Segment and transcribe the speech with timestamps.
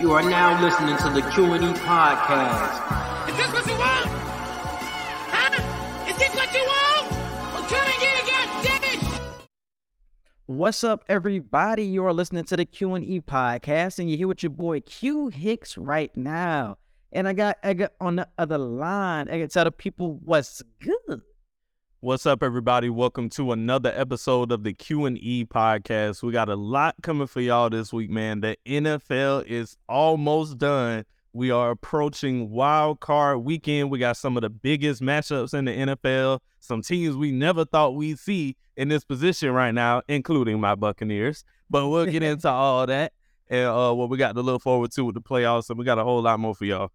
[0.00, 3.28] You are now listening to the Q&E podcast.
[3.28, 4.06] Is this what you want?
[5.28, 6.08] Huh?
[6.08, 7.10] Is this what you want?
[7.52, 9.42] Well, come and get it, goddammit!
[10.46, 11.84] What's up, everybody?
[11.84, 14.80] You are listening to the Q and E podcast, and you're here with your boy
[14.80, 16.78] Q Hicks right now.
[17.12, 19.28] And I got I got on the other line.
[19.28, 21.20] I can tell the people what's good.
[22.02, 22.88] What's up, everybody?
[22.88, 26.22] Welcome to another episode of the Q and E podcast.
[26.22, 28.40] We got a lot coming for y'all this week, man.
[28.40, 31.04] The NFL is almost done.
[31.34, 33.90] We are approaching wild card weekend.
[33.90, 36.40] We got some of the biggest matchups in the NFL.
[36.58, 41.44] Some teams we never thought we'd see in this position right now, including my Buccaneers.
[41.68, 43.12] But we'll get into all that
[43.50, 45.68] and uh, what we got to look forward to with the playoffs.
[45.68, 46.92] And we got a whole lot more for y'all.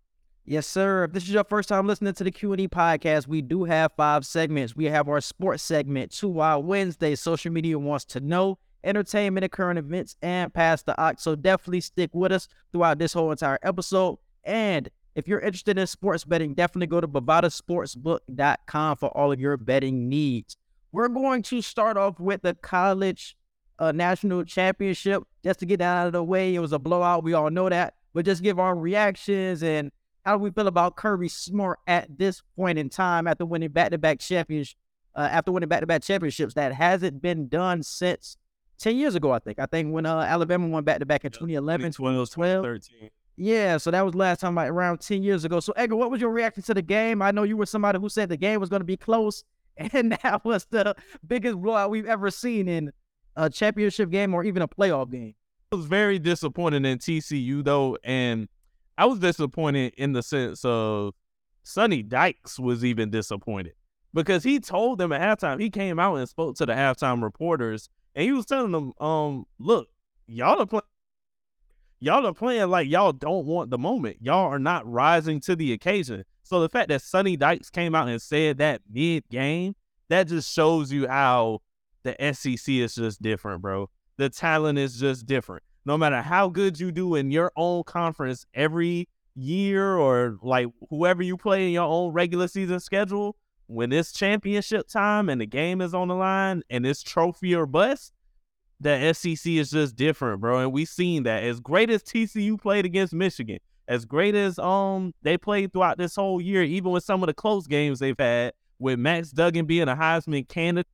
[0.48, 1.06] Yes, sir.
[1.06, 3.64] If this is your first time listening to the Q and E podcast, we do
[3.64, 4.76] have five segments.
[4.76, 9.52] We have our sports segment, Two Wild Wednesday, social media wants to know, entertainment and
[9.52, 11.24] current events, and past the ox.
[11.24, 14.20] So definitely stick with us throughout this whole entire episode.
[14.44, 19.58] And if you're interested in sports betting, definitely go to bovadasportsbook.com for all of your
[19.58, 20.58] betting needs.
[20.92, 23.36] We're going to start off with the college
[23.80, 25.24] uh, national championship.
[25.44, 27.24] Just to get that out of the way, it was a blowout.
[27.24, 27.96] We all know that.
[28.14, 29.92] But just give our reactions and
[30.26, 34.20] how do we feel about Kirby Smart at this point in time after winning back-to-back
[34.20, 34.76] champions,
[35.16, 38.36] uh, after winning back-to-back championships that hasn't been done since
[38.80, 39.60] 10 years ago, I think.
[39.60, 43.10] I think when uh, Alabama won back-to-back in 2011, 2012, 2013.
[43.38, 45.60] yeah, so that was last time like around 10 years ago.
[45.60, 47.22] So Edgar, what was your reaction to the game?
[47.22, 49.44] I know you were somebody who said the game was going to be close,
[49.78, 50.96] and that was the
[51.28, 52.92] biggest blowout we've ever seen in
[53.36, 55.36] a championship game or even a playoff game.
[55.72, 58.48] I was very disappointed in TCU though, and
[58.98, 61.14] I was disappointed in the sense of
[61.64, 63.74] Sonny Dykes was even disappointed
[64.14, 65.60] because he told them at halftime.
[65.60, 69.46] He came out and spoke to the halftime reporters, and he was telling them, "Um,
[69.60, 69.90] look,
[70.28, 70.84] y'all are playing."
[72.02, 74.18] Y'all are playing like y'all don't want the moment.
[74.22, 76.24] Y'all are not rising to the occasion.
[76.44, 79.76] So the fact that Sonny Dykes came out and said that mid game,
[80.10, 81.62] that just shows you how
[82.04, 83.90] the SEC is just different, bro.
[84.18, 85.64] The talent is just different.
[85.86, 91.22] No matter how good you do in your own conference every year or like whoever
[91.22, 93.36] you play in your own regular season schedule,
[93.68, 97.66] when it's championship time and the game is on the line and it's trophy or
[97.66, 98.14] bust,
[98.80, 100.60] the SEC is just different, bro.
[100.60, 101.44] And we've seen that.
[101.44, 106.16] As great as TCU played against Michigan, as great as um they played throughout this
[106.16, 109.88] whole year, even with some of the close games they've had, with Max Duggan being
[109.88, 110.88] a Heisman candidate,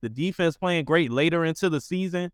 [0.00, 2.30] the defense playing great later into the season,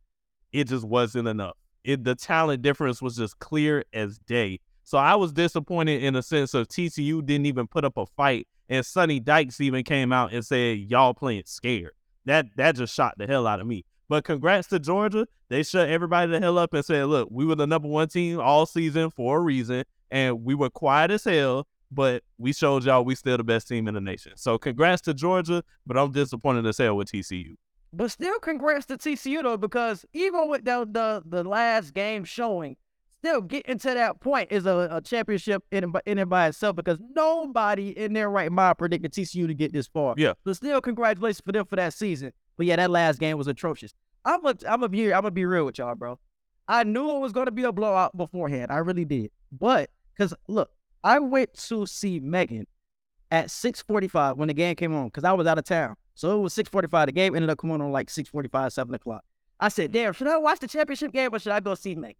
[0.52, 1.56] it just wasn't enough.
[1.86, 4.58] It the talent difference was just clear as day.
[4.82, 8.48] So I was disappointed in the sense of TCU didn't even put up a fight,
[8.68, 11.92] and Sonny Dykes even came out and said y'all playing scared.
[12.24, 13.84] That that just shot the hell out of me.
[14.08, 15.28] But congrats to Georgia.
[15.48, 18.40] They shut everybody the hell up and said, look, we were the number one team
[18.40, 23.04] all season for a reason, and we were quiet as hell, but we showed y'all
[23.04, 24.32] we still the best team in the nation.
[24.34, 27.54] So congrats to Georgia, but I'm disappointed as hell with TCU.
[27.92, 32.76] But still, congrats to TCU though, because even with the the, the last game showing,
[33.20, 36.48] still getting to that point is a, a championship in, and by- in and by
[36.48, 36.76] itself.
[36.76, 40.14] Because nobody in their right mind predicted TCU to get this far.
[40.16, 40.34] Yeah.
[40.44, 42.32] So still, congratulations for them for that season.
[42.56, 43.94] But yeah, that last game was atrocious.
[44.24, 46.18] I'm a, I'm a be I'm gonna be real with y'all, bro.
[46.68, 48.72] I knew it was gonna be a blowout beforehand.
[48.72, 49.30] I really did.
[49.52, 50.70] But because look,
[51.04, 52.66] I went to see Megan
[53.30, 55.96] at 6:45 when the game came on because I was out of town.
[56.16, 57.06] So it was 6:45.
[57.06, 59.22] The game ended up coming on like 6:45, 7 o'clock.
[59.60, 62.16] I said, "Damn, should I watch the championship game or should I go see Megan?"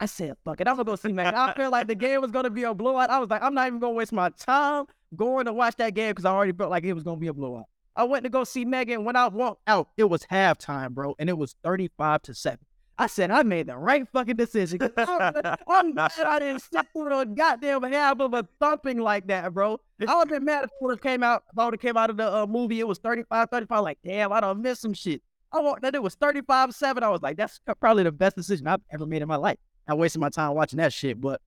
[0.00, 2.32] I said, "Fuck it, I'm gonna go see Megan." I felt like the game was
[2.32, 3.10] gonna be a blowout.
[3.10, 6.10] I was like, "I'm not even gonna waste my time going to watch that game
[6.10, 8.44] because I already felt like it was gonna be a blowout." I went to go
[8.44, 9.04] see Megan.
[9.04, 12.58] When I walked out, it was halftime, bro, and it was 35 to 7.
[13.00, 14.80] I said, I made the right fucking decision.
[14.96, 19.80] I'm, mad I didn't step through a goddamn half of a thumping like that, bro.
[20.06, 22.10] I would have been mad if it came out, if I would have came out
[22.10, 23.84] of the uh, movie, it was 35, 35.
[23.84, 25.22] Like, damn, I don't miss some shit.
[25.52, 27.02] I walked that it was 35 7.
[27.02, 29.58] I was like, that's probably the best decision I've ever made in my life.
[29.86, 31.40] I wasted my time watching that shit, but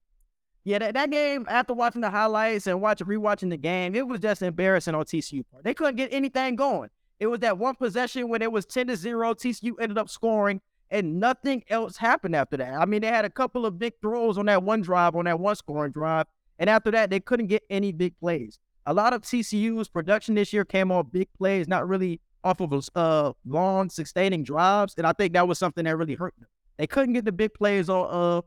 [0.64, 4.20] yeah, that, that game, after watching the highlights and watching rewatching the game, it was
[4.20, 5.64] just embarrassing on TCU part.
[5.64, 6.88] They couldn't get anything going.
[7.20, 9.34] It was that one possession when it was 10 to 0.
[9.34, 10.60] TCU ended up scoring,
[10.92, 12.74] and nothing else happened after that.
[12.74, 15.40] I mean, they had a couple of big throws on that one drive, on that
[15.40, 16.26] one scoring drive,
[16.58, 18.60] and after that, they couldn't get any big plays.
[18.84, 22.88] A lot of TCU's production this year came off big plays, not really off of
[22.94, 26.46] uh long sustaining drives, and I think that was something that really hurt them.
[26.76, 28.42] They couldn't get the big plays on uh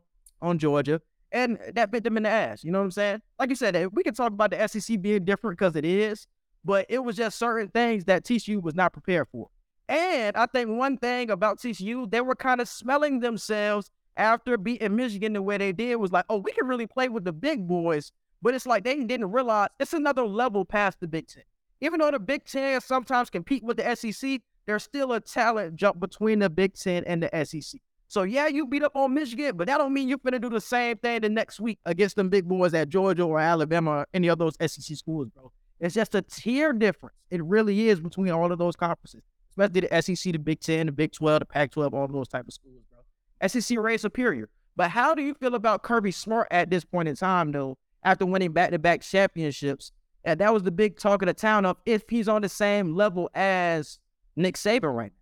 [0.46, 1.02] on Georgia,
[1.32, 2.64] and that bit them in the ass.
[2.64, 3.22] You know what I'm saying?
[3.40, 6.28] Like you said, eh, we can talk about the SEC being different because it is,
[6.64, 9.50] but it was just certain things that TCU was not prepared for.
[9.88, 14.96] And I think one thing about TCU, they were kind of smelling themselves after beating
[14.96, 17.68] Michigan the way they did was like, oh, we can really play with the big
[17.68, 18.12] boys.
[18.42, 21.44] But it's like they didn't realize it's another level past the Big Ten.
[21.82, 26.00] Even though the Big Ten sometimes compete with the SEC, there's still a talent jump
[26.00, 27.82] between the Big Ten and the SEC.
[28.08, 30.62] So yeah, you beat up on Michigan, but that don't mean you're gonna do the
[30.62, 34.28] same thing the next week against them big boys at Georgia or Alabama or any
[34.28, 35.52] of those SEC schools, bro.
[35.80, 37.16] It's just a tier difference.
[37.30, 39.24] It really is between all of those conferences,
[39.58, 42.54] especially the SEC, the Big Ten, the Big Twelve, the Pac-12, all those type of
[42.54, 43.48] schools, bro.
[43.48, 44.50] SEC raised superior.
[44.76, 48.26] But how do you feel about Kirby Smart at this point in time, though, after
[48.26, 49.92] winning back-to-back championships?
[50.24, 52.96] And that was the big talk of the town of if he's on the same
[52.96, 54.00] level as
[54.36, 55.22] Nick Saban right now.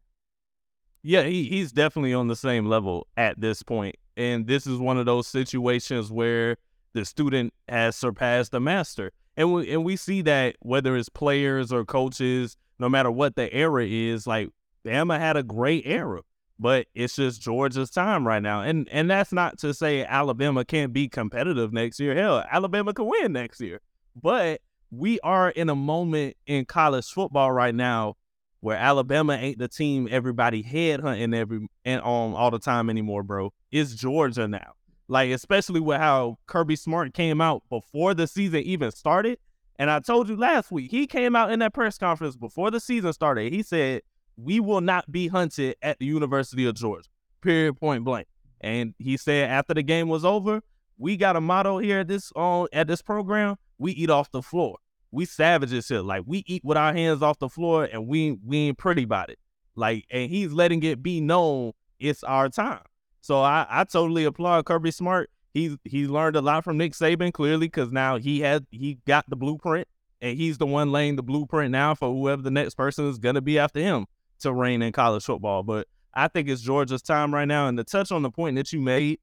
[1.03, 3.95] Yeah, he, he's definitely on the same level at this point.
[4.15, 6.56] And this is one of those situations where
[6.94, 9.12] the student has surpassed the master.
[9.35, 13.51] And we, and we see that whether it's players or coaches, no matter what the
[13.53, 14.50] era is, like
[14.85, 16.19] Bama had a great era,
[16.59, 18.62] but it's just Georgia's time right now.
[18.62, 22.13] And and that's not to say Alabama can't be competitive next year.
[22.13, 23.80] Hell, Alabama can win next year.
[24.21, 24.59] But
[24.91, 28.18] we are in a moment in college football right now
[28.59, 33.53] where Alabama ain't the team everybody headhunting every and um all the time anymore, bro.
[33.71, 34.74] It's Georgia now.
[35.07, 39.39] Like especially with how Kirby Smart came out before the season even started.
[39.79, 42.79] And I told you last week, he came out in that press conference before the
[42.79, 43.51] season started.
[43.51, 44.01] He said,
[44.37, 47.09] "We will not be hunted at the University of Georgia."
[47.41, 47.79] Period.
[47.79, 48.27] Point blank.
[48.61, 50.61] And he said after the game was over,
[50.97, 53.57] we got a motto here at this on uh, at this program.
[53.77, 54.77] We eat off the floor
[55.13, 56.01] we savages here.
[56.01, 59.29] Like we eat with our hands off the floor and we we ain't pretty about
[59.29, 59.39] it.
[59.75, 62.81] Like and he's letting it be known it's our time.
[63.21, 65.29] So I, I totally applaud Kirby Smart.
[65.53, 69.29] He's he's learned a lot from Nick Saban clearly because now he has he got
[69.29, 69.88] the blueprint
[70.19, 73.41] and he's the one laying the blueprint now for whoever the next person is gonna
[73.41, 74.07] be after him
[74.39, 75.63] to reign in college football.
[75.63, 77.67] But I think it's Georgia's time right now.
[77.67, 79.19] And to touch on the point that you made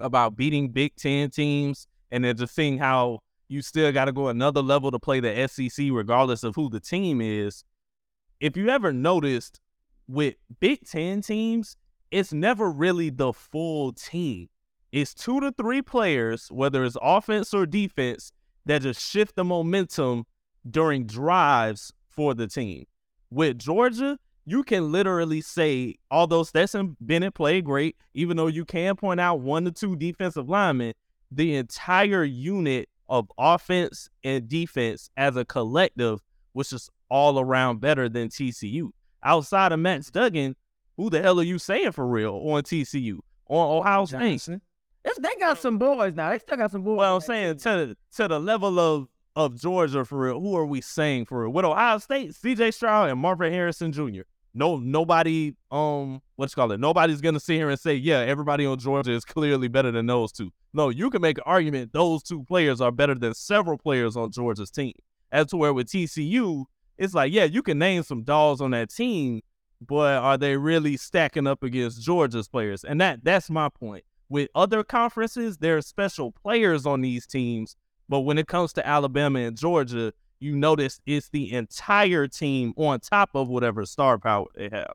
[0.00, 4.28] about beating Big Ten teams and then just seeing how you still got to go
[4.28, 7.64] another level to play the SEC, regardless of who the team is.
[8.40, 9.60] If you ever noticed
[10.08, 11.76] with Big Ten teams,
[12.10, 14.48] it's never really the full team.
[14.94, 18.30] It's two to three players, whether it's offense or defense,
[18.64, 20.24] that just shift the momentum
[20.70, 22.84] during drives for the team.
[23.28, 28.94] With Georgia, you can literally say, although Stetson Bennett played great, even though you can
[28.94, 30.94] point out one to two defensive linemen,
[31.28, 36.20] the entire unit of offense and defense as a collective
[36.54, 38.90] was just all around better than TCU.
[39.24, 40.54] Outside of Max Duggan,
[40.96, 43.18] who the hell are you saying for real on TCU?
[43.48, 44.60] On Ohio State?
[45.18, 46.30] They got some boys now.
[46.30, 46.98] They still got some boys.
[46.98, 50.40] Well, I'm saying to to the level of of Georgia for real.
[50.40, 51.52] Who are we saying for real?
[51.52, 52.70] With Ohio State, C.J.
[52.70, 54.22] Stroud and Marvin Harrison Jr.
[54.54, 55.52] No, nobody.
[55.70, 56.78] Um, what's call it?
[56.78, 60.30] Nobody's gonna sit here and say, yeah, everybody on Georgia is clearly better than those
[60.30, 60.52] two.
[60.72, 64.30] No, you can make an argument those two players are better than several players on
[64.30, 64.94] Georgia's team.
[65.32, 66.64] As to where with TCU,
[66.96, 69.40] it's like, yeah, you can name some dogs on that team,
[69.84, 72.84] but are they really stacking up against Georgia's players?
[72.84, 74.04] And that that's my point.
[74.34, 77.76] With other conferences, there are special players on these teams,
[78.08, 82.98] but when it comes to Alabama and Georgia, you notice it's the entire team on
[82.98, 84.94] top of whatever star power they have.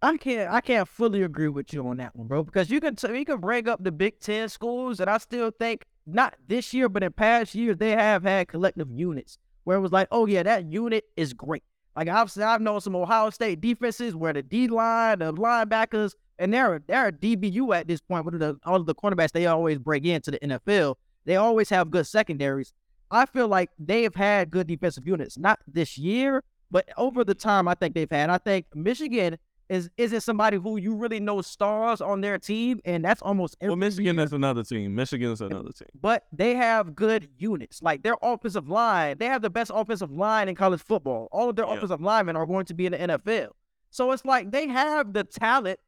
[0.00, 2.42] I can't I can't fully agree with you on that one, bro.
[2.42, 5.50] Because you can t- you can bring up the Big Ten schools, and I still
[5.50, 9.80] think not this year, but in past years they have had collective units where it
[9.80, 11.62] was like, oh yeah, that unit is great.
[11.94, 16.52] Like I've I've known some Ohio State defenses where the D line, the linebackers, and
[16.52, 18.24] they're they're a DBU at this point.
[18.24, 21.90] With the, all of the cornerbacks they always break into the NFL, they always have
[21.90, 22.72] good secondaries.
[23.10, 27.34] I feel like they have had good defensive units, not this year, but over the
[27.34, 28.30] time I think they've had.
[28.30, 29.36] I think Michigan
[29.68, 33.76] is isn't somebody who you really know stars on their team, and that's almost well.
[33.76, 34.24] Michigan year.
[34.24, 34.94] is another team.
[34.94, 37.82] Michigan is another team, but they have good units.
[37.82, 41.28] Like their offensive line, they have the best offensive line in college football.
[41.30, 41.74] All of their yeah.
[41.74, 43.50] offensive linemen are going to be in the NFL.
[43.90, 45.78] So it's like they have the talent.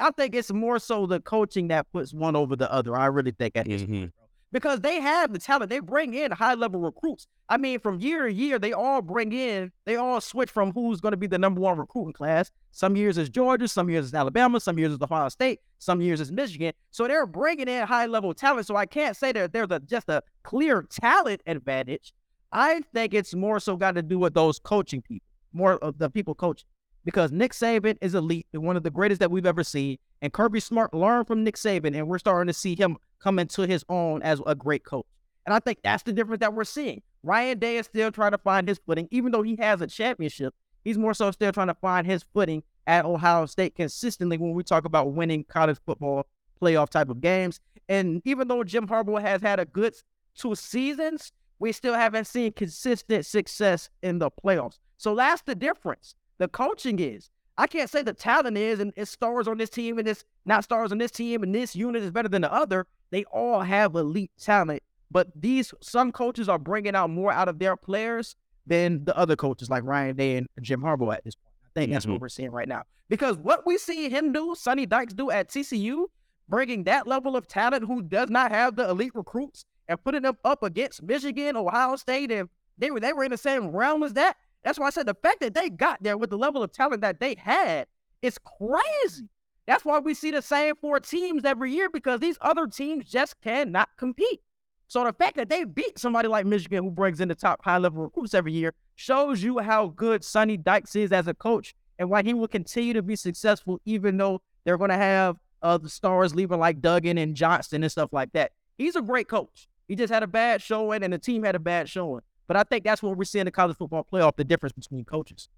[0.00, 2.96] I think it's more so the coaching that puts one over the other.
[2.96, 3.92] I really think at this mm-hmm.
[3.92, 4.12] point
[4.52, 5.70] because they have the talent.
[5.70, 7.26] They bring in high level recruits.
[7.48, 11.00] I mean, from year to year, they all bring in, they all switch from who's
[11.00, 12.50] going to be the number one recruiting class.
[12.72, 16.20] Some years it's Georgia, some years it's Alabama, some years it's Ohio State, some years
[16.20, 16.72] it's Michigan.
[16.90, 18.66] So they're bringing in high level talent.
[18.66, 22.12] So I can't say that there's a, just a clear talent advantage.
[22.52, 26.10] I think it's more so got to do with those coaching people, more of the
[26.10, 26.66] people coaching.
[27.04, 29.98] Because Nick Saban is elite, one of the greatest that we've ever seen.
[30.22, 33.62] And Kirby Smart learned from Nick Saban, and we're starting to see him come into
[33.62, 35.06] his own as a great coach.
[35.46, 37.02] And I think that's the difference that we're seeing.
[37.22, 40.54] Ryan Day is still trying to find his footing, even though he has a championship.
[40.84, 44.62] He's more so still trying to find his footing at Ohio State consistently when we
[44.62, 46.26] talk about winning college football
[46.60, 47.60] playoff type of games.
[47.88, 49.94] And even though Jim Harbaugh has had a good
[50.34, 54.78] two seasons, we still haven't seen consistent success in the playoffs.
[54.96, 56.14] So that's the difference.
[56.40, 57.28] The coaching is.
[57.58, 60.64] I can't say the talent is and it's stars on this team and it's not
[60.64, 62.86] stars on this team and this unit is better than the other.
[63.10, 67.58] They all have elite talent, but these some coaches are bringing out more out of
[67.58, 71.52] their players than the other coaches like Ryan Day and Jim Harbaugh at this point.
[71.66, 72.12] I think that's Mhm.
[72.12, 72.84] what we're seeing right now.
[73.10, 76.06] Because what we see him do, Sonny Dykes do at TCU,
[76.48, 80.38] bringing that level of talent who does not have the elite recruits and putting them
[80.44, 84.14] up against Michigan, Ohio State, and they were they were in the same realm as
[84.14, 84.38] that.
[84.62, 87.00] That's why I said the fact that they got there with the level of talent
[87.02, 87.86] that they had
[88.22, 89.28] is crazy.
[89.66, 93.40] That's why we see the same four teams every year because these other teams just
[93.40, 94.40] cannot compete.
[94.88, 97.78] So the fact that they beat somebody like Michigan, who brings in the top high
[97.78, 102.10] level recruits every year, shows you how good Sonny Dykes is as a coach and
[102.10, 105.88] why he will continue to be successful, even though they're going to have uh, the
[105.88, 108.52] stars leaving like Duggan and Johnston and stuff like that.
[108.78, 109.68] He's a great coach.
[109.86, 112.22] He just had a bad showing, and the team had a bad showing.
[112.50, 115.04] But I think that's what we're seeing in the college football playoff the difference between
[115.04, 115.48] coaches.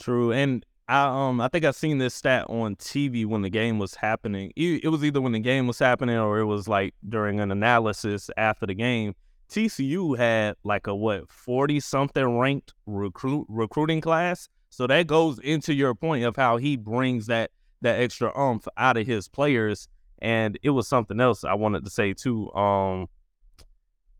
[0.00, 3.78] True, and I um I think I've seen this stat on TV when the game
[3.78, 4.52] was happening.
[4.56, 8.28] It was either when the game was happening or it was like during an analysis
[8.36, 9.14] after the game.
[9.50, 14.48] TCU had like a what forty something ranked recruit recruiting class.
[14.70, 18.96] So that goes into your point of how he brings that that extra umph out
[18.96, 19.86] of his players.
[20.20, 22.52] And it was something else I wanted to say too.
[22.52, 23.06] Um,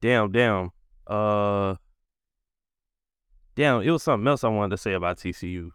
[0.00, 0.70] damn, damn,
[1.08, 1.76] uh,
[3.56, 5.70] damn, it was something else I wanted to say about TCU.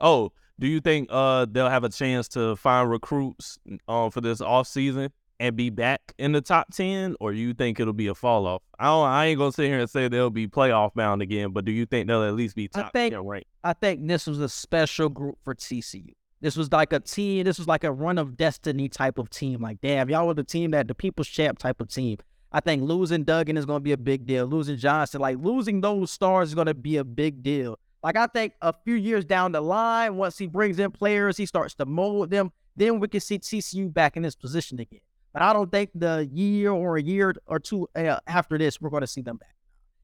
[0.00, 4.40] Oh, do you think uh they'll have a chance to find recruits um for this
[4.40, 5.10] off season
[5.40, 8.62] and be back in the top ten, or you think it'll be a fall off?
[8.78, 9.06] I don't.
[9.08, 11.86] I ain't gonna sit here and say they'll be playoff bound again, but do you
[11.86, 13.48] think they'll at least be I top think- ten ranked?
[13.62, 16.12] I think this was a special group for TCU.
[16.40, 17.44] This was like a team.
[17.44, 19.62] This was like a run of destiny type of team.
[19.62, 22.18] Like, damn, y'all were the team that the people's champ type of team.
[22.54, 24.46] I think losing Duggan is going to be a big deal.
[24.46, 27.80] Losing Johnston, like losing those stars is going to be a big deal.
[28.04, 31.46] Like, I think a few years down the line, once he brings in players, he
[31.46, 35.00] starts to mold them, then we can see TCU back in this position again.
[35.32, 38.90] But I don't think the year or a year or two uh, after this, we're
[38.90, 39.56] going to see them back.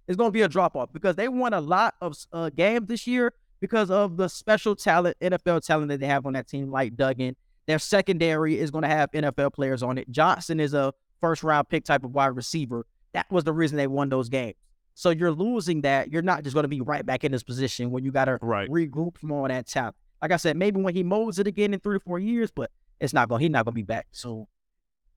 [0.08, 2.88] It's going to be a drop off because they won a lot of uh, games
[2.88, 6.68] this year because of the special talent, NFL talent that they have on that team,
[6.68, 7.36] like Duggan.
[7.68, 10.10] Their secondary is going to have NFL players on it.
[10.10, 12.86] Johnston is a first round pick type of wide receiver.
[13.12, 14.54] That was the reason they won those games.
[14.94, 16.12] So you're losing that.
[16.12, 18.38] You're not just going to be right back in this position when you got to
[18.42, 18.68] Right.
[18.68, 19.96] regroup from all that talent.
[20.20, 22.70] Like I said, maybe when he molds it again in three to four years, but
[23.00, 23.40] it's not going.
[23.40, 24.08] He's not going to be back.
[24.12, 24.48] So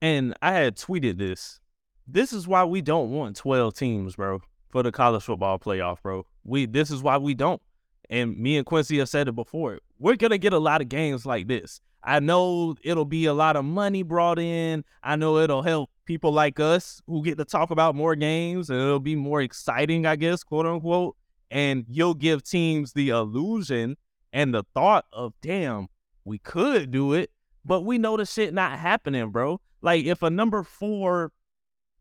[0.01, 1.59] And I had tweeted this.
[2.07, 6.25] This is why we don't want 12 teams, bro, for the college football playoff, bro.
[6.43, 7.61] We this is why we don't.
[8.09, 9.79] And me and Quincy have said it before.
[9.99, 11.79] We're gonna get a lot of games like this.
[12.03, 14.83] I know it'll be a lot of money brought in.
[15.01, 18.79] I know it'll help people like us who get to talk about more games and
[18.79, 21.15] it'll be more exciting, I guess, quote unquote.
[21.51, 23.95] And you'll give teams the illusion
[24.31, 25.87] and the thought of, damn,
[26.25, 27.31] we could do it,
[27.63, 29.61] but we know the shit not happening, bro.
[29.81, 31.31] Like if a number four,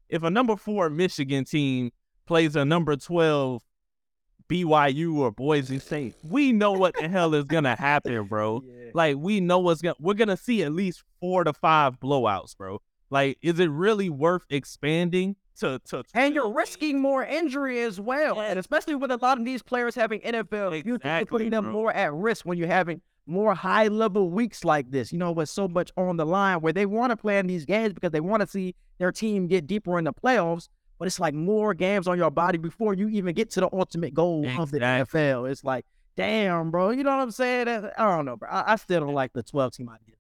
[0.09, 1.91] if a number four Michigan team
[2.27, 3.63] plays a number twelve
[4.49, 8.63] BYU or Boise State, we know what the hell is gonna happen, bro.
[8.95, 12.83] Like we know what's gonna we're gonna see at least four to five blowouts, bro.
[13.13, 18.41] Like, is it really worth expanding to to And you're risking more injury as well.
[18.41, 21.73] And especially with a lot of these players having NFL, you're putting them bro.
[21.73, 25.51] more at risk when you're having more high level weeks like this, you know, with
[25.51, 28.21] so much on the line where they want to play in these games because they
[28.21, 30.69] want to see their team get deeper in the playoffs.
[30.99, 34.15] But it's like more games on your body before you even get to the ultimate
[34.15, 35.51] goal of the NFL.
[35.51, 35.85] It's like,
[36.17, 36.91] damn, bro.
[36.91, 37.69] You know what I'm saying?
[37.69, 38.49] I don't know, bro.
[38.49, 40.15] I, I still don't like the 12 team idea.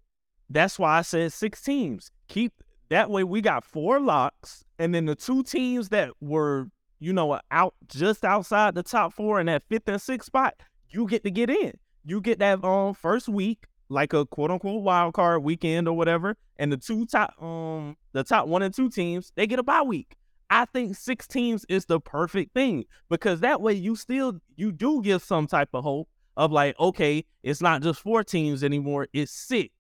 [0.51, 2.11] That's why I said six teams.
[2.29, 2.53] Keep
[2.93, 3.25] that way.
[3.25, 6.69] We got four locks, and then the two teams that were,
[7.01, 10.55] you know, out just outside the top four in that fifth and sixth spot,
[10.91, 11.73] you get to get in.
[12.05, 16.37] You get that um first week, like a quote unquote wild card weekend or whatever,
[16.59, 19.83] and the two top um the top one and two teams they get a bye
[19.83, 20.17] week.
[20.51, 25.01] I think six teams is the perfect thing because that way you still you do
[25.03, 29.33] give some type of hope of like okay, it's not just four teams anymore, it's
[29.33, 29.73] six.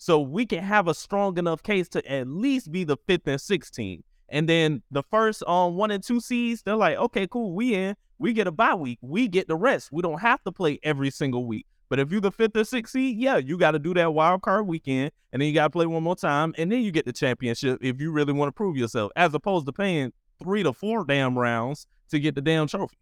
[0.00, 3.38] So we can have a strong enough case to at least be the fifth and
[3.38, 4.02] sixth team.
[4.30, 7.96] And then the first um one and two seeds, they're like, okay, cool, we in.
[8.18, 8.98] We get a bye week.
[9.02, 9.92] We get the rest.
[9.92, 11.66] We don't have to play every single week.
[11.90, 14.40] But if you're the fifth or sixth seed, yeah, you got to do that wild
[14.40, 17.04] card weekend, and then you got to play one more time, and then you get
[17.04, 20.72] the championship if you really want to prove yourself, as opposed to paying three to
[20.72, 22.96] four damn rounds to get the damn trophy.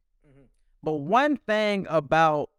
[0.83, 2.51] But one thing about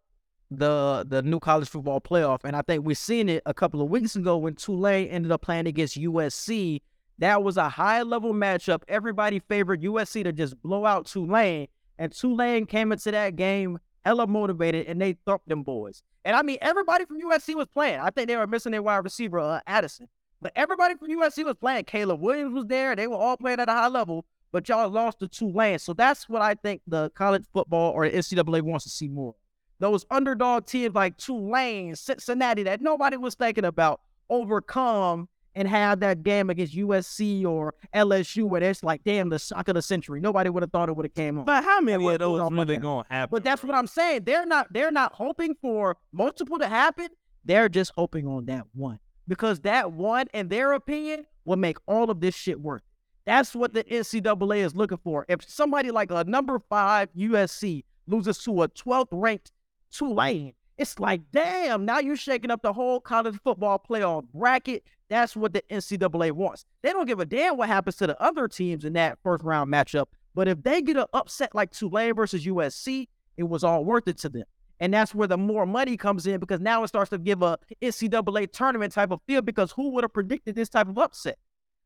[0.50, 2.40] the the new college football playoff.
[2.44, 5.42] And I think we've seen it a couple of weeks ago when Tulane ended up
[5.42, 6.82] playing against USC.
[7.18, 8.82] That was a high level matchup.
[8.88, 11.68] Everybody favored USC to just blow out Tulane.
[11.98, 16.02] And Tulane came into that game hella motivated and they thumped them boys.
[16.24, 18.00] And I mean, everybody from USC was playing.
[18.00, 20.08] I think they were missing their wide receiver, uh, Addison.
[20.42, 21.84] But everybody from USC was playing.
[21.84, 22.96] Caleb Williams was there.
[22.96, 25.78] They were all playing at a high level, but y'all lost to Tulane.
[25.78, 29.34] So that's what I think the college football or NCAA wants to see more.
[29.80, 36.22] Those underdog teams like Tulane, Cincinnati, that nobody was thinking about, overcome and have that
[36.22, 40.20] game against USC or LSU where it's like, damn, the shock of the century.
[40.20, 41.44] Nobody would have thought it would have came on.
[41.44, 43.30] But how many of those really gonna happen?
[43.32, 44.24] But that's what I'm saying.
[44.24, 47.08] They're not they're not hoping for multiple to happen.
[47.44, 49.00] They're just hoping on that one.
[49.26, 52.82] Because that one, in their opinion, will make all of this shit worth.
[53.24, 55.24] That's what the NCAA is looking for.
[55.28, 59.52] If somebody like a number five USC loses to a 12th ranked
[59.90, 64.82] Tulane, it's like, damn, now you're shaking up the whole college football playoff bracket.
[65.10, 66.64] That's what the NCAA wants.
[66.82, 69.70] They don't give a damn what happens to the other teams in that first round
[69.70, 70.06] matchup.
[70.34, 74.16] But if they get an upset like Tulane versus USC, it was all worth it
[74.18, 74.44] to them.
[74.78, 77.58] And that's where the more money comes in because now it starts to give a
[77.82, 81.38] NCAA tournament type of feel because who would have predicted this type of upset?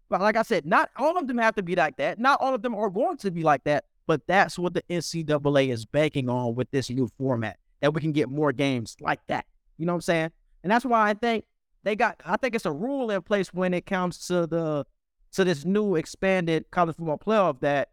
[0.09, 2.21] But like I said, not all of them have to be like that.
[2.21, 3.87] Not all of them are going to be like that.
[4.07, 8.13] But that's what the NCAA is banking on with this new format that we can
[8.13, 9.45] get more games like that.
[9.77, 10.31] You know what I'm saying?
[10.63, 11.45] And that's why I think
[11.83, 12.19] they got.
[12.25, 14.87] I think it's a rule in place when it comes to the
[15.33, 17.91] to this new expanded college football playoff that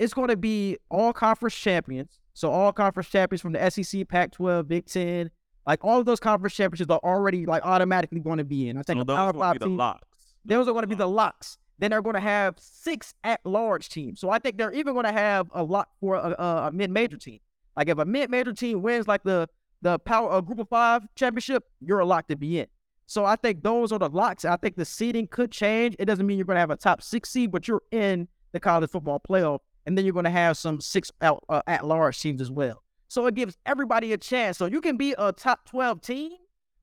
[0.00, 2.18] it's going to be all conference champions.
[2.34, 5.30] So all conference champions from the SEC, Pac-12, Big Ten,
[5.68, 8.76] like all of those conference championships are already like automatically going to be in.
[8.76, 10.08] I think so a those Power Five be the team- locks.
[10.44, 11.14] those are going to be the uh-huh.
[11.14, 11.58] locks.
[11.78, 14.18] Then they're going to have six at-large teams.
[14.18, 17.18] So I think they're even going to have a lot for a, a, a mid-major
[17.18, 17.38] team.
[17.76, 19.48] Like if a mid-major team wins, like the
[19.82, 22.66] the power uh, group of five championship, you're a lock to be in.
[23.06, 24.44] So I think those are the locks.
[24.44, 25.96] I think the seeding could change.
[25.98, 28.60] It doesn't mean you're going to have a top six seed, but you're in the
[28.60, 32.40] college football playoff, and then you're going to have some six out, uh, at-large teams
[32.40, 32.82] as well.
[33.08, 34.56] So it gives everybody a chance.
[34.56, 36.32] So you can be a top 12 team,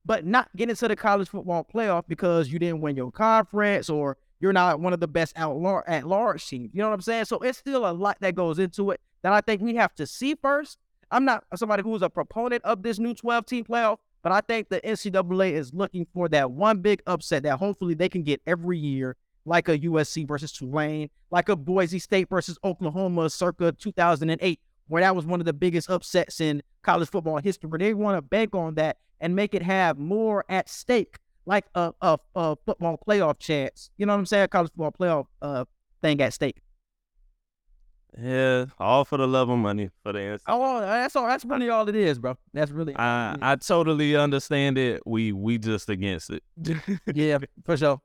[0.05, 4.17] but not get into the college football playoff because you didn't win your conference or
[4.39, 6.69] you're not one of the best out lar- at large teams.
[6.73, 7.25] You know what I'm saying?
[7.25, 10.05] So it's still a lot that goes into it that I think we have to
[10.05, 10.77] see first.
[11.11, 14.69] I'm not somebody who's a proponent of this new 12 team playoff, but I think
[14.69, 18.77] the NCAA is looking for that one big upset that hopefully they can get every
[18.77, 25.01] year, like a USC versus Tulane, like a Boise State versus Oklahoma circa 2008, where
[25.01, 27.69] that was one of the biggest upsets in college football history.
[27.79, 31.93] They want to bank on that and make it have more at stake, like a,
[32.01, 33.89] a, a football playoff chance.
[33.97, 34.49] You know what I'm saying?
[34.49, 35.65] College football playoff uh,
[36.01, 36.61] thing at stake.
[38.17, 40.43] Yeah, all for the love of money for the answer.
[40.47, 41.27] Oh, that's all.
[41.27, 42.37] That's really all it is, bro.
[42.53, 45.01] That's really I I totally understand it.
[45.05, 46.43] We we just against it.
[47.13, 48.01] yeah, for sure.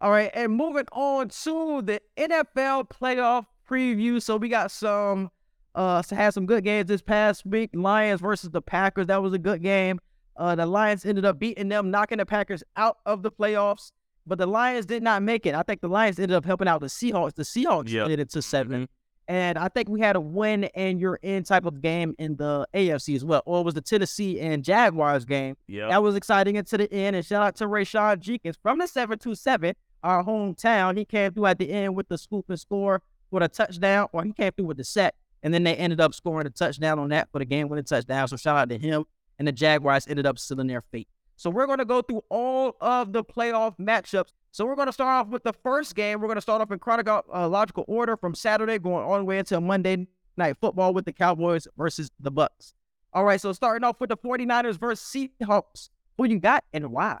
[0.00, 4.22] All right, and moving on to the NFL playoff preview.
[4.22, 5.30] So we got some
[5.74, 7.70] uh had some good games this past week.
[7.74, 9.06] Lions versus the Packers.
[9.08, 9.98] That was a good game.
[10.36, 13.90] Uh the Lions ended up beating them, knocking the Packers out of the playoffs.
[14.26, 15.54] But the Lions did not make it.
[15.54, 17.34] I think the Lions ended up helping out the Seahawks.
[17.34, 18.08] The Seahawks Yep.
[18.08, 18.88] did it to 7
[19.30, 22.66] And I think we had a win and you're in type of game in the
[22.74, 23.44] AFC as well.
[23.46, 25.56] Or it was the Tennessee and Jaguars game.
[25.68, 25.86] Yeah.
[25.86, 27.14] That was exciting into the end.
[27.14, 30.98] And shout out to Rayshawn Jenkins from the 727, our hometown.
[30.98, 34.24] He came through at the end with the scoop and score with a touchdown, or
[34.24, 35.14] he came through with the set.
[35.44, 38.26] And then they ended up scoring a touchdown on that for the game winning touchdown.
[38.26, 39.04] So shout out to him.
[39.38, 41.06] And the Jaguars ended up sealing their fate.
[41.36, 44.32] So we're going to go through all of the playoff matchups.
[44.52, 46.20] So we're going to start off with the first game.
[46.20, 49.60] We're going to start off in chronological order from Saturday going all the way until
[49.60, 52.74] Monday night football with the Cowboys versus the Bucks.
[53.12, 55.90] All right, so starting off with the 49ers versus Seahawks.
[56.16, 57.20] Who you got and why?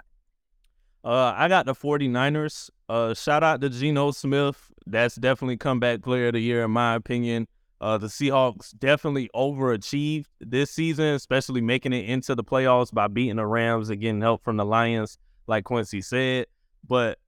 [1.04, 2.70] Uh, I got the 49ers.
[2.88, 4.70] Uh, shout out to Geno Smith.
[4.86, 7.46] That's definitely comeback player of the year in my opinion.
[7.80, 13.36] Uh, the Seahawks definitely overachieved this season, especially making it into the playoffs by beating
[13.36, 15.16] the Rams and getting help from the Lions,
[15.46, 16.46] like Quincy said.
[16.86, 17.18] But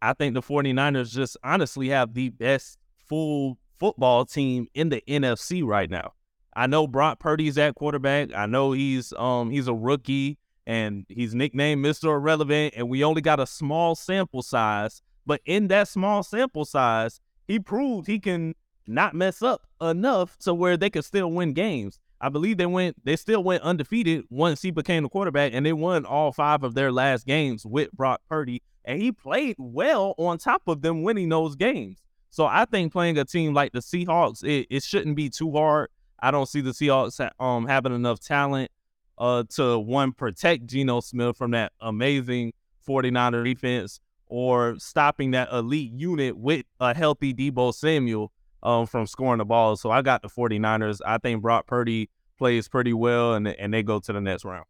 [0.00, 5.64] I think the 49ers just honestly have the best full football team in the NFC
[5.64, 6.12] right now.
[6.54, 8.34] I know Brock Purdy's at quarterback.
[8.34, 12.14] I know he's um he's a rookie and he's nicknamed Mr.
[12.14, 15.00] Irrelevant, and we only got a small sample size.
[15.24, 18.54] But in that small sample size, he proved he can
[18.86, 21.98] not mess up enough to where they could still win games.
[22.20, 25.72] I believe they went they still went undefeated once he became the quarterback, and they
[25.72, 30.38] won all five of their last games with Brock Purdy, and he played well on
[30.38, 31.98] top of them winning those games.
[32.30, 35.90] So I think playing a team like the Seahawks, it, it shouldn't be too hard.
[36.20, 38.70] I don't see the Seahawks ha- um having enough talent
[39.18, 42.54] uh, to one protect Geno Smith from that amazing
[42.88, 49.38] 49er defense or stopping that elite unit with a healthy Deebo Samuel um, from scoring
[49.38, 49.76] the ball.
[49.76, 51.00] So I got the 49ers.
[51.04, 54.64] I think Brock Purdy plays pretty well and, and they go to the next round.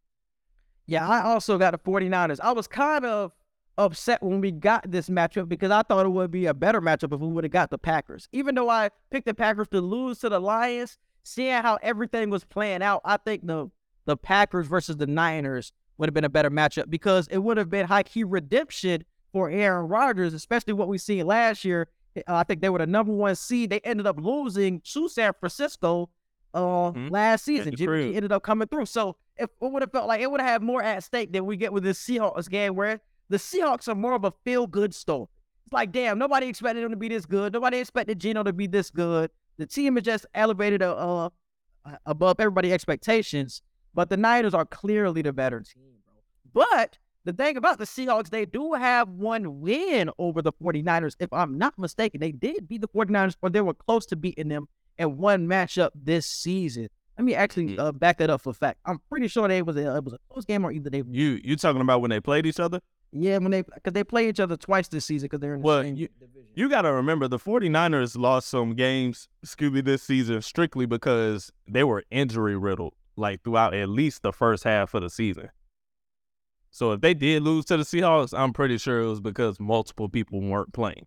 [0.87, 2.41] Yeah, I also got the 49ers.
[2.41, 3.33] I was kind of
[3.79, 7.15] upset when we got this matchup because I thought it would be a better matchup
[7.15, 8.29] if we would have got the Packers.
[8.33, 12.45] Even though I picked the Packers to lose to the Lions, seeing how everything was
[12.45, 13.71] playing out, I think the
[14.05, 17.71] the Packers versus the Niners would have been a better matchup because it would have
[17.71, 21.89] been high key redemption for Aaron Rodgers, especially what we seen last year.
[22.17, 23.71] Uh, I think they were the number one seed.
[23.71, 26.09] They ended up losing to San Francisco
[26.55, 27.09] uh, mm-hmm.
[27.09, 27.77] last season.
[27.77, 28.87] Jimmy G ended up coming through.
[28.87, 31.45] So if it would have felt like it would have had more at stake than
[31.45, 34.95] we get with this Seahawks game, where the Seahawks are more of a feel good
[34.95, 35.29] story.
[35.65, 37.53] It's like, damn, nobody expected them to be this good.
[37.53, 39.31] Nobody expected Geno to be this good.
[39.59, 41.31] The team is just elevated uh, uh,
[42.07, 43.63] above everybody's expectations.
[43.95, 46.65] But the Niners are clearly the better team, bro.
[46.71, 51.17] But the thing about the Seahawks, they do have one win over the 49ers.
[51.19, 54.49] If I'm not mistaken, they did beat the 49ers, or they were close to beating
[54.49, 56.89] them in one matchup this season.
[57.19, 58.79] Let me actually uh, back that up for fact.
[58.87, 61.03] I'm pretty sure they was a, it was a close game, or either they.
[61.11, 62.81] You you talking about when they played each other?
[63.13, 65.67] Yeah, when they because they play each other twice this season because they're in the
[65.67, 66.49] well, same you, division.
[66.55, 71.85] You got to remember the 49ers lost some games, Scooby, this season strictly because they
[71.85, 75.51] were injury riddled like throughout at least the first half of the season.
[76.71, 80.09] So if they did lose to the Seahawks, I'm pretty sure it was because multiple
[80.09, 81.07] people weren't playing.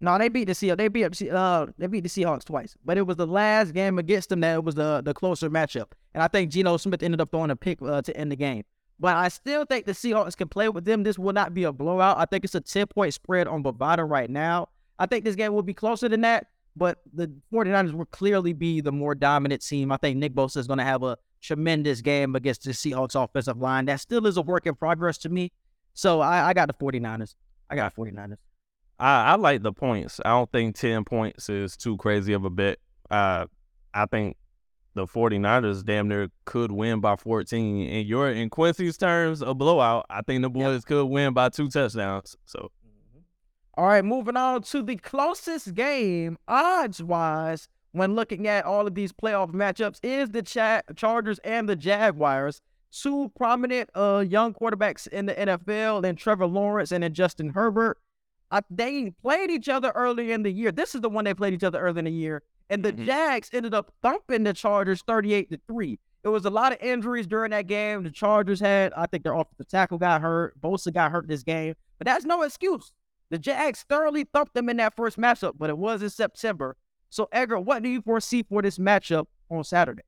[0.00, 0.76] No, they beat the Seahawks.
[0.78, 4.30] They beat uh they beat the Seahawks twice, but it was the last game against
[4.30, 7.50] them that was the the closer matchup, and I think Geno Smith ended up throwing
[7.50, 8.64] a pick uh, to end the game.
[9.00, 11.02] But I still think the Seahawks can play with them.
[11.02, 12.18] This will not be a blowout.
[12.18, 14.68] I think it's a 10 point spread on Bovada right now.
[14.98, 18.82] I think this game will be closer than that, but the 49ers will clearly be
[18.82, 19.90] the more dominant team.
[19.90, 23.56] I think Nick Bosa is going to have a tremendous game against the Seahawks offensive
[23.56, 23.86] line.
[23.86, 25.50] That still is a work in progress to me.
[25.94, 27.34] So I, I got the 49ers.
[27.70, 28.36] I got 49ers.
[28.98, 30.20] I, I like the points.
[30.22, 32.78] I don't think 10 points is too crazy of a bet.
[33.10, 33.46] Uh,
[33.94, 34.36] I think
[34.94, 37.86] the 49ers damn near could win by 14.
[37.86, 40.06] In your in Quincy's terms, a blowout.
[40.10, 40.84] I think the boys yep.
[40.84, 42.36] could win by two touchdowns.
[42.44, 42.70] So
[43.74, 48.94] all right, moving on to the closest game odds wise when looking at all of
[48.94, 52.60] these playoff matchups is the Ch- Chargers and the Jaguars.
[52.92, 57.96] Two prominent uh, young quarterbacks in the NFL, and Trevor Lawrence and then Justin Herbert.
[58.50, 60.72] Uh, they played each other early in the year.
[60.72, 62.42] This is the one they played each other early in the year.
[62.70, 63.04] And the mm-hmm.
[63.04, 65.98] Jags ended up thumping the Chargers 38 to 3.
[66.22, 68.04] It was a lot of injuries during that game.
[68.04, 70.58] The Chargers had, I think their offensive tackle got hurt.
[70.60, 71.74] Bosa got hurt this game.
[71.98, 72.92] But that's no excuse.
[73.30, 76.76] The Jags thoroughly thumped them in that first matchup, but it was in September.
[77.10, 80.02] So, Edgar, what do you foresee for this matchup on Saturday?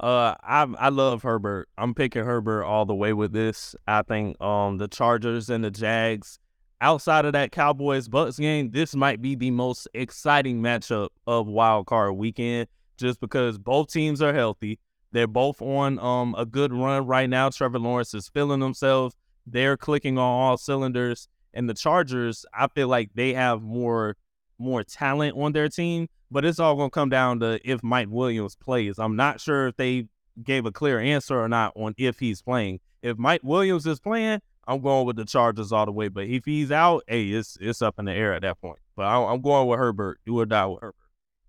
[0.00, 1.68] Uh, I I love Herbert.
[1.78, 3.76] I'm picking Herbert all the way with this.
[3.86, 6.40] I think um the Chargers and the Jags,
[6.82, 11.86] outside of that Cowboys Bucks game, this might be the most exciting matchup of Wild
[11.86, 12.68] Card Weekend,
[12.98, 14.78] just because both teams are healthy.
[15.12, 17.48] They're both on um a good run right now.
[17.48, 19.14] Trevor Lawrence is feeling themselves.
[19.46, 24.16] They're clicking on all cylinders, and the Chargers, I feel like they have more
[24.58, 28.56] more talent on their team, but it's all to come down to if Mike Williams
[28.56, 28.98] plays.
[28.98, 30.08] I'm not sure if they
[30.42, 32.80] gave a clear answer or not on if he's playing.
[33.02, 36.08] If Mike Williams is playing, I'm going with the Chargers all the way.
[36.08, 38.78] But if he's out, hey, it's it's up in the air at that point.
[38.96, 40.20] But I'm going with Herbert.
[40.26, 40.96] Do or die with Herbert.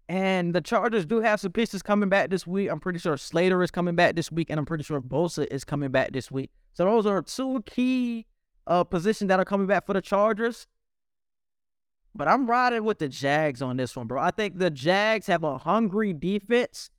[0.09, 2.69] And the Chargers do have some pieces coming back this week.
[2.69, 5.63] I'm pretty sure Slater is coming back this week, and I'm pretty sure Bosa is
[5.63, 6.51] coming back this week.
[6.73, 8.25] So those are two key
[8.67, 10.67] uh, positions that are coming back for the Chargers.
[12.15, 14.21] But I'm riding with the Jags on this one, bro.
[14.21, 16.91] I think the Jags have a hungry defense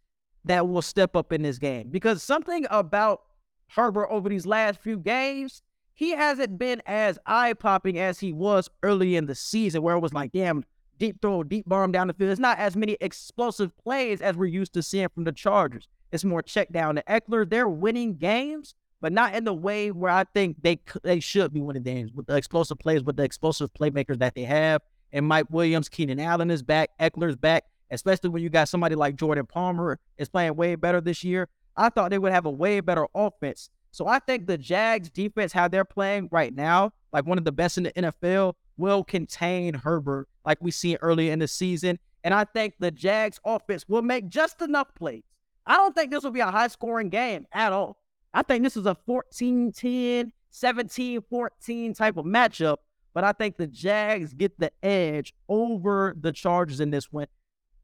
[0.45, 3.23] that will step up in this game because something about
[3.69, 5.63] Herbert over these last few games,
[5.95, 10.01] he hasn't been as eye popping as he was early in the season, where it
[10.01, 10.65] was like, damn,
[10.99, 12.31] deep throw, deep bomb down the field.
[12.31, 15.89] It's not as many explosive plays as we're used to seeing from the Chargers.
[16.13, 17.49] It's more check down to Ekeler.
[17.49, 21.61] They're winning games, but not in the way where I think they they should be
[21.61, 24.83] winning games with the explosive plays, with the explosive playmakers that they have
[25.15, 29.15] and Mike Williams, Keenan Allen is back, Ekeler's back, especially when you got somebody like
[29.15, 31.49] Jordan Palmer is playing way better this year.
[31.77, 33.71] I thought they would have a way better offense.
[33.95, 37.53] So I think the Jags defense, how they're playing right now, like one of the
[37.53, 42.01] best in the NFL, will contain Herbert like we see earlier in the season.
[42.25, 45.23] And I think the Jags offense will make just enough plays.
[45.65, 47.99] I don't think this will be a high scoring game at all.
[48.33, 52.79] I think this is a 14 10, 17 14 type of matchup
[53.15, 57.29] but I think the Jags get the edge over the Chargers in this one.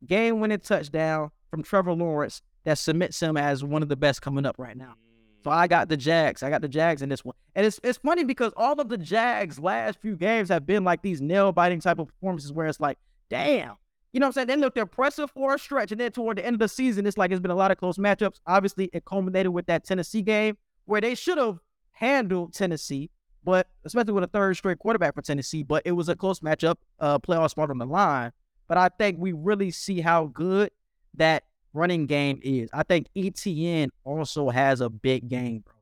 [0.04, 4.44] Game winning touchdown from Trevor Lawrence that submits him as one of the best coming
[4.44, 4.94] up right now.
[5.42, 6.42] So I got the Jags.
[6.42, 7.34] I got the Jags in this one.
[7.54, 11.02] And it's it's funny because all of the Jags last few games have been like
[11.02, 12.98] these nail biting type of performances where it's like,
[13.28, 13.76] damn.
[14.12, 14.46] You know what I'm saying?
[14.48, 15.92] They looked impressive for a stretch.
[15.92, 17.78] And then toward the end of the season, it's like it's been a lot of
[17.78, 18.40] close matchups.
[18.46, 21.58] Obviously, it culminated with that Tennessee game where they should have
[21.92, 23.10] handled Tennessee,
[23.44, 25.62] but especially with a third straight quarterback for Tennessee.
[25.62, 28.32] But it was a close matchup, uh, playoff spot on the line.
[28.66, 30.70] But I think we really see how good
[31.14, 32.70] that running game is.
[32.72, 35.74] I think ETN also has a big game, bro.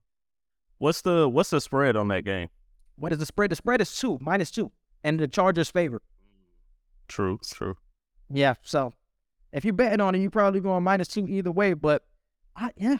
[0.78, 2.48] What's the what's the spread on that game?
[2.96, 3.50] What is the spread?
[3.50, 4.70] The spread is two, minus two,
[5.04, 6.02] and the Chargers favor.
[7.08, 7.76] True, true.
[8.30, 8.92] Yeah, so
[9.52, 11.74] if you're betting on it, you're probably going minus two either way.
[11.74, 12.04] But
[12.54, 12.98] I, yeah,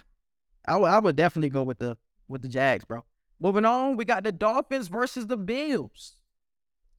[0.66, 1.96] I would- I would definitely go with the
[2.29, 3.05] with the Jags, bro.
[3.40, 6.16] Moving on, we got the Dolphins versus the Bills.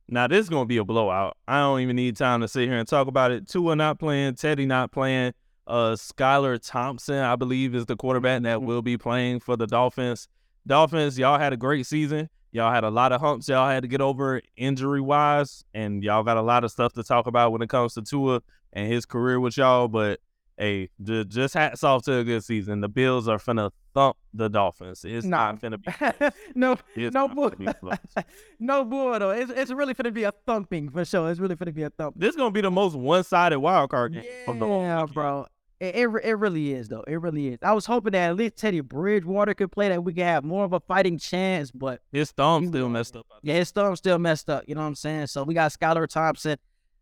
[0.07, 1.37] Now this is gonna be a blowout.
[1.47, 3.47] I don't even need time to sit here and talk about it.
[3.47, 5.33] Tua not playing, Teddy not playing.
[5.69, 10.27] Uh, Skylar Thompson, I believe, is the quarterback that will be playing for the Dolphins.
[10.65, 12.29] Dolphins, y'all had a great season.
[12.51, 16.23] Y'all had a lot of humps y'all had to get over injury wise, and y'all
[16.23, 18.41] got a lot of stuff to talk about when it comes to Tua
[18.73, 19.87] and his career with y'all.
[19.87, 20.19] But
[20.57, 22.81] hey, ju- just hats off to a good season.
[22.81, 25.05] The Bills are finna thump the Dolphins.
[25.05, 25.51] It's Nah.
[25.51, 26.29] not finna be.
[26.59, 27.75] no, It's no bull, finna
[28.15, 28.21] be
[28.59, 29.29] no bull though.
[29.29, 31.29] It's it's really gonna be a thumping for sure.
[31.29, 32.15] It's really gonna be a thump.
[32.17, 34.23] This is gonna be the most one-sided wild card game.
[34.47, 35.45] of the whole Yeah, bro.
[35.79, 37.03] It, it it really is though.
[37.07, 37.59] It really is.
[37.61, 40.65] I was hoping that at least Teddy Bridgewater could play that we could have more
[40.65, 43.25] of a fighting chance, but His thumb still messed up.
[43.41, 44.65] yeah, his thumb still messed up.
[44.67, 45.27] You know what I'm saying?
[45.27, 46.57] So we got Skylar Thompson.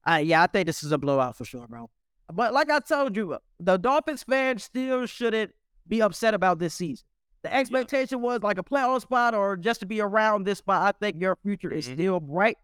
[0.07, 1.89] Uh, yeah, I think this is a blowout for sure, bro.
[2.31, 5.51] But like I told you, the Dolphins fans still shouldn't
[5.87, 7.05] be upset about this season.
[7.43, 10.81] The expectation was like a playoff spot or just to be around this spot.
[10.83, 11.93] I think your future is Mhm.
[11.93, 12.57] still bright.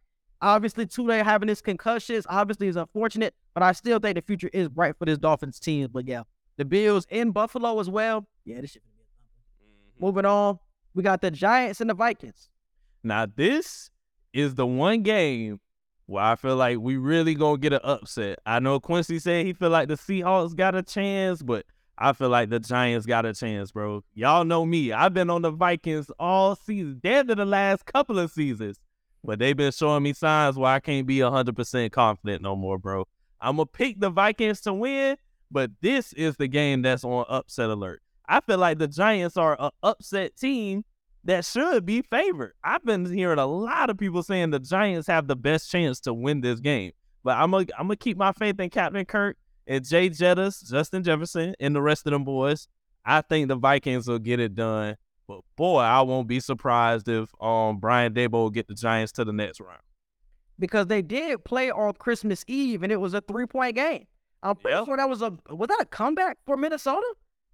[0.44, 4.68] Obviously, Tua having his concussions obviously is unfortunate, but I still think the future is
[4.68, 5.88] bright for this Dolphins team.
[5.90, 6.24] But yeah,
[6.58, 8.28] the Bills in Buffalo as well.
[8.44, 9.32] Yeah, this should be a thumper.
[9.64, 10.06] Mm-hmm.
[10.06, 10.60] Moving on,
[10.94, 12.50] we got the Giants and the Vikings.
[13.04, 13.90] Now this
[14.34, 15.62] is the one game
[16.08, 18.40] where I feel like we really gonna get an upset.
[18.46, 21.66] I know Quincy said he feel like the Seahawks got a chance, but
[21.98, 24.04] I feel like the Giants got a chance, bro.
[24.14, 24.92] Y'all know me.
[24.92, 28.78] I've been on the Vikings all season, damn to the last couple of seasons.
[29.24, 33.08] But they've been showing me signs where I can't be 100% confident no more, bro.
[33.40, 35.18] I'm going to pick the Vikings to win,
[35.52, 38.02] but this is the game that's on upset alert.
[38.28, 40.84] I feel like the Giants are an upset team
[41.26, 42.54] that should be favored.
[42.64, 46.14] I've been hearing a lot of people saying the Giants have the best chance to
[46.14, 46.92] win this game.
[47.24, 51.04] But I'm going I'm to keep my faith in Captain Kirk and Jay Jettis, Justin
[51.04, 52.68] Jefferson, and the rest of them boys.
[53.06, 54.98] I think the Vikings will get it done.
[55.28, 59.34] But boy, I won't be surprised if um Brian will get the Giants to the
[59.34, 59.82] next round.
[60.60, 64.06] because they did play on Christmas Eve and it was a three point game.
[64.42, 64.86] I'm pretty Yeah.
[64.86, 67.08] sure that was a was that a comeback for Minnesota?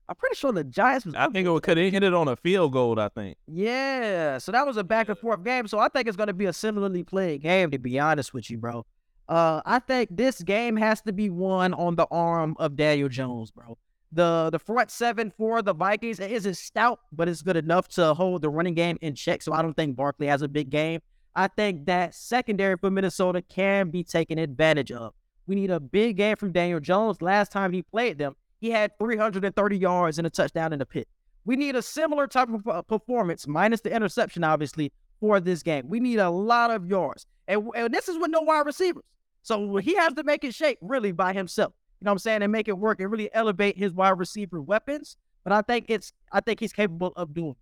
[0.08, 1.14] I'm pretty sure the Giants was.
[1.14, 3.00] I think it could have hit it on a field goal.
[3.00, 3.38] I think.
[3.48, 5.68] Yeah, so that was a back and forth game.
[5.68, 7.70] So I think it's going to be a similarly played game.
[7.70, 8.88] To be honest with you, bro,
[9.28, 13.52] uh, I think this game has to be won on the arm of Daniel Jones,
[13.52, 13.78] bro.
[14.12, 18.14] The the front seven for the Vikings it isn't stout, but it's good enough to
[18.14, 19.42] hold the running game in check.
[19.42, 21.02] So I don't think Barkley has a big game.
[21.36, 25.14] I think that secondary for Minnesota can be taken advantage of.
[25.46, 27.22] We need a big game from Daniel Jones.
[27.22, 31.08] Last time he played them, he had 330 yards and a touchdown in the pit.
[31.46, 35.88] We need a similar type of uh, performance, minus the interception, obviously, for this game.
[35.88, 37.26] We need a lot of yards.
[37.48, 39.04] And, and this is with no wide receivers.
[39.42, 41.74] So he has to make it shake really by himself.
[42.00, 42.44] You know what I'm saying?
[42.44, 45.18] And make it work and really elevate his wide receiver weapons.
[45.44, 47.56] But I think it's I think he's capable of doing.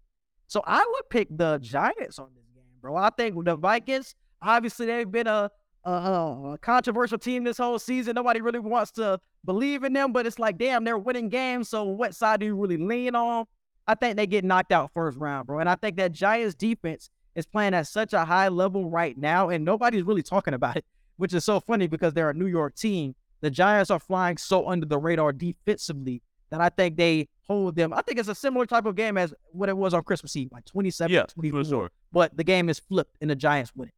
[0.47, 2.95] So I would pick the Giants on this game, bro.
[2.95, 5.51] I think the Vikings, obviously, they've been a,
[5.83, 8.15] a, a controversial team this whole season.
[8.15, 11.69] Nobody really wants to believe in them, but it's like, damn, they're winning games.
[11.69, 13.45] So what side do you really lean on?
[13.87, 15.59] I think they get knocked out first round, bro.
[15.59, 19.49] And I think that Giants defense is playing at such a high level right now,
[19.49, 20.85] and nobody's really talking about it,
[21.17, 23.15] which is so funny because they're a New York team.
[23.41, 27.93] The Giants are flying so under the radar defensively that I think they hold them.
[27.93, 30.49] I think it's a similar type of game as what it was on Christmas Eve,
[30.51, 31.63] like 27 Yeah, 24.
[31.63, 31.91] for sure.
[32.11, 33.93] But the game is flipped and the Giants win it.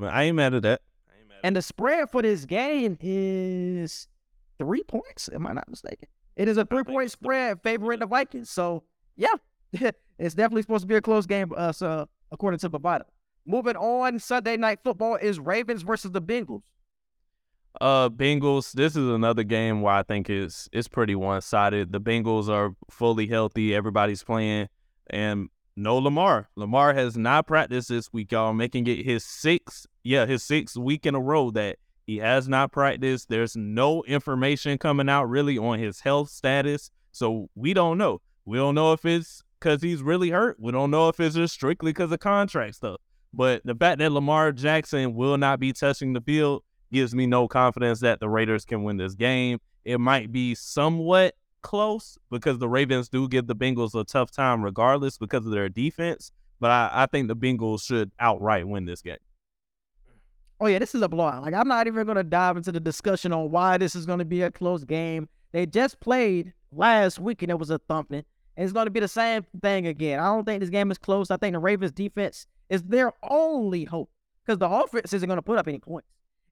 [0.00, 0.80] Mm, I ain't mad at that.
[1.28, 4.08] Mad And the spread for this game is
[4.58, 5.28] three points.
[5.32, 6.08] Am I not mistaken?
[6.36, 8.50] It is a three point spread favoring the Vikings.
[8.50, 8.84] So
[9.16, 9.34] yeah,
[9.72, 11.52] it's definitely supposed to be a close game.
[11.56, 13.02] Uh, so according to Bovada.
[13.46, 16.62] Moving on, Sunday night football is Ravens versus the Bengals.
[17.80, 18.72] Uh, Bengals.
[18.72, 21.92] This is another game where I think it's it's pretty one sided.
[21.92, 23.74] The Bengals are fully healthy.
[23.74, 24.68] Everybody's playing,
[25.08, 26.48] and no Lamar.
[26.56, 31.04] Lamar has not practiced this week, y'all, making it his sixth, yeah, his sixth week
[31.04, 33.28] in a row that he has not practiced.
[33.28, 38.20] There's no information coming out really on his health status, so we don't know.
[38.44, 40.58] We don't know if it's because he's really hurt.
[40.60, 43.00] We don't know if it's just strictly because of contract stuff.
[43.32, 46.62] But the fact that Lamar Jackson will not be touching the field
[46.94, 49.58] gives me no confidence that the Raiders can win this game.
[49.84, 54.62] It might be somewhat close because the Ravens do give the Bengals a tough time
[54.62, 56.30] regardless because of their defense.
[56.60, 59.16] But I, I think the Bengals should outright win this game.
[60.60, 61.42] Oh yeah, this is a blowout.
[61.42, 64.42] Like I'm not even gonna dive into the discussion on why this is gonna be
[64.42, 65.28] a close game.
[65.52, 68.24] They just played last week and it was a thumping.
[68.56, 70.20] And it's gonna be the same thing again.
[70.20, 71.30] I don't think this game is close.
[71.30, 74.10] I think the Ravens defense is their only hope
[74.46, 76.06] because the offense isn't gonna put up any points.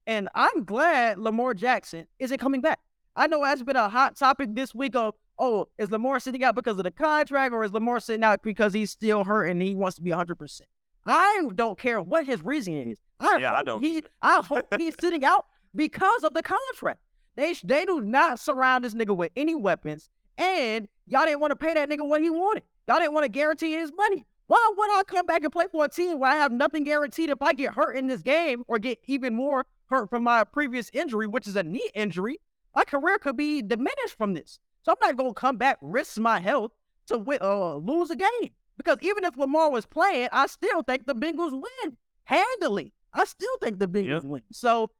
[0.07, 2.81] And I'm glad Lamar Jackson isn't coming back.
[3.15, 6.55] I know that's been a hot topic this week of, oh, is Lamar sitting out
[6.55, 9.75] because of the contract or is Lamar sitting out because he's still hurt and he
[9.75, 10.61] wants to be 100%?
[11.05, 12.99] I don't care what his reason is.
[13.21, 13.83] I Yeah, I don't.
[13.83, 17.01] He, I hope he's sitting out because of the contract.
[17.35, 21.57] They they do not surround this nigga with any weapons, and y'all didn't want to
[21.57, 22.63] pay that nigga what he wanted.
[22.87, 24.27] Y'all didn't want to guarantee his money.
[24.49, 27.31] Why would I come back and play for a team where I have nothing guaranteed
[27.31, 29.65] if I get hurt in this game or get even more
[30.11, 32.41] from my previous injury, which is a knee injury?
[32.75, 34.59] My career could be diminished from this.
[34.83, 36.73] So I'm not gonna come back, risk my health
[37.07, 38.51] to win, uh, lose a game.
[38.77, 42.93] Because even if Lamar was playing, I still think the Bengals win handily.
[43.13, 44.29] I still think the Bengals Yeah.
[44.29, 44.43] win.
[44.51, 44.91] So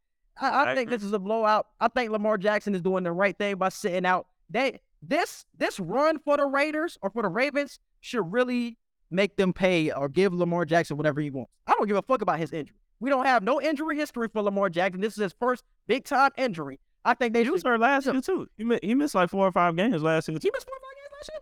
[0.41, 0.97] I, I, I think agree.
[0.99, 1.67] this is a blowout.
[1.81, 4.27] I think Lamar Jackson is doing the right thing by sitting out.
[4.51, 8.79] They this this run for the Raiders or for the Ravens should really
[9.11, 11.51] make them pay or give Lamar Jackson whatever he wants.
[11.67, 12.77] I don't give a fuck about his injury.
[13.03, 15.01] We don't have no injury history for Lamar Jackson.
[15.01, 16.79] This is his first big time injury.
[17.05, 17.67] I think they He was should.
[17.71, 18.47] hurt last year too.
[18.57, 20.39] He mi- he missed like four or five games last year.
[20.41, 21.41] He missed four or five games last year.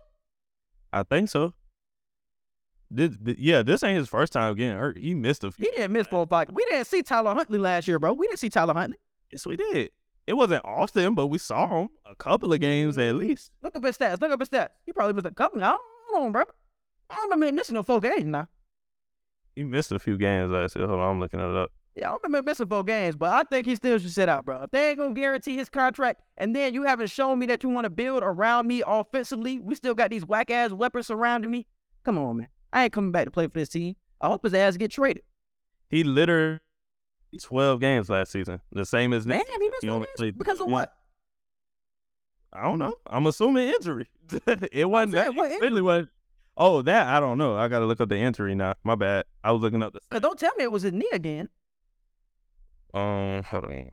[0.91, 1.53] I think so.
[2.89, 4.97] This, th- yeah, this ain't his first time getting hurt.
[4.97, 5.65] He missed a few.
[5.65, 6.49] He didn't miss four or five.
[6.51, 8.13] We didn't see Tyler Huntley last year, bro.
[8.13, 8.97] We didn't see Tyler Huntley.
[9.31, 9.91] Yes, we did.
[10.27, 13.51] It wasn't often, but we saw him a couple of games at least.
[13.61, 14.19] Look up his stats.
[14.19, 14.69] Look up his stats.
[14.85, 15.63] He probably missed a couple.
[15.63, 15.77] I
[16.11, 16.43] don't know, bro.
[17.09, 18.47] I don't remember missing no four games now.
[19.55, 20.87] He missed a few games last year.
[20.87, 21.71] Hold on, I'm looking it up.
[21.95, 24.45] Yeah, I don't remember missing four games, but I think he still should sit out,
[24.45, 24.63] bro.
[24.63, 27.69] If they ain't gonna guarantee his contract, and then you haven't shown me that you
[27.69, 31.67] want to build around me offensively, we still got these whack ass weapons surrounding me.
[32.05, 32.47] Come on, man.
[32.71, 33.95] I ain't coming back to play for this team.
[34.21, 35.23] I hope his ass get traded.
[35.89, 36.59] He literally
[37.41, 40.73] 12 games last season, the same as Man, he missed only played- because of yeah.
[40.73, 40.93] what?
[42.53, 42.95] I don't know.
[43.07, 44.07] I'm assuming injury.
[44.71, 45.35] it wasn't that.
[45.35, 46.07] what It really was.
[46.63, 47.57] Oh, that I don't know.
[47.57, 48.75] I gotta look up the entry now.
[48.83, 49.25] My bad.
[49.43, 49.99] I was looking up the.
[50.11, 51.49] Cause don't tell me it was his knee again.
[52.93, 53.89] Um, hold on.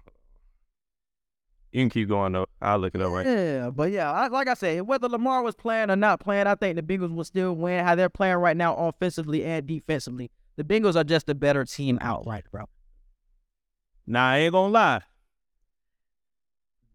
[1.72, 2.44] You can keep going though.
[2.60, 3.24] I'll look it up right.
[3.24, 6.56] Yeah, but yeah, I, like I said, whether Lamar was playing or not playing, I
[6.56, 7.82] think the Bengals will still win.
[7.86, 11.98] How they're playing right now, offensively and defensively, the Bengals are just a better team
[12.02, 12.64] outright, bro.
[14.06, 15.00] Now I ain't gonna lie.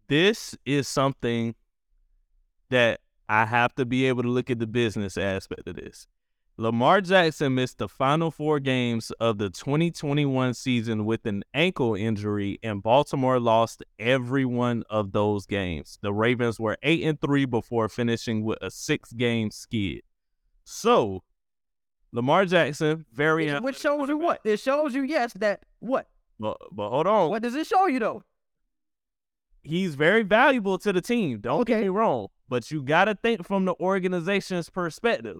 [0.06, 1.56] This is something
[2.70, 6.06] that I have to be able to look at the business aspect of this.
[6.56, 12.60] Lamar Jackson missed the final four games of the 2021 season with an ankle injury,
[12.62, 15.98] and Baltimore lost every one of those games.
[16.00, 20.02] The Ravens were eight and three before finishing with a six-game skid.
[20.62, 21.24] So,
[22.12, 24.40] Lamar Jackson, very Which shows you what?
[24.44, 26.06] It shows you yes that what?
[26.38, 28.22] But, but hold on, What does it show you though?
[29.62, 31.40] he's very valuable to the team.
[31.40, 35.38] Don't get me wrong, but you got to think from the organization's perspective.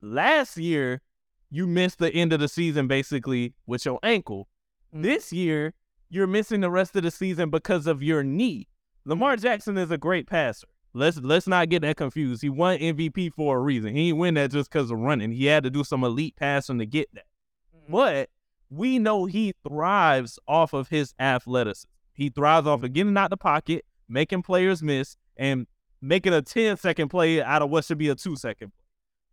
[0.00, 1.02] Last year,
[1.50, 4.48] you missed the end of the season basically with your ankle.
[4.94, 5.02] Mhm.
[5.02, 5.74] This year,
[6.08, 8.68] you're missing the rest of the season because of your knee.
[9.04, 10.68] Lamar Jackson is a great passer.
[10.94, 12.42] Let's let's not get that confused.
[12.42, 13.94] He won MVP for a reason.
[13.94, 15.32] He didn't win that just because of running.
[15.32, 17.24] He had to do some elite passing to get that.
[17.88, 18.28] But
[18.68, 21.88] we know he thrives off of his athleticism.
[22.12, 25.66] He thrives off of getting out the pocket, making players miss, and
[26.02, 28.72] making a 10 second play out of what should be a two second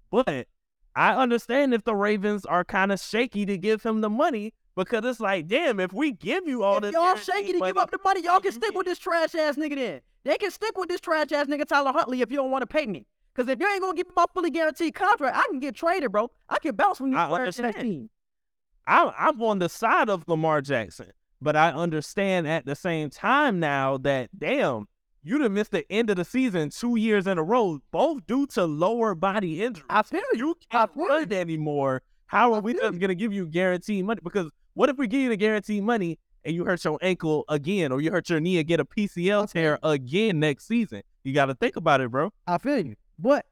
[0.10, 0.24] play.
[0.26, 0.48] But
[0.96, 5.04] I understand if the Ravens are kind of shaky to give him the money because
[5.04, 7.92] it's like, damn, if we give you all If this, y'all shaky to give up
[7.92, 10.02] the money, y'all can stick with this trash ass nigga then.
[10.24, 12.68] They can stick with this trash ass nigga Tyler Huntley if you don't want to
[12.68, 13.06] pay me.
[13.36, 16.12] Cause if you ain't gonna give me my fully guaranteed contract, I can get traded,
[16.12, 16.30] bro.
[16.50, 18.10] I can bounce from these I players to that team.
[18.86, 23.60] I'm I'm on the side of Lamar Jackson, but I understand at the same time
[23.60, 24.88] now that damn,
[25.24, 28.48] you done missed the end of the season two years in a row, both due
[28.48, 29.86] to lower body injuries.
[29.90, 30.40] I feel you.
[30.40, 32.02] You can't feel run anymore.
[32.28, 34.22] How are we just gonna give you guaranteed money?
[34.24, 37.92] Because what if we give you the guaranteed money and you hurt your ankle again,
[37.92, 41.02] or you hurt your knee and get a PCL tear again next season?
[41.24, 42.32] You got to think about it, bro.
[42.48, 42.96] I feel you.
[43.18, 43.46] But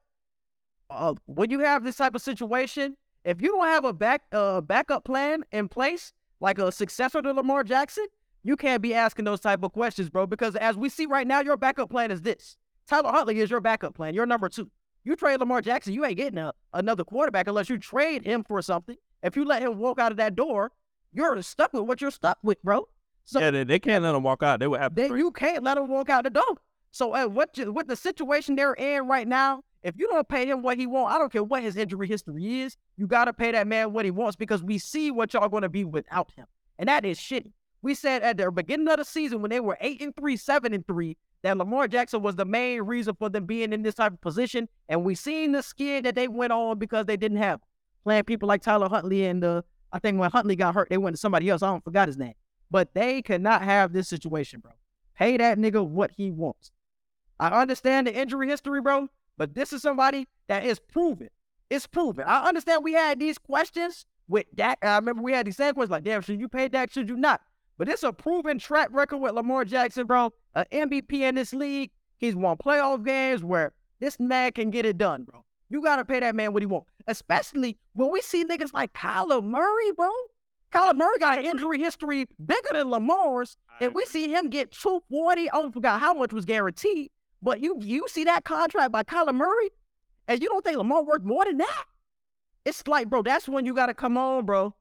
[0.89, 2.95] uh, when you have this type of situation,
[3.25, 7.33] if you don't have a back uh, backup plan in place, like a successor to
[7.33, 8.05] Lamar Jackson,
[8.47, 10.25] you can't be asking those type of questions, bro.
[10.25, 12.55] Because as we see right now, your backup plan is this:
[12.87, 14.13] Tyler Huntley is your backup plan.
[14.13, 14.71] You're number two.
[15.03, 18.61] You trade Lamar Jackson, you ain't getting a, another quarterback unless you trade him for
[18.61, 18.95] something.
[19.23, 20.71] If you let him walk out of that door,
[21.13, 22.87] you're stuck with what you're stuck with, bro.
[23.23, 24.59] So yeah, they, they can't let him walk out.
[24.59, 25.11] They would have trade.
[25.11, 26.57] you can't let him walk out the door.
[26.91, 30.45] So uh, what you, what the situation they're in right now, if you don't pay
[30.45, 33.51] him what he wants, I don't care what his injury history is, you gotta pay
[33.51, 36.45] that man what he wants because we see what y'all gonna be without him.
[36.79, 37.51] And that is shitty.
[37.87, 40.73] We said at the beginning of the season when they were eight and three, seven
[40.73, 44.11] and three, that Lamar Jackson was the main reason for them being in this type
[44.11, 44.67] of position.
[44.89, 47.61] And we seen the skid that they went on because they didn't have
[48.03, 49.61] playing people like Tyler Huntley and uh,
[49.93, 51.63] I think when Huntley got hurt, they went to somebody else.
[51.63, 52.33] I don't forgot his name.
[52.69, 54.73] But they cannot have this situation, bro.
[55.15, 56.73] Pay that nigga what he wants.
[57.39, 59.07] I understand the injury history, bro,
[59.37, 61.29] but this is somebody that is proven.
[61.69, 62.25] It's proven.
[62.27, 64.77] I understand we had these questions with Dak.
[64.81, 66.91] I remember we had these same questions like, damn, should you pay Dak?
[66.91, 67.39] Should you not?
[67.77, 70.33] But it's a proven track record with Lamar Jackson, bro.
[70.55, 71.91] An MVP in this league.
[72.17, 75.43] He's won playoff games where this man can get it done, bro.
[75.69, 76.89] You gotta pay that man what he wants.
[77.07, 80.09] Especially when we see niggas like Kyler Murray, bro.
[80.71, 85.49] Kyler Murray got an injury history bigger than Lamar's, and we see him get 240.
[85.51, 87.11] I forgot how much was guaranteed.
[87.41, 89.69] But you you see that contract by Kyler Murray,
[90.27, 91.83] and you don't think Lamar worth more than that?
[92.65, 94.75] It's like, bro, that's when you gotta come on, bro.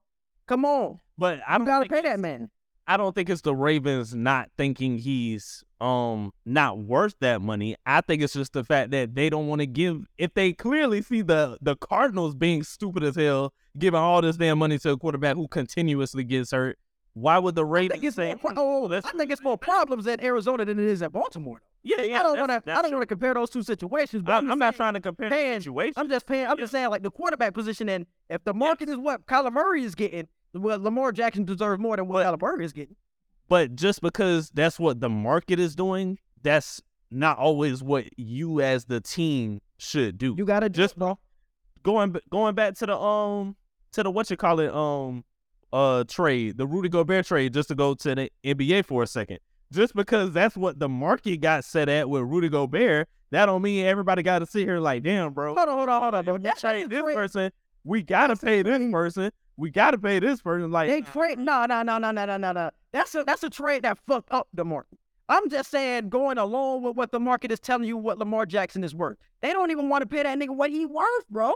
[0.46, 0.98] Come on.
[1.18, 2.50] But I am gotta think pay that man.
[2.86, 7.76] I don't think it's the Ravens not thinking he's um not worth that money.
[7.84, 11.02] I think it's just the fact that they don't want to give if they clearly
[11.02, 14.96] see the the Cardinals being stupid as hell, giving all this damn money to a
[14.96, 16.78] quarterback who continuously gets hurt.
[17.14, 20.66] Why would the I Ravens say, pro- oh, I think it's more problems in Arizona
[20.66, 21.62] than it is at Baltimore.
[21.82, 22.20] Yeah, yeah.
[22.20, 22.72] I don't want to.
[22.72, 24.22] I don't want to compare those two situations.
[24.22, 25.94] But I'm, I'm, I'm not trying to compare the paying- situation.
[25.96, 26.46] I'm just paying.
[26.46, 29.84] I'm just saying, like the quarterback position, and if the market is what Kyler Murray
[29.84, 32.96] is getting, well, Lamar Jackson deserves more than what Murray is getting.
[33.48, 38.86] But just because that's what the market is doing, that's not always what you as
[38.86, 40.34] the team should do.
[40.36, 41.18] You gotta Just- just bro.
[41.82, 43.54] going going back to the um
[43.92, 45.24] to the what you call it um
[45.72, 49.38] uh trade, the Rudy Gobert trade, just to go to the NBA for a second.
[49.72, 53.84] Just because that's what the market got set at with Rudy Gobert, that don't mean
[53.84, 55.54] everybody got to sit here like, damn, bro.
[55.54, 56.24] Hold on, hold on, hold on.
[56.24, 56.38] Bro.
[56.38, 57.50] That's this person,
[57.84, 59.30] we gotta pay this person.
[59.56, 60.70] We gotta pay this person.
[60.70, 61.38] Like, They trade.
[61.38, 62.70] No, no, no, no, no, no, no, no.
[62.92, 64.98] That's a that's a trade that fucked up the market.
[65.28, 68.84] I'm just saying, going along with what the market is telling you, what Lamar Jackson
[68.84, 69.16] is worth.
[69.40, 71.52] They don't even want to pay that nigga what he worth, bro.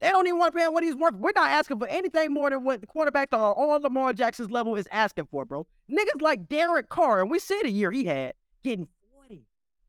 [0.00, 1.14] They don't even want to pay him what he's worth.
[1.14, 4.76] We're not asking for anything more than what the quarterback on on Lamar Jackson's level
[4.76, 5.66] is asking for, bro.
[5.90, 9.42] Niggas like Derek Carr, and we see the year he had getting 40.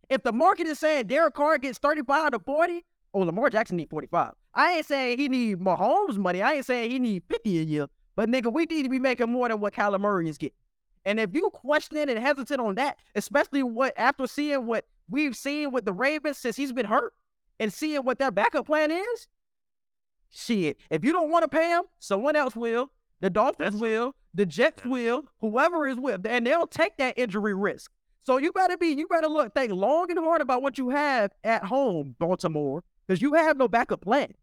[0.09, 3.89] If the market is saying Derek Carr gets 35 to 40, oh, Lamar Jackson need
[3.89, 4.31] 45.
[4.57, 6.41] I ain't saying he need Mahomes money.
[6.41, 7.87] I ain't saying he need 50 a year.
[8.15, 10.57] But nigga, we need to be making more than what Kyler Murray is getting.
[11.05, 15.71] And if you question and hesitant on that, especially what after seeing what we've seen
[15.71, 17.13] with the Ravens since he's been hurt
[17.59, 19.27] and seeing what their backup plan is,
[20.31, 20.77] shit.
[20.89, 22.89] If you don't want to pay him, someone else will.
[23.21, 24.15] The Dolphins will.
[24.33, 25.25] The Jets will.
[25.39, 27.91] Whoever is with, and they'll take that injury risk.
[28.23, 31.31] So you better be, you better look, think long and hard about what you have
[31.43, 34.33] at home, Baltimore, because you have no backup plan.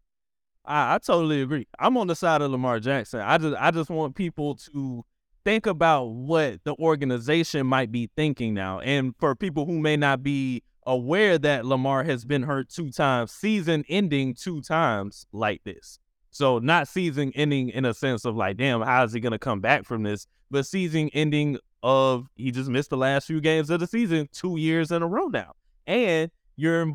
[0.67, 1.67] I, I totally agree.
[1.79, 3.21] I'm on the side of Lamar Jackson.
[3.21, 5.03] I just I just want people to
[5.43, 8.79] think about what the organization might be thinking now.
[8.79, 13.31] And for people who may not be aware that Lamar has been hurt two times,
[13.31, 15.99] season ending two times like this.
[16.31, 19.61] So not season ending in a sense of like, damn, how is he gonna come
[19.61, 20.27] back from this?
[20.51, 24.57] But season ending of he just missed the last few games of the season two
[24.57, 25.53] years in a row now.
[25.85, 26.93] And you're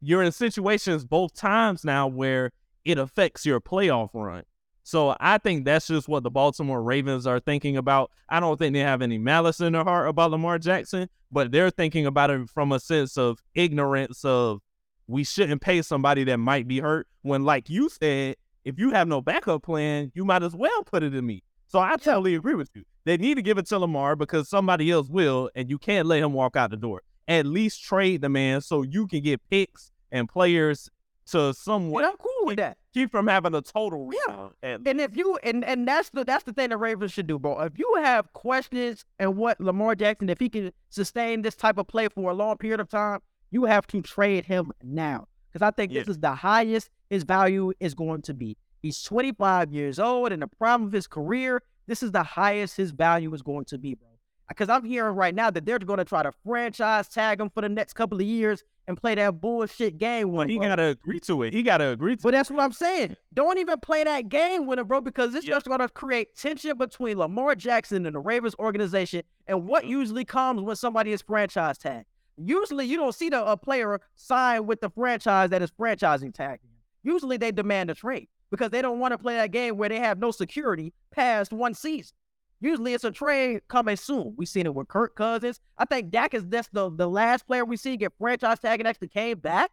[0.00, 2.50] you're in situations both times now where
[2.88, 4.44] it affects your playoff run.
[4.82, 8.10] So I think that's just what the Baltimore Ravens are thinking about.
[8.28, 11.70] I don't think they have any malice in their heart about Lamar Jackson, but they're
[11.70, 14.60] thinking about it from a sense of ignorance of
[15.06, 19.08] we shouldn't pay somebody that might be hurt when like you said, if you have
[19.08, 21.42] no backup plan, you might as well put it in me.
[21.66, 22.84] So I totally agree with you.
[23.04, 26.22] They need to give it to Lamar because somebody else will, and you can't let
[26.22, 27.02] him walk out the door.
[27.26, 30.88] At least trade the man so you can get picks and players
[31.30, 32.78] to somewhat And I'm cool with that.
[32.92, 34.48] keep from having a total Yeah.
[34.62, 37.38] And And if you and and that's the that's the thing the Ravens should do,
[37.38, 37.60] bro.
[37.60, 41.86] If you have questions and what Lamar Jackson, if he can sustain this type of
[41.86, 43.20] play for a long period of time,
[43.50, 45.26] you have to trade him now.
[45.52, 48.56] Because I think this is the highest his value is going to be.
[48.80, 51.62] He's 25 years old in the prime of his career.
[51.86, 54.08] This is the highest his value is going to be, bro.
[54.48, 57.60] Because I'm hearing right now that they're going to try to franchise tag him for
[57.60, 60.48] the next couple of years and play that bullshit game him.
[60.48, 61.52] he gotta agree to it.
[61.52, 62.22] He gotta agree to it.
[62.22, 63.14] But that's what I'm saying.
[63.34, 65.56] Don't even play that game with him, bro, because it's Yeah.
[65.56, 69.92] just going to create tension between Lamar Jackson and the Ravens organization and what Mm-hmm.
[69.92, 72.06] usually comes when somebody is franchise tagged.
[72.38, 76.70] Usually, you don't see the a player sign with the franchise that is franchising tagging.
[77.02, 79.98] Usually, they demand a trade because they don't want to play that game where they
[79.98, 82.14] have no security past one season.
[82.60, 84.34] Usually, it's a trade coming soon.
[84.36, 85.60] We've seen it with Kirk Cousins.
[85.76, 88.88] I think Dak is that's the, the last player we see get franchise tag and
[88.88, 89.70] actually came back.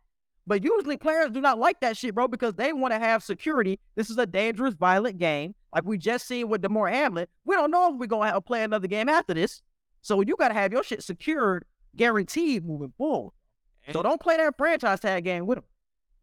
[0.47, 3.79] But usually, players do not like that shit, bro, because they want to have security.
[3.95, 7.25] This is a dangerous, violent game, like we just seen with Damar Hamlin.
[7.45, 9.63] We don't know if we're gonna have, play another game after this,
[10.01, 11.65] so you got to have your shit secured,
[11.95, 13.33] guaranteed moving forward.
[13.91, 15.63] So don't play that franchise tag game with him.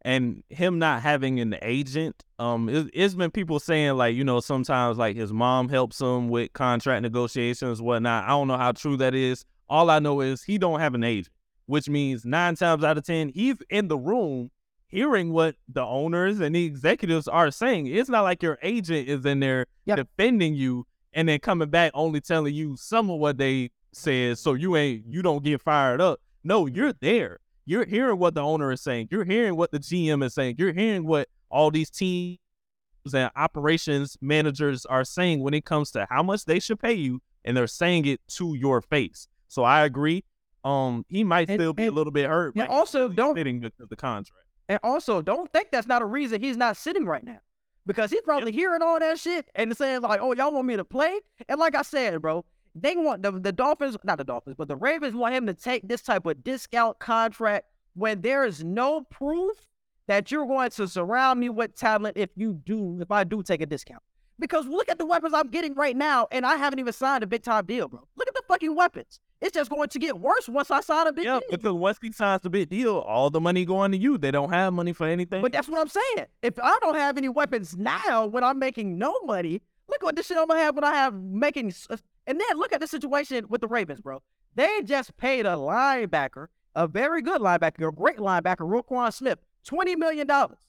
[0.05, 4.39] And him not having an agent um it, it's been people saying like you know
[4.39, 8.25] sometimes like his mom helps him with contract negotiations whatnot.
[8.25, 9.45] I don't know how true that is.
[9.69, 11.33] All i know is he don't have an agent
[11.65, 14.51] which means nine times out of ten he's in the room
[14.87, 17.87] hearing what the owners and the executives are saying.
[17.87, 19.97] It's not like your agent is in there Yep.
[19.97, 24.53] defending you and then coming back only telling you some of what they said so
[24.53, 26.19] you ain't you don't get fired up.
[26.43, 29.07] No you're there you're hearing what the owner is saying.
[29.11, 30.55] You're hearing what the GM is saying.
[30.57, 32.39] You're hearing what all these teams
[33.13, 37.21] and operations managers are saying when it comes to how much they should pay you,
[37.45, 39.27] and they're saying it to your face.
[39.47, 40.23] So I agree.
[40.63, 42.55] Um, he might And- still be a little bit hurt.
[42.55, 44.45] But also, don't- fitting the, the contract.
[44.69, 47.39] And also, don't think that's not a reason he's not sitting right now.
[47.85, 50.85] Because he's probably hearing all that shit and saying, like, oh, y'all want me to
[50.85, 51.19] play?
[51.49, 52.45] And like I said, bro,
[52.75, 55.87] they want the, the Dolphins, not the Dolphins, but the Ravens want him to take
[55.87, 59.55] this type of discount contract when there is no proof
[60.07, 63.61] that you're going to surround me with talent if you do, if I do take
[63.61, 64.01] a discount.
[64.39, 67.27] Because look at the weapons I'm getting right now, and I haven't even signed a
[67.27, 68.01] big time deal, bro.
[68.17, 69.19] Look at the fucking weapons.
[69.39, 71.49] It's just going to get worse once I sign a big Yeah, deal.
[71.51, 74.17] because once he signs the big deal, all the money going to you.
[74.17, 75.41] They don't have money for anything.
[75.41, 76.27] But that's what I'm saying.
[76.41, 80.27] If I don't have any weapons now when I'm making no money, look what this
[80.27, 81.73] shit I'm gonna have when I have making.
[82.25, 84.21] And then look at the situation with the Ravens, bro.
[84.55, 89.95] They just paid a linebacker, a very good linebacker, a great linebacker, Roquan Smith, twenty
[89.95, 90.59] million dollars.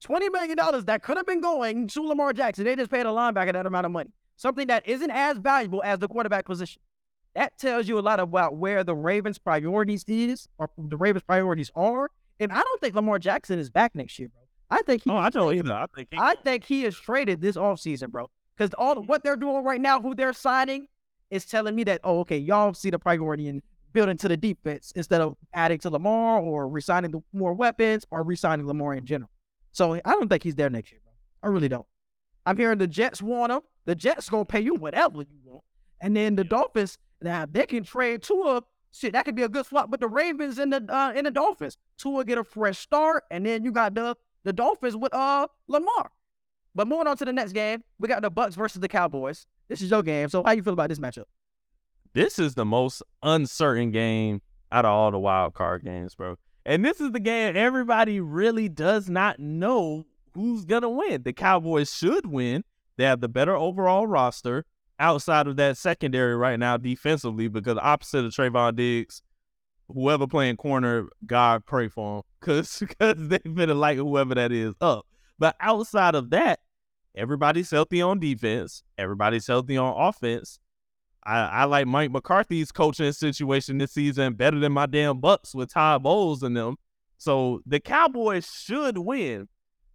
[0.00, 2.64] Twenty million dollars that could have been going to Lamar Jackson.
[2.64, 5.98] They just paid a linebacker that amount of money, something that isn't as valuable as
[5.98, 6.82] the quarterback position.
[7.34, 11.70] That tells you a lot about where the Ravens' priorities is, or the Ravens' priorities
[11.74, 12.10] are.
[12.40, 14.42] And I don't think Lamar Jackson is back next year, bro.
[14.70, 15.72] I think he, oh, I don't either.
[15.72, 18.30] I think he, I think he is traded this offseason, bro.
[18.56, 20.88] Because all what they're doing right now, who they're signing,
[21.30, 24.92] is telling me that, oh, okay, y'all see the priority in building to the defense
[24.94, 29.30] instead of adding to Lamar or resigning the more weapons or resigning Lamar in general.
[29.72, 31.12] So I don't think he's there next year, bro.
[31.42, 31.86] I really don't.
[32.44, 33.60] I'm hearing the Jets want him.
[33.84, 35.64] The Jets gonna pay you whatever you want,
[36.00, 38.62] and then the Dolphins now they can trade Tua.
[38.92, 39.90] Shit, that could be a good swap.
[39.90, 43.44] But the Ravens and the uh, and the Dolphins, Tua get a fresh start, and
[43.44, 46.10] then you got the the Dolphins with uh Lamar.
[46.76, 49.46] But moving on to the next game, we got the Bucks versus the Cowboys.
[49.66, 50.28] This is your game.
[50.28, 51.24] So how you feel about this matchup?
[52.16, 54.40] this is the most uncertain game
[54.72, 56.34] out of all the wild card games, bro.
[56.64, 61.24] And this is the game everybody really does not know who's gonna win.
[61.24, 62.64] The Cowboys should win.
[62.96, 64.64] They have the better overall roster
[64.98, 69.20] outside of that secondary right now defensively because opposite of Trevon Diggs,
[69.88, 74.74] whoever playing corner, God pray for him because because they better like whoever that is
[74.80, 75.06] up.
[75.38, 76.60] But outside of that,
[77.16, 78.82] everybody's healthy on defense.
[78.98, 80.58] Everybody's healthy on offense.
[81.24, 85.72] I, I like Mike McCarthy's coaching situation this season better than my damn Bucks with
[85.72, 86.76] Todd Bowles in them.
[87.18, 89.48] So the Cowboys should win,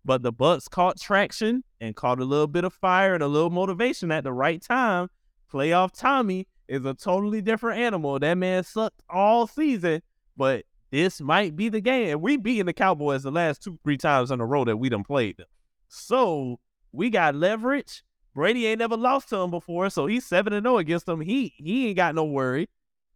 [0.03, 3.49] but the Bucks caught traction and caught a little bit of fire and a little
[3.49, 5.07] motivation at the right time.
[5.51, 8.19] Playoff Tommy is a totally different animal.
[8.19, 10.01] That man sucked all season,
[10.35, 12.19] but this might be the game.
[12.21, 15.03] We beaten the Cowboys the last two, three times in a row that we done
[15.03, 15.47] played them.
[15.87, 16.59] So
[16.91, 18.03] we got leverage.
[18.33, 21.21] Brady ain't never lost to him before, so he's seven and zero against them.
[21.21, 22.69] He he ain't got no worry.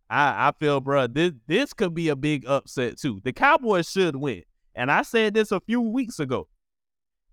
[0.10, 3.22] I I feel, bro, this this could be a big upset too.
[3.24, 6.48] The Cowboys should win, and I said this a few weeks ago.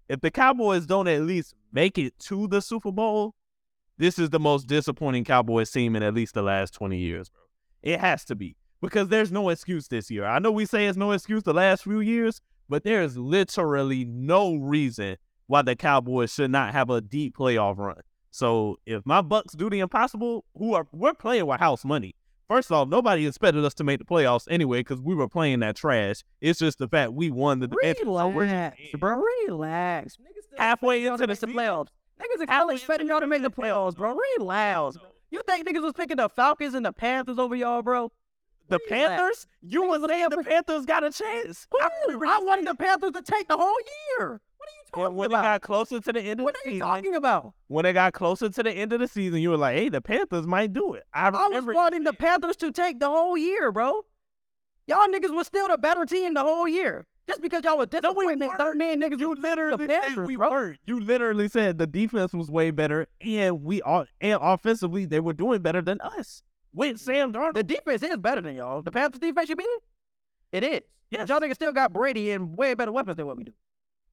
[0.09, 3.35] If the Cowboys don't at least make it to the Super Bowl,
[3.99, 7.43] this is the most disappointing Cowboys team in at least the last twenty years, bro.
[7.83, 10.25] It has to be because there's no excuse this year.
[10.25, 14.05] I know we say it's no excuse the last few years, but there is literally
[14.05, 15.17] no reason
[15.53, 18.01] why the Cowboys should not have a deep playoff run.
[18.31, 22.15] So if my Bucks do the impossible, who are we're playing with house money.
[22.49, 25.61] First of all, nobody expected us to make the playoffs anyway because we were playing
[25.61, 26.25] that trash.
[26.41, 29.23] It's just the fact we won the Relax, bro.
[29.47, 30.17] Relax.
[30.17, 31.89] Niggas still Halfway into to the the playoffs.
[32.19, 34.19] Niggas are expecting y'all to make the playoffs, bro.
[34.39, 34.97] Relax.
[35.31, 38.11] You think niggas was picking the Falcons and the Panthers over y'all, bro?
[38.73, 41.67] The Panthers, you was saying the Panthers got a chance.
[41.81, 43.77] I, I wanted the Panthers to take the whole
[44.19, 44.41] year.
[44.57, 45.43] What are you When, talking when it about?
[45.43, 47.53] got closer to the end of What the are you talking about?
[47.69, 50.01] when it got closer to the end of the season, you were like, "Hey, the
[50.01, 53.71] Panthers might do it." I I was wanting the Panthers to take the whole year,
[53.73, 54.05] bro.
[54.87, 57.07] Y'all niggas was still the better team the whole year.
[57.29, 58.59] Just because y'all was disappointed, weren't.
[58.59, 59.21] thirteen niggas.
[59.21, 60.51] You literally the said we bro.
[60.51, 60.79] weren't.
[60.87, 65.33] You literally said the defense was way better, and we are and offensively they were
[65.35, 66.43] doing better than us
[66.73, 67.55] with Sam Darnold.
[67.55, 68.83] The defense is better than y'all.
[68.83, 69.79] The Panthers defense you mean?
[70.53, 70.81] It is.
[71.11, 71.29] Yes.
[71.29, 73.53] Y'all niggas still got Brady and way better weapons than what we do.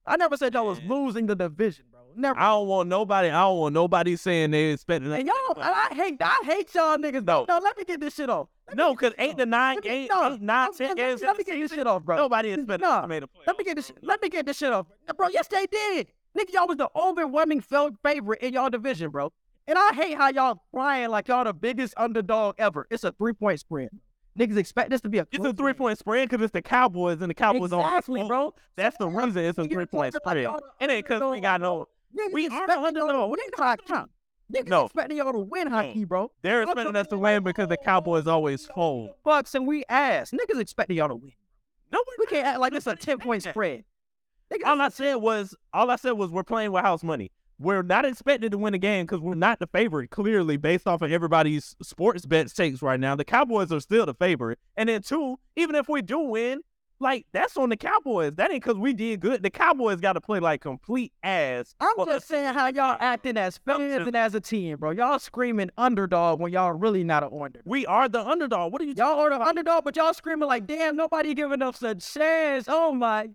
[0.06, 2.00] I never said y'all was losing the division, bro.
[2.16, 2.38] Never.
[2.38, 3.28] I don't want nobody.
[3.28, 5.12] I don't want nobody saying they expecting.
[5.12, 7.24] and y'all, I hate, I hate y'all niggas.
[7.24, 7.44] No.
[7.48, 8.48] no, let me get this shit off.
[8.68, 11.22] Let No, because eight to nine me- games, no, eight, nine, ten games.
[11.22, 12.16] Let me get this shit off, bro.
[12.16, 12.66] Nobody us to
[13.08, 13.28] make a.
[13.46, 13.92] Let me get this.
[14.02, 14.86] Let me get this shit off,
[15.16, 15.28] bro.
[15.28, 16.08] Yes, they did.
[16.36, 19.32] Nigga, y'all was the overwhelming favorite in y'all division, bro.
[19.70, 22.88] And I hate how y'all crying like y'all the biggest underdog ever.
[22.90, 23.90] It's a three point spread.
[24.36, 27.20] Niggas expect this to be a It's a three point spread because it's the Cowboys
[27.20, 28.52] and the Cowboys on Exactly, bro.
[28.74, 30.90] That's the reason it's a three point talking like spread.
[30.90, 31.86] It ain't because we got no.
[32.18, 33.30] Niggas We are expect the y'all to underdog.
[33.30, 33.92] win hockey.
[34.52, 34.84] Niggas No.
[34.86, 36.32] expecting y'all to win hockey, bro.
[36.42, 39.10] They're expecting us to win because the Cowboys always fold.
[39.22, 40.32] Bucks and we ass.
[40.32, 41.32] Niggas expecting y'all to win.
[41.92, 43.84] No, We can't act like it's a ten point spread.
[44.52, 47.30] Niggas, All I said was, all I said was, we're playing with house money.
[47.60, 50.10] We're not expected to win the game because we're not the favorite.
[50.10, 54.14] Clearly, based off of everybody's sports bet stakes right now, the Cowboys are still the
[54.14, 54.58] favorite.
[54.78, 56.62] And then two, even if we do win,
[57.00, 58.32] like that's on the Cowboys.
[58.36, 59.42] That ain't because we did good.
[59.42, 61.74] The Cowboys got to play like complete ass.
[61.80, 64.90] I'm for just saying how y'all acting as fans and as a team, bro.
[64.90, 67.62] Y'all screaming underdog when y'all really not an underdog.
[67.64, 68.72] We are the underdog.
[68.72, 68.94] What are you?
[68.96, 72.66] Y'all are the underdog, but y'all screaming like, damn, nobody giving us a chance.
[72.68, 73.30] Oh my.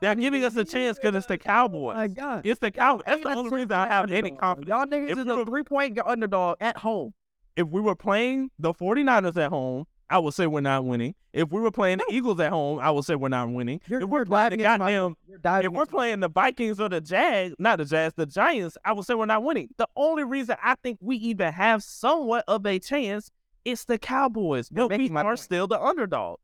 [0.00, 1.96] They're giving us a chance because it's the Cowboys.
[1.96, 2.46] My god.
[2.46, 3.04] It's the Cowboys.
[3.06, 4.68] That's the only reason I have any confidence.
[4.68, 7.14] Y'all niggas If is a three point underdog at home.
[7.56, 11.14] If we were playing the 49ers at home, I would say we're not winning.
[11.32, 13.80] If we were playing the Eagles at home, I would say we're not winning.
[13.88, 16.88] You're, if we're playing the diving into my- goddamn if we're playing the Vikings or
[16.88, 19.68] the Jags, not the Jags, the Giants, I would say we're not winning.
[19.78, 23.30] The only reason I think we even have somewhat of a chance
[23.64, 24.68] is the Cowboys.
[24.68, 25.38] But we are point.
[25.40, 26.38] still the underdog.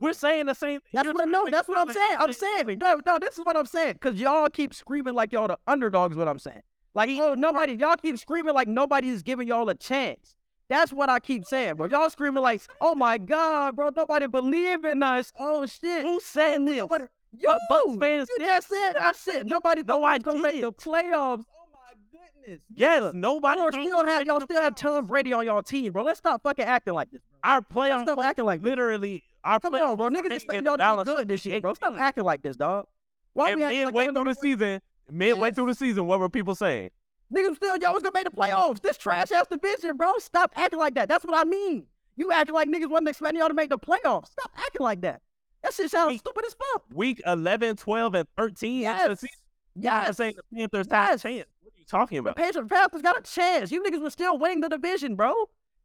[0.00, 0.80] We're saying the same.
[0.92, 1.44] That's what I trying to know.
[1.44, 2.16] make That's what I'm saying.
[2.18, 2.78] I'm saying.
[2.78, 3.98] No, no, this is what I'm saying.
[4.00, 6.16] Cause y'all keep screaming like y'all the underdogs.
[6.16, 6.62] What I'm saying.
[6.94, 7.74] Like oh, nobody.
[7.74, 10.36] Y'all keep screaming like nobody's giving y'all a chance.
[10.68, 11.86] That's what I keep saying, bro.
[11.86, 15.32] Y'all screaming like, oh my god, bro, nobody believe in us.
[15.38, 16.02] Oh shit.
[16.02, 16.78] Who said this?
[16.78, 17.04] Nobody,
[17.38, 20.72] yo, Bucks fans you just said I said nobody thought I I gonna make the
[20.72, 21.44] playoffs.
[21.44, 22.62] Oh my goodness.
[22.74, 23.60] Yes, nobody.
[23.60, 26.02] Y'all still have y'all still have Tom Brady on y'all team, bro.
[26.02, 27.20] Let's stop fucking acting like this.
[27.42, 27.50] Bro.
[27.50, 30.08] Our playoff stop acting like literally our Come on, bro.
[30.10, 31.74] Niggas expect y'all to be good this year, bro.
[31.74, 32.86] Stop acting like this, dog.
[33.32, 34.80] Why And we acting midway like through the season,
[35.10, 36.90] midway through the season, what were people saying?
[37.34, 38.80] Niggas still y'all was gonna make the playoffs.
[38.80, 40.12] This trash ass division, bro.
[40.18, 41.08] Stop acting like that.
[41.08, 41.86] That's what I mean.
[42.16, 44.28] You acting like niggas wasn't expecting y'all to make the playoffs.
[44.28, 45.20] Stop acting like that.
[45.62, 46.20] That shit sounds Weak.
[46.20, 46.84] stupid as fuck.
[46.92, 49.28] Week 11, 12, and 13 into
[49.76, 50.08] Yes.
[50.08, 51.46] I'm saying the Panthers had a chance.
[51.62, 52.36] What are you talking about?
[52.36, 53.72] The Panthers got a chance.
[53.72, 55.34] You niggas were still winning the division, bro.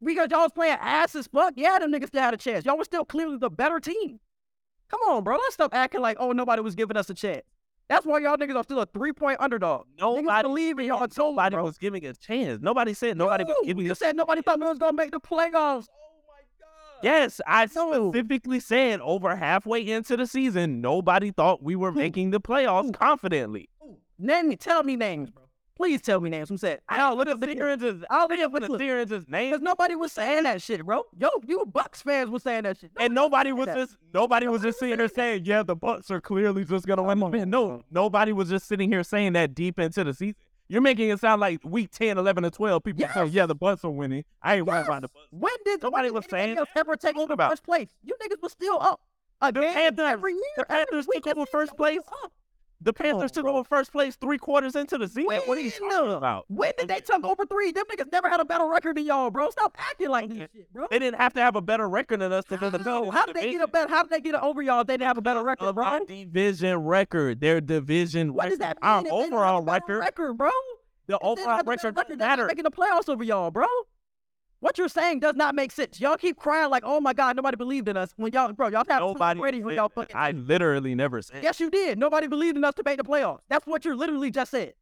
[0.02, 1.54] Because y'all was playing ass as fuck.
[1.56, 2.64] Yeah, them niggas still had a chance.
[2.64, 4.18] Y'all was still clearly the better team.
[4.88, 5.36] Come on, bro.
[5.36, 7.42] Let's stop acting like, oh, nobody was giving us a chance.
[7.88, 9.86] That's why y'all niggas are still a three point underdog.
[9.98, 11.64] Nobody believe in y'all until Nobody bro.
[11.64, 12.60] was giving a chance.
[12.62, 13.98] Nobody said nobody was You, giving you us.
[13.98, 15.86] said nobody thought we was gonna make the playoffs.
[15.90, 17.00] Oh my god.
[17.02, 18.10] Yes, I No.
[18.12, 23.68] specifically said over halfway into the season, nobody thought we were making the playoffs confidently.
[24.18, 25.39] Name me, tell me names, bro.
[25.80, 26.50] Please tell me names.
[26.50, 26.80] Who said?
[26.90, 29.50] I'll look up the and just, I'll look up the the here name.
[29.52, 31.04] Because nobody was saying that shit, bro.
[31.18, 32.90] Yo, you Bucks fans was saying that shit.
[33.00, 33.76] And nobody was that.
[33.78, 37.18] just nobody was just sitting here saying, yeah, the Bucks are clearly just gonna win.
[37.30, 40.34] Man, no, nobody was just sitting here saying that deep into the season.
[40.68, 43.14] You're making it sound like week 10, 11, and 12, people Yes.
[43.14, 44.24] say, yeah, the Bucks are winning.
[44.42, 45.28] I ain't worried about the Bucks.
[45.30, 47.88] When did Nobody was saying else ever take over first place?
[48.04, 49.00] You niggas was still up.
[49.40, 50.42] Again, Panthers- every year.
[50.58, 52.00] the Panthers week, took over first place.
[52.22, 52.32] up.
[52.82, 55.24] The Panthers took over first place three quarters into the season.
[55.24, 55.90] what are you When?
[55.90, 56.44] talking about?
[56.48, 57.72] When did they take over three?
[57.72, 59.50] Them niggas never had a better record than y'all, bro.
[59.50, 60.86] Stop acting like this shit, bro.
[60.90, 63.26] They didn't have to have a better record than us to win the No, how
[63.26, 63.88] did they get a better?
[63.92, 64.80] How did they get over y'all?
[64.80, 65.84] if They didn't have a better record, bro.
[65.84, 68.90] our division record, their division What record, does that mean?
[68.90, 70.50] our if they didn't have a overall record, record, bro.
[71.06, 72.46] the If they didn't overall record not matter.
[72.46, 73.66] Making the playoffs over y'all, bro.
[74.60, 76.00] What you're saying does not make sense.
[76.00, 78.84] Y'all keep crying like, "Oh my God, nobody believed in us." When y'all, bro, y'all
[78.88, 79.40] have Nobody.
[79.40, 80.14] ready when y'all fucking.
[80.14, 81.42] I literally never said.
[81.42, 81.98] Yes, you did.
[81.98, 83.40] Nobody believed in us to make the playoffs.
[83.48, 84.74] That's what you literally just said.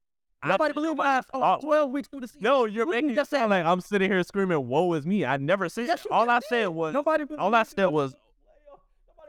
[0.42, 1.24] I Nobody believed in us.
[1.32, 2.42] Oh, thought- 12 weeks through the season.
[2.42, 5.68] No, you're making just sound like I'm sitting here screaming, "Woe is me!" I never
[5.68, 5.86] said.
[5.86, 7.24] Yes, all I said was, nobody.
[7.36, 8.14] all I said was,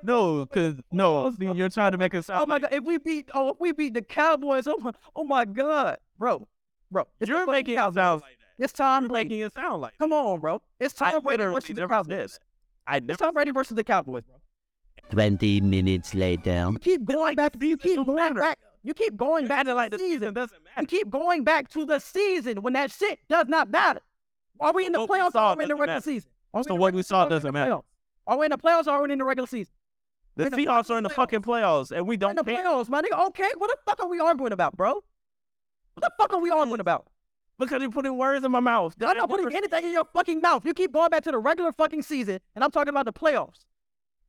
[0.02, 2.41] no, because no, see, you're trying to make it sound.
[2.41, 2.72] Oh my God!
[2.72, 6.47] If we beat, oh, if we beat the Cowboys, oh my, oh my God, bro,
[6.89, 8.39] bro, You're making it sound like.
[8.60, 9.30] It's Tom You're Brady.
[9.30, 9.97] making it sound like.
[9.97, 10.62] Come on, bro.
[10.80, 12.32] It's I Tom Brady literally versus the never said Cowboys.
[12.34, 12.39] that.
[12.88, 13.18] I It's never.
[13.18, 14.36] Tom Brady versus the Cowboys, bro.
[15.12, 16.70] 20 minutes later.
[16.72, 17.55] You keep going back.
[17.62, 18.60] You keep going back.
[18.84, 20.20] You keep going back to like the the season.
[20.20, 20.82] season doesn't matter.
[20.82, 24.01] You keep going back to the season when that shit does not matter.
[24.60, 26.01] Are we in the What playoffs or are we in the regular matter.
[26.03, 26.30] season?
[26.53, 27.72] Are So the what we saw season doesn't matter.
[27.72, 27.84] playoffs?
[28.28, 29.74] Are we in the playoffs or are we in the regular season?
[30.36, 32.43] The in Seahawks are in the fucking fucking playoffs, and we We're in don't the
[32.43, 33.28] care playoffs, my nigga.
[33.28, 34.93] Okay, what the fuck are we arguing about, bro?
[34.93, 35.03] What
[36.01, 37.07] the fuck are we arguing about?
[37.60, 38.95] Because you're putting words in my mouth.
[39.01, 40.66] I'm not putting anything in your fucking mouth.
[40.66, 43.66] You keep going back to the regular fucking season, and I'm talking about the playoffs.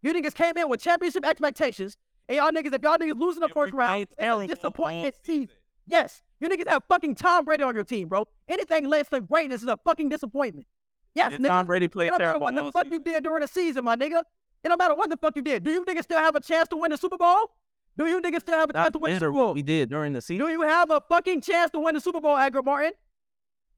[0.03, 1.97] You niggas came in with championship expectations,
[2.29, 5.49] and y'all niggas, if y'all niggas losing the first round, it's a disappointment season.
[5.87, 8.27] Yes, you niggas have fucking Tom Brady on your team, bro.
[8.49, 10.67] Anything less than greatness is a fucking disappointment.
[11.15, 11.49] Yes, Did nigga.
[11.49, 12.45] Tom Brady play It don't matter terrible?
[12.45, 12.93] what the fuck season?
[12.93, 14.23] you did during the season, my nigga.
[14.63, 15.65] It don't matter what the fuck you did.
[15.65, 17.51] Do you niggas still have a chance to win the Super Bowl?
[17.99, 19.55] Do you niggas still have a chance Not to win the Super Bowl?
[19.55, 20.47] we did during the season.
[20.47, 22.93] Do you have a fucking chance to win the Super Bowl, Edgar Martin?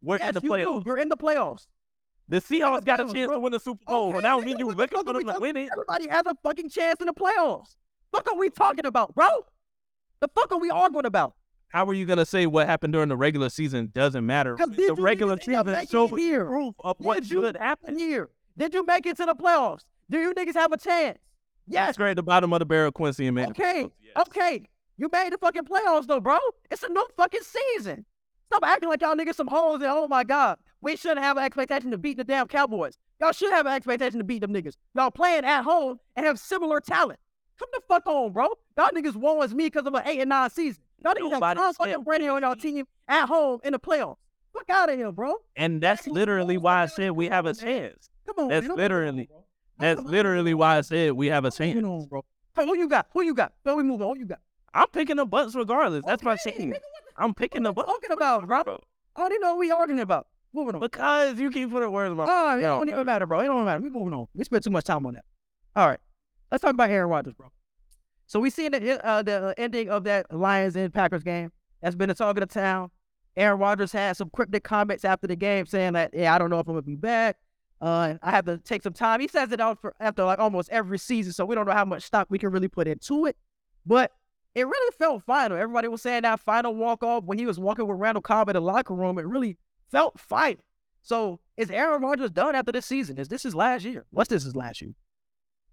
[0.02, 0.82] We're yes, in the you playoffs.
[0.82, 0.82] do.
[0.86, 1.66] You're in the playoffs.
[2.28, 3.34] The Seahawks got a chance bro.
[3.34, 4.08] to win the Super Bowl.
[4.08, 5.68] Okay, and that don't mean you what the looking for them to win it.
[5.72, 7.76] Everybody has a fucking chance in the playoffs.
[8.12, 9.26] Fuck are we talking about, bro?
[10.20, 11.34] The fuck are we arguing about?
[11.68, 14.56] How are you gonna say what happened during the regular season doesn't matter?
[14.56, 16.44] 'Cause when did The regular niggas end up season making shows here?
[16.46, 17.98] proof of what Did you should happen.
[17.98, 18.28] Year.
[18.56, 19.84] Did you make it to the playoffs?
[20.10, 21.18] Do you niggas have a chance?
[21.66, 21.94] Yes.
[21.94, 23.50] Scrape the bottom of the barrel, Quincy and man.
[23.50, 23.88] Okay.
[24.16, 24.66] Okay.
[24.98, 26.38] You made the fucking playoffs though, bro.
[26.70, 28.04] It's a new fucking season.
[28.52, 30.58] Stop acting like y'all niggas some hoes and oh my god.
[30.82, 32.98] We shouldn't have an expectation to beat the damn Cowboys.
[33.18, 34.74] Y'all should have an expectation to beat them niggas.
[34.94, 37.18] Y'all playing at home and have similar talent.
[37.58, 38.48] Come the fuck on, bro.
[38.76, 40.82] Y'all niggas won as me because of an eight and nine season.
[41.02, 44.18] Y'all niggas have Nobody said fucking Brady on y'all team at home in the playoffs.
[44.52, 45.36] Fuck out of here, bro.
[45.56, 48.10] And that's literally why I said we have a chance.
[48.26, 48.48] Come on.
[48.50, 48.76] That's man.
[48.76, 49.30] Literally-.
[49.78, 51.84] That's literally why I said we have a Come chance.
[51.86, 52.22] on, bro.
[52.54, 53.06] Hey, who you got?
[53.14, 53.54] Who you got?
[53.62, 54.06] Where we moving?
[54.06, 54.40] Who you got?
[54.74, 56.04] I'm picking the butts regardless.
[56.04, 56.70] That's my Okay, saying.
[56.70, 56.82] nigga, what
[57.16, 58.80] I'm picking the What talking about, bro?
[59.16, 60.26] I don't even know what we arguing about.
[60.54, 60.80] Moving on.
[60.80, 62.78] Because you keep putting words in my Oh, it Yo.
[62.78, 63.40] don't even matter, bro.
[63.40, 63.80] It don't matter.
[63.80, 64.26] We moving on.
[64.34, 65.24] We spent too much time on that.
[65.74, 66.00] All right.
[66.50, 67.50] Let's talk about Aaron Rodgers, bro.
[68.26, 71.52] So we seen the uh, the ending of that Lions and Packers game.
[71.80, 72.90] That's been the talk of the town.
[73.36, 76.58] Aaron Rodgers had some cryptic comments after the game saying that, yeah, I don't know
[76.58, 77.36] if I'm gonna be back.
[77.80, 79.20] Uh, I have to take some time.
[79.20, 81.84] He says it out for after like almost every season, so we don't know how
[81.84, 83.36] much stock we can really put into it.
[83.84, 84.12] But
[84.54, 85.56] it really felt final.
[85.56, 88.54] Everybody was saying that final walk off when he was walking with Randall Cobb in
[88.54, 89.18] the locker room.
[89.18, 89.56] It really
[89.90, 90.62] felt final.
[91.02, 93.18] So is Aaron Rodgers done after this season?
[93.18, 94.04] Is this his last year?
[94.10, 94.92] What's this his last year?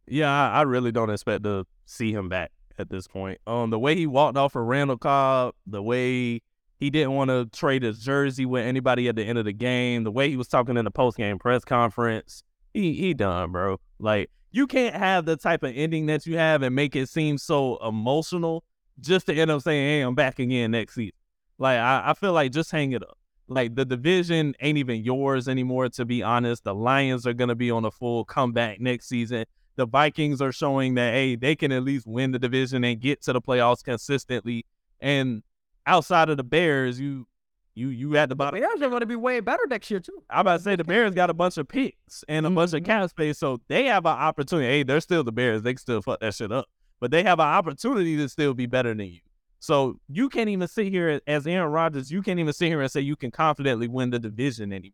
[0.07, 3.39] Yeah, I, I really don't expect to see him back at this point.
[3.45, 6.41] Um, the way he walked off of Randall Cobb, the way
[6.77, 10.03] he didn't want to trade his jersey with anybody at the end of the game,
[10.03, 13.79] the way he was talking in the post game press conference, he he done, bro.
[13.99, 17.37] Like you can't have the type of ending that you have and make it seem
[17.37, 18.63] so emotional
[19.01, 21.13] just to end up saying, "Hey, I'm back again next season."
[21.57, 23.17] Like I, I feel like just hang it up.
[23.47, 25.89] Like the division ain't even yours anymore.
[25.89, 29.45] To be honest, the Lions are gonna be on a full comeback next season
[29.75, 33.21] the Vikings are showing that hey, they can at least win the division and get
[33.21, 34.65] to the playoffs consistently.
[34.99, 35.41] And
[35.85, 37.27] outside of the Bears, you
[37.75, 38.59] you you at the bottom.
[38.59, 40.21] Bears are going to be way better next year too.
[40.29, 42.81] I'm about to say the Bears got a bunch of picks and a bunch of
[42.81, 42.85] Mhm.
[42.87, 44.67] cap space, so they have an opportunity.
[44.67, 46.65] Hey, they're still the Bears; they can still fuck that shit up,
[46.99, 49.19] but they have an opportunity to still be better than you.
[49.59, 52.11] So you can't even sit here as Aaron Rodgers.
[52.11, 54.93] You can't even sit here and say you can confidently win the division anymore,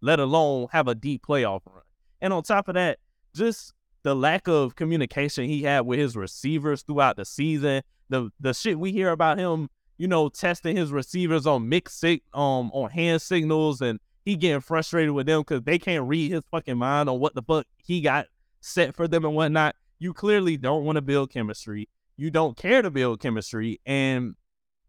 [0.00, 1.82] let alone have a deep playoff run.
[2.20, 2.98] And on top of that,
[3.34, 3.72] just
[4.02, 8.78] the lack of communication he had with his receivers throughout the season, the the shit
[8.78, 13.22] we hear about him, you know, testing his receivers on mixed sig- um on hand
[13.22, 17.20] signals and he getting frustrated with them because they can't read his fucking mind on
[17.20, 18.26] what the fuck he got
[18.60, 19.76] set for them and whatnot.
[20.00, 21.88] You clearly don't want to build chemistry.
[22.16, 24.34] You don't care to build chemistry, and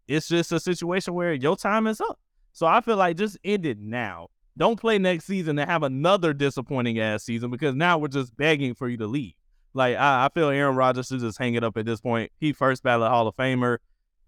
[0.08, 2.18] it's just a situation where your time is up.
[2.52, 4.28] So I feel like just end it now.
[4.56, 8.74] Don't play next season and have another disappointing ass season because now we're just begging
[8.74, 9.34] for you to leave.
[9.74, 12.30] Like I, I feel Aaron Rodgers should just hang it up at this point.
[12.38, 13.78] He first ballot Hall of Famer.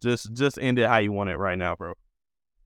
[0.03, 1.95] Just just end it how you want it right now, bro.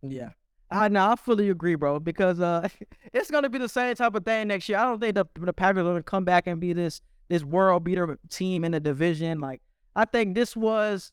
[0.02, 0.30] Yeah.
[0.70, 2.68] I know, I fully agree, bro, because uh
[3.12, 4.78] it's gonna be the same type of thing next year.
[4.78, 7.84] I don't think the the Packers are gonna come back and be this this world
[7.84, 9.40] beater team in the division.
[9.40, 9.62] Like
[9.94, 11.12] I think this was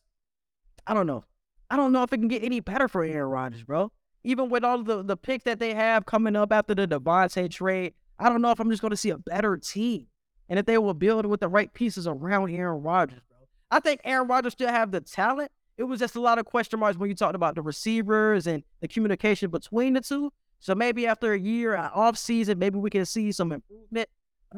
[0.86, 1.24] I don't know.
[1.70, 3.90] I don't know if it can get any better for Aaron Rodgers, bro.
[4.22, 7.94] Even with all the, the picks that they have coming up after the Davante trade,
[8.18, 10.06] I don't know if I'm just gonna see a better team.
[10.48, 13.38] And if they will build with the right pieces around Aaron Rodgers, bro.
[13.70, 15.50] I think Aaron Rodgers still have the talent.
[15.76, 18.62] It was just a lot of question marks when you talked about the receivers and
[18.80, 20.32] the communication between the two.
[20.60, 24.08] So maybe after a year off season, maybe we can see some improvement.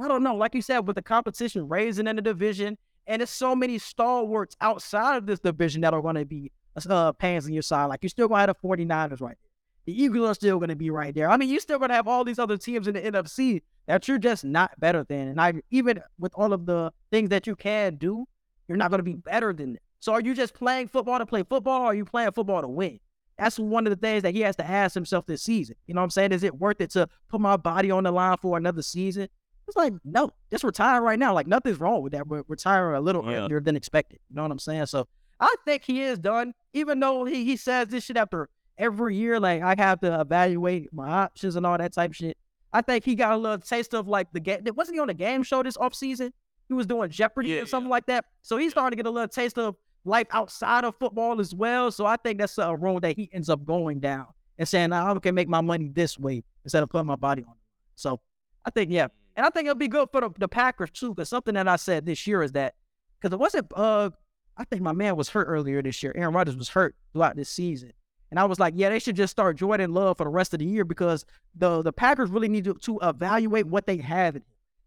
[0.00, 0.34] I don't know.
[0.34, 4.56] Like you said, with the competition raising in the division, and there's so many stalwarts
[4.60, 6.52] outside of this division that are going to be
[6.88, 7.86] uh, pans in your side.
[7.86, 9.48] Like you're still going to have the 49ers right there.
[9.86, 11.30] The Eagles are still going to be right there.
[11.30, 14.06] I mean, you're still going to have all these other teams in the NFC that
[14.06, 15.28] you're just not better than.
[15.28, 18.26] And I even with all of the things that you can do,
[18.68, 19.82] you're not going to be better than them.
[20.00, 22.68] So are you just playing football to play football, or are you playing football to
[22.68, 23.00] win?
[23.38, 25.76] That's one of the things that he has to ask himself this season.
[25.86, 26.32] You know what I'm saying?
[26.32, 29.28] Is it worth it to put my body on the line for another season?
[29.68, 31.34] It's like, no, just retire right now.
[31.34, 33.44] Like nothing's wrong with that, but retire a little Yeah.
[33.44, 34.18] earlier than expected.
[34.30, 34.86] You know what I'm saying?
[34.86, 35.06] So
[35.38, 38.48] I think he is done, even though he, he says this shit after
[38.78, 39.38] every year.
[39.38, 42.36] Like I have to evaluate my options and all that type of shit.
[42.72, 44.60] I think he got a little taste of like the game.
[44.74, 46.32] Wasn't he on a game show this offseason?
[46.68, 48.24] He was doing Jeopardy Yeah, or something like that.
[48.42, 51.90] So he's starting to get a little taste of life outside of football as well.
[51.90, 54.26] So I think that's a road that he ends up going down
[54.58, 57.52] and saying, I can make my money this way instead of putting my body on
[57.52, 57.62] it.
[57.96, 58.20] So
[58.64, 59.08] I think, yeah.
[59.38, 61.76] And I think it'll be good for the, the Packers too, because something that I
[61.76, 62.74] said this year is that
[63.20, 64.10] because it wasn't uh
[64.56, 66.12] I think my man was hurt earlier this year.
[66.16, 67.92] Aaron Rodgers was hurt throughout this season.
[68.32, 70.58] And I was like, yeah, they should just start Jordan Love for the rest of
[70.58, 71.24] the year because
[71.54, 74.34] the the Packers really need to, to evaluate what they have.
[74.34, 74.40] They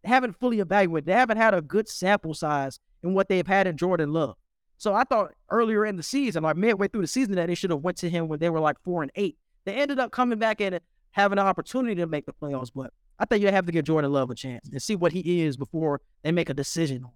[0.03, 1.05] haven't fully evaluated.
[1.05, 4.35] They haven't had a good sample size in what they've had in Jordan Love.
[4.77, 7.69] So I thought earlier in the season, like midway through the season, that they should
[7.69, 9.37] have went to him when they were like four and eight.
[9.63, 10.81] They ended up coming back and
[11.11, 12.91] having an opportunity to make the playoffs, but
[13.21, 15.55] I think you have to give Jordan Love a chance and see what he is
[15.55, 17.15] before they make a decision on him.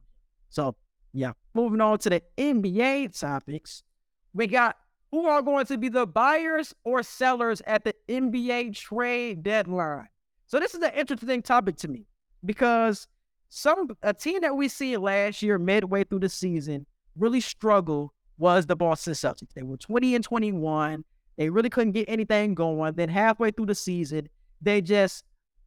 [0.50, 0.76] So
[1.14, 3.82] yeah, moving on to the NBA topics,
[4.32, 4.78] we got
[5.10, 10.08] who are going to be the buyers or sellers at the NBA trade deadline.
[10.46, 12.06] So this is an interesting topic to me
[12.46, 13.08] because
[13.50, 16.86] some a team that we see last year midway through the season
[17.18, 19.54] really struggled was the Boston Celtics.
[19.56, 21.04] They were 20 and 21.
[21.38, 22.94] They really couldn't get anything going.
[22.94, 24.30] Then halfway through the season,
[24.62, 25.24] they just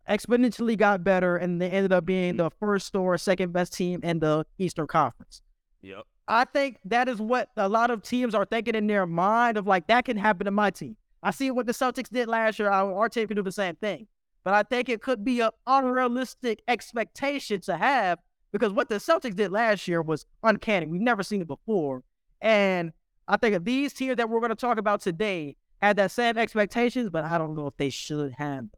[0.08, 4.20] exponentially got better and they ended up being the first or second best team in
[4.20, 5.42] the Eastern Conference.
[5.82, 6.04] Yep.
[6.26, 9.66] I think that is what a lot of teams are thinking in their mind of
[9.66, 10.96] like that can happen to my team.
[11.22, 12.70] I see what the Celtics did last year.
[12.70, 14.06] Our, team can do the same thing.
[14.44, 18.18] But I think it could be an unrealistic expectation to have
[18.52, 20.86] because what the Celtics did last year was uncanny.
[20.86, 22.02] We've never seen it before.
[22.40, 22.92] And
[23.26, 26.38] I think if these teams that we're going to talk about today had that same
[26.38, 28.70] expectations, but I don't know if they should have them.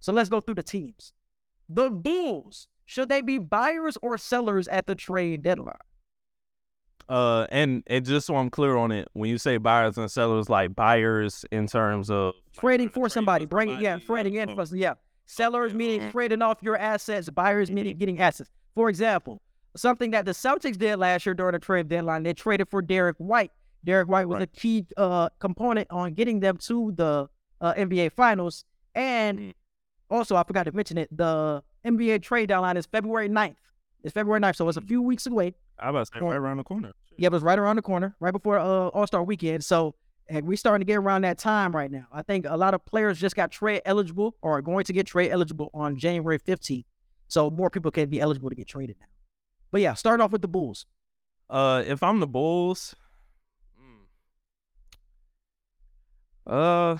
[0.00, 1.12] So let's go through the teams.
[1.68, 5.76] The Bulls, should they be buyers or sellers at the trade deadline?
[7.08, 10.48] Uh, and and just so I'm clear on it, when you say buyers and sellers,
[10.48, 14.94] like buyers in terms of trading for trade somebody, bringing yeah, trading in for yeah.
[15.26, 18.50] Sellers meaning trading off your assets, buyers meaning getting assets.
[18.74, 19.40] For example,
[19.76, 23.16] something that the Celtics did last year during the trade deadline, they traded for Derrick
[23.18, 23.52] White.
[23.84, 24.42] Derrick White was Right.
[24.42, 27.28] a key uh, component on getting them to the
[27.60, 28.64] uh, NBA Finals.
[28.94, 29.54] And Mm.
[30.10, 33.56] Also, I forgot to mention it, the NBA trade deadline is February 9th.
[34.02, 35.54] It's February 9th, so it's a few weeks away.
[35.78, 36.92] I about to say right around the corner.
[37.16, 39.64] Yeah, it was right around the corner, right before uh, All Star Weekend.
[39.64, 39.94] So
[40.30, 42.06] and we starting to get around that time right now.
[42.12, 45.06] I think a lot of players just got trade eligible or are going to get
[45.06, 46.84] trade eligible on January 15th.
[47.26, 49.06] So more people can be eligible to get traded now.
[49.72, 50.86] But yeah, starting off with the Bulls.
[51.48, 52.94] Uh, if I'm the Bulls,
[56.46, 56.96] uh,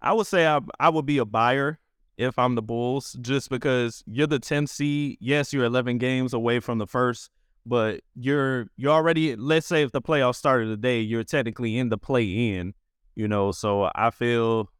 [0.00, 1.78] I would say I I would be a buyer
[2.16, 5.18] if I'm the Bulls, just because you're the 10th seed.
[5.20, 7.30] Yes, you're 11 games away from the first,
[7.64, 9.36] but you're you're already.
[9.36, 12.24] Let's say if the playoffs started today, you're technically in the play
[12.56, 12.74] in.
[13.14, 14.70] You know, so I feel,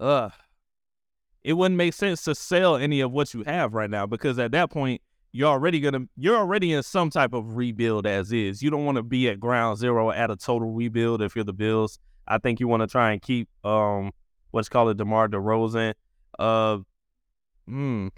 [0.00, 0.30] uh,
[1.42, 4.52] it wouldn't make sense to sell any of what you have right now because at
[4.52, 8.62] that point you're already gonna you're already in some type of rebuild as is.
[8.62, 11.52] You don't want to be at ground zero at a total rebuild if you're the
[11.52, 11.98] Bills.
[12.26, 14.12] I think you want to try and keep um
[14.50, 15.94] what's called it DeMar DeRozan.
[16.38, 16.78] Uh
[17.66, 18.08] hmm.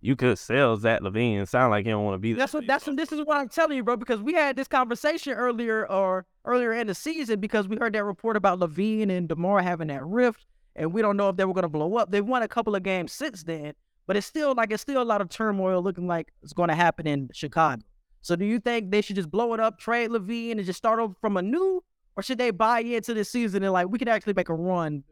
[0.00, 1.48] You could sell Zach LaVine.
[1.48, 2.40] Sound like he don't want to be there.
[2.40, 3.96] That's what that's what this is what I'm telling you, bro.
[3.96, 8.04] Because we had this conversation earlier or earlier in the season because we heard that
[8.04, 10.44] report about LaVine and Demar having that rift,
[10.76, 12.10] and we don't know if they were gonna blow up.
[12.10, 13.72] They won a couple of games since then,
[14.06, 17.06] but it's still like it's still a lot of turmoil looking like it's gonna happen
[17.06, 17.82] in Chicago.
[18.20, 20.98] So do you think they should just blow it up, trade LaVine, and just start
[20.98, 21.82] over from a new,
[22.16, 25.04] or should they buy into this season and like we could actually make a run?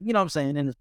[0.00, 0.76] You know what I'm saying in this.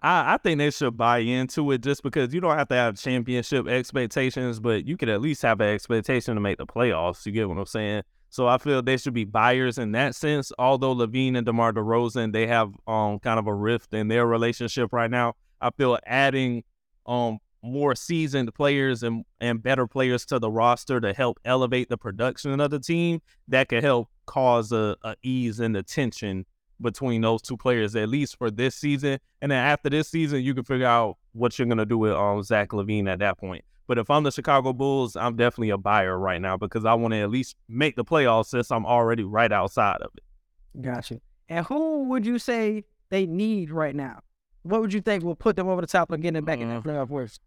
[0.00, 2.98] I, I think they should buy into it just because you don't have to have
[2.98, 7.24] championship expectations, but you could at least have an expectation to make the playoffs.
[7.24, 8.02] You get what I'm saying?
[8.28, 10.50] So I feel they should be buyers in that sense.
[10.58, 14.92] Although LaVine and DeMar DeRozan, they have um kind of a rift in their relationship
[14.92, 15.34] right now.
[15.60, 16.64] I feel adding
[17.06, 21.96] um more seasoned players and and better players to the roster to help elevate the
[21.96, 26.44] production of the team that could help cause a, a ease in the tension
[26.80, 29.18] between those two players at least for this season.
[29.40, 32.42] And then after this season, you can figure out what you're gonna do with um
[32.42, 33.64] Zach LaVine at that point.
[33.86, 37.12] But if I'm the Chicago Bulls, I'm definitely a buyer right now because I want
[37.12, 40.82] to at least make the playoffs since I'm already right outside of it.
[40.82, 41.20] Gotcha.
[41.48, 44.20] And who would you say they need right now?
[44.62, 46.68] What would you think will put them over the top and getting them back in
[46.68, 47.38] the that playoff race?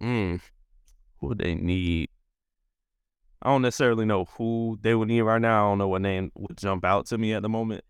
[0.00, 0.40] Mm.
[1.20, 2.08] Who they need?
[3.42, 5.66] I don't necessarily know who they would need right now.
[5.66, 7.84] I don't know what name would jump out to me at the moment.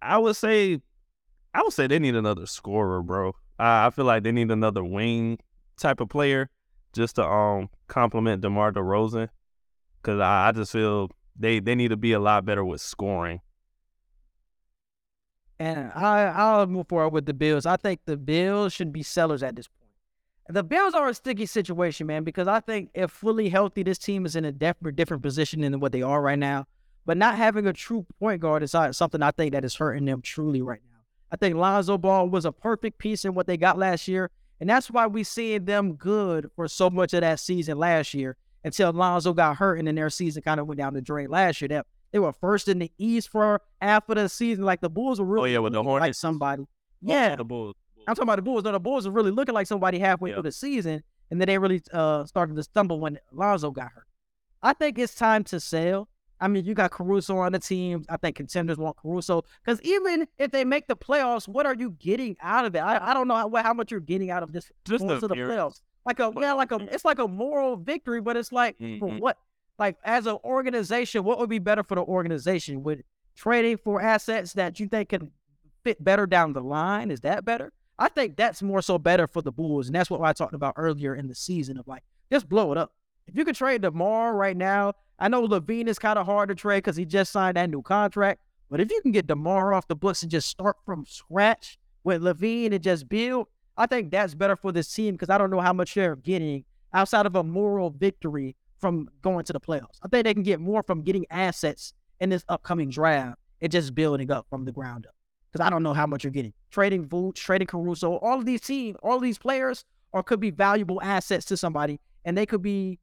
[0.00, 0.80] I would say,
[1.52, 3.34] I would say they need another scorer, bro.
[3.58, 5.38] I, I feel like they need another wing
[5.76, 6.50] type of player
[6.94, 9.28] just to um complement DeMar DeRozan.
[10.02, 13.40] Cause I, I just feel they they need to be a lot better with scoring.
[15.58, 17.66] And I I'll move forward with the Bills.
[17.66, 19.83] I think the Bills should be sellers at this point.
[20.48, 24.26] The Bills are a sticky situation, man, because I think if fully healthy, this team
[24.26, 26.66] is in a different different position than what they are right now.
[27.06, 30.22] But not having a true point guard is something I think that is hurting them
[30.22, 30.98] truly right now.
[31.30, 34.30] I think Lonzo Ball was a perfect piece in what they got last year,
[34.60, 38.36] and that's why we seeing them good for so much of that season last year
[38.64, 41.60] until Lonzo got hurt and then their season kind of went down the drain last
[41.60, 41.68] year.
[41.68, 44.64] That they were first in the East for half of the season.
[44.64, 46.18] Like the Bulls were oh, really Oh, yeah, with the looking like Hornets.
[46.18, 46.64] somebody.
[47.02, 47.74] Yeah, the Bulls.
[48.06, 48.64] I'm talking about the Bulls.
[48.64, 50.36] No, the Bulls are really looking like somebody halfway Yeah.
[50.36, 54.06] through the season, and then they really uh, started to stumble when Lonzo got hurt.
[54.62, 56.08] I think it's time to sell.
[56.40, 58.04] I mean, you got Caruso on the team.
[58.08, 61.90] I think contenders want Caruso because even if they make the playoffs, what are you
[61.92, 62.80] getting out of it?
[62.80, 65.28] I, I don't know how, how much you're getting out of this Just the to
[65.28, 65.80] the playoffs.
[66.04, 69.20] Like a yeah, like a it's like a moral victory, but it's like for Mhm.
[69.20, 69.38] what?
[69.78, 72.82] Like as an organization, what would be better for the organization?
[72.82, 73.04] Would
[73.36, 75.30] trading for assets that you think can
[75.82, 77.10] fit better down the line?
[77.10, 77.72] Is that better?
[77.98, 80.74] I think that's more so better for the Bulls, and that's what I talked about
[80.76, 82.92] earlier in the season of like just blow it up.
[83.26, 86.54] If you could trade DeMar right now, I know LaVine is kind of hard to
[86.54, 88.40] trade because he just signed that new contract.
[88.68, 92.22] But if you can get DeMar off the books and just start from scratch with
[92.22, 95.60] LaVine and just build, I think that's better for this team because I don't know
[95.60, 99.98] how much they're getting outside of a moral victory from going to the playoffs.
[100.02, 103.94] I think they can get more from getting assets in this upcoming draft and just
[103.94, 105.13] building up from the ground up.
[105.54, 106.52] Because I don't know how much you're getting.
[106.72, 110.50] Trading Vooch, trading Caruso, all of these teams, all of these players or could be
[110.50, 112.98] valuable assets to somebody, and they could be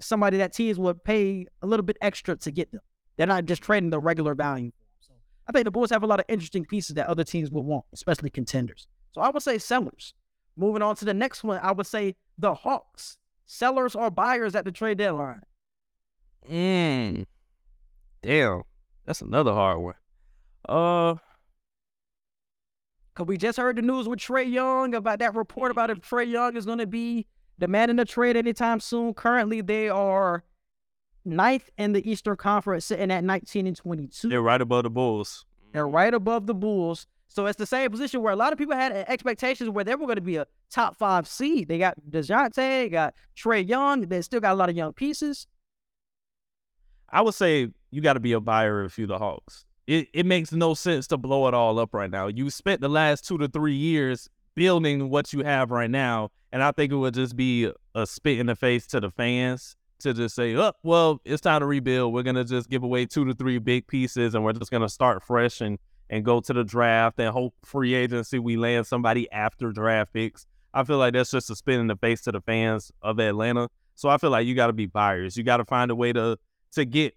[0.00, 2.80] somebody that teams would pay a little bit extra to get them.
[3.16, 4.70] They're not just trading the regular value.
[5.00, 5.14] So
[5.48, 7.84] I think the Bulls have a lot of interesting pieces that other teams would want,
[7.92, 8.86] especially contenders.
[9.10, 10.14] So I would say sellers.
[10.56, 13.16] Moving on to the next one, I would say the Hawks.
[13.46, 15.42] Sellers or buyers at the trade deadline.
[16.48, 17.26] Mm.
[18.22, 18.62] Damn,
[19.06, 19.94] that's another hard one.
[20.68, 21.16] Uh,
[23.20, 26.16] Cause we just heard the news with Trae Young about that report about if mm-hmm.
[26.16, 27.26] Trae Young is going to be
[27.58, 29.12] demanding a trade anytime soon.
[29.12, 30.42] Currently, they are
[31.26, 34.30] ninth in the Eastern Conference, sitting at 19 and 22.
[34.30, 35.44] they're right above the Bulls.
[35.72, 35.96] They're mm-hmm.
[35.96, 37.06] right above the Bulls.
[37.28, 40.06] So it's the same position where a lot of people had expectations where they were
[40.06, 41.68] going to be a top five seed.
[41.68, 44.00] They got Dejounte, they got Trae Young.
[44.00, 45.46] They still got a lot of young pieces.
[47.10, 49.66] I would say you got to be a buyer if you're the Hawks.
[49.86, 52.26] It it makes no sense to blow it all up right now.
[52.28, 56.62] You spent the last two to three years building what you have right now, and
[56.62, 60.14] I think it would just be a spit in the face to the fans to
[60.14, 62.12] just say, "Oh, well, it's time to rebuild.
[62.12, 65.22] We're gonna just give away two to three big pieces, and we're just gonna start
[65.24, 65.78] fresh and
[66.08, 70.46] and go to the draft and hope free agency we land somebody after draft picks."
[70.72, 73.68] I feel like that's just a spit in the face to the fans of Atlanta.
[73.96, 75.36] So I feel like you got to be buyers.
[75.36, 76.38] You got to find a way to
[76.72, 77.14] to get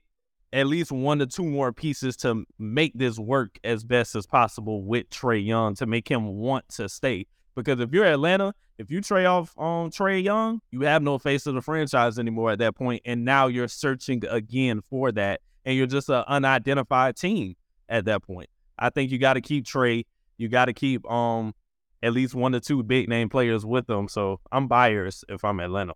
[0.54, 4.84] at least one to two more pieces to make this work as best as possible
[4.84, 7.26] with Trae Young to make him want to stay.
[7.56, 11.48] Because if you're Atlanta, if you trade off on Trae Young, you have no face
[11.48, 15.76] of the franchise anymore at that point, and now you're searching again for that, and
[15.76, 17.56] you're just an unidentified team
[17.90, 18.50] at that point.
[18.78, 20.06] I think you got to keep Trae.
[20.38, 21.54] You got to keep um
[22.04, 24.08] at least one to two big name players with them.
[24.08, 25.94] So I'm buyers if I'm Atlanta.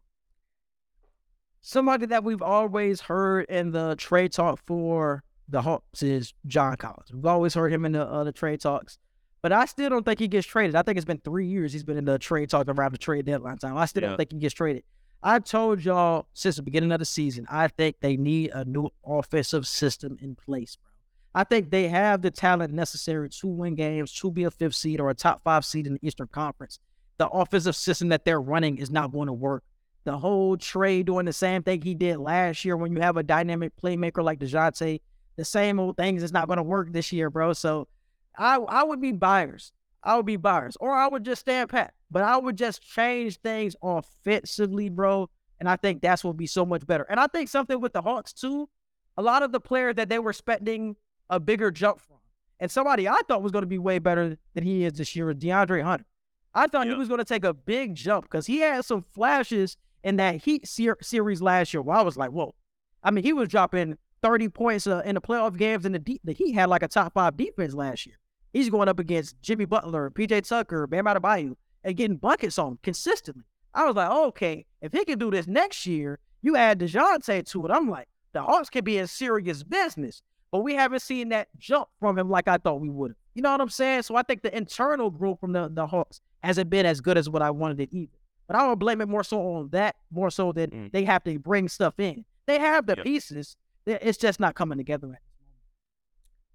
[1.70, 7.12] Somebody that we've always heard in the trade talk for the Hawks is John Collins.
[7.12, 8.98] We've always heard him in the uh, the trade talks,
[9.42, 10.76] but I still don't think he gets traded.
[10.78, 13.26] I think it's been three years he's been in the trade talk around the trade
[13.26, 13.76] deadline time.
[13.76, 14.08] I still Yeah.
[14.12, 14.84] don't think he gets traded.
[15.22, 18.90] I told y'all since the beginning of the season, I think they need a new
[19.06, 20.90] offensive system in place, bro.
[21.36, 25.02] I think they have the talent necessary to win games, to be a fifth seed
[25.02, 26.80] or a top five seed in the Eastern Conference.
[27.18, 29.66] The offensive system that they're running is not going to work
[30.08, 33.24] the whole trade doing the same thing he did last year when you have a
[33.24, 35.02] dynamic playmaker like Dejounte,
[35.36, 37.52] the same old things is not going to work this year, bro.
[37.52, 37.90] So
[38.38, 39.74] I I would be buyers.
[40.02, 40.78] I would be buyers.
[40.80, 41.94] Or I would just stand pat.
[42.10, 45.30] But I would just change things offensively, bro.
[45.60, 47.06] And I think that's what would be so much better.
[47.10, 48.70] And I think something with the Hawks too,
[49.18, 50.96] a lot of the players that they were expecting
[51.30, 52.16] a bigger jump from.
[52.62, 55.26] And somebody I thought was going to be way better than he is this year
[55.26, 56.06] was DeAndre Hunter.
[56.54, 59.76] I thought he was going to take a big jump because he had some flashes
[60.08, 62.56] in that Heat ser- series last year where I was like, whoa.
[63.04, 66.22] I mean, he was dropping 30 points uh, in the playoff games, and the, de-
[66.24, 68.16] the Heat had like a top five defense last year.
[68.54, 73.44] He's going up against Jimmy Butler, PJ Tucker, Bam Adebayo, and getting buckets on consistently.
[73.74, 77.66] I was like, okay, if he can do this next year, you add Dejounte to
[77.66, 77.72] it.
[77.72, 80.22] I'm like, the Hawks can be in serious business.
[80.52, 83.14] But we haven't seen that jump from him like I thought we would.
[83.36, 84.04] You know what I'm saying?
[84.04, 87.30] So I think the internal growth from the, the Hawks hasn't been as good as
[87.30, 88.17] what I wanted it either.
[88.48, 90.92] But I would blame it more so on that, more so than Mm.
[90.92, 92.26] they have to bring stuff in.
[92.46, 93.06] They have the Yep.
[93.06, 93.58] pieces.
[93.86, 95.22] It's just not coming together at.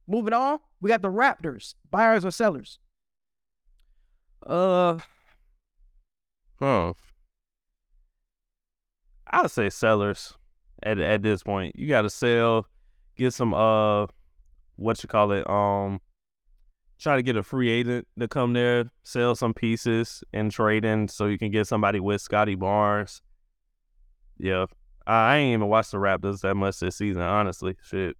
[0.07, 1.75] Moving on, we got the Raptors.
[1.91, 2.79] Buyers or sellers?
[4.45, 4.99] Uh,
[6.59, 6.95] huh.
[9.29, 10.37] I'd say sellers
[10.83, 11.77] at at this point.
[11.77, 12.67] You got to sell,
[13.17, 14.07] get some uh,
[14.77, 16.01] what you call it, um,
[17.03, 21.09] try to get a free agent to come there, sell some pieces and trade in
[21.09, 23.21] so you can get somebody with Scottie Barnes.
[24.39, 24.67] Yeah,
[25.07, 27.77] I, ain't even watched the Raptors that much this season, honestly.
[27.83, 28.17] Shit,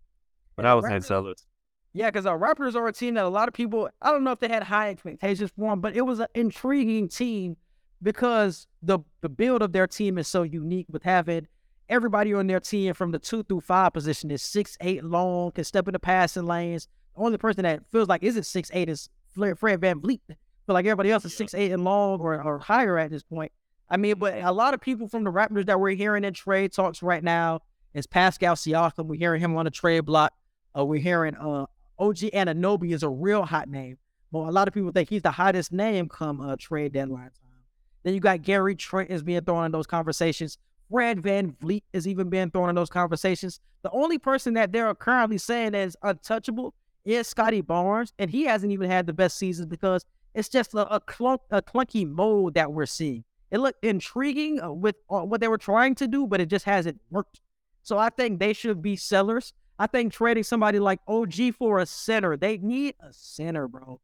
[0.57, 1.47] but Yeah, I was Raptors- sellers.
[1.95, 4.33] Yeah, because our Raptors are a team that a lot of people, I don't know
[4.33, 7.57] if they had high expectations for them, but it was an intriguing team
[8.03, 11.47] because the the build of their team is so unique with having
[11.91, 15.65] everybody on their team from the two through five position is six eight long, can
[15.65, 16.89] step in the passing lanes.
[17.17, 20.21] Only person that feels like isn't six eight is Fred, Fred VanVleet.
[20.67, 23.53] But like everybody else is six eight and long or, or higher at this point.
[23.89, 26.73] I mean, but a lot of people from the Raptors that we're hearing in trade
[26.73, 27.61] talks right now
[27.95, 29.07] is Pascal Siakam.
[29.07, 30.33] We're hearing him on the trade block.
[30.77, 31.67] Uh, we're hearing uh,
[31.99, 33.99] OG Anunoby is a real hot name.
[34.31, 37.61] Well, a lot of people think he's the hottest name come uh, trade deadline time.
[38.03, 40.57] Then you got Gary Trent is being thrown in those conversations.
[40.91, 43.61] Fred VanVleet is even being thrown in those conversations.
[43.83, 46.75] The only person that they're currently saying is untouchable
[47.05, 50.95] is Scottie Barnes, and he hasn't even had the best seasons because it's just a,
[50.95, 53.25] a, clunk, a clunky mode that we're seeing.
[53.51, 56.65] It looked intriguing uh, with uh, what they were trying to do, but it just
[56.65, 57.41] hasn't worked.
[57.83, 59.53] So I think they should be sellers.
[59.79, 64.01] I think trading somebody like OG for a center, they need a center, bro.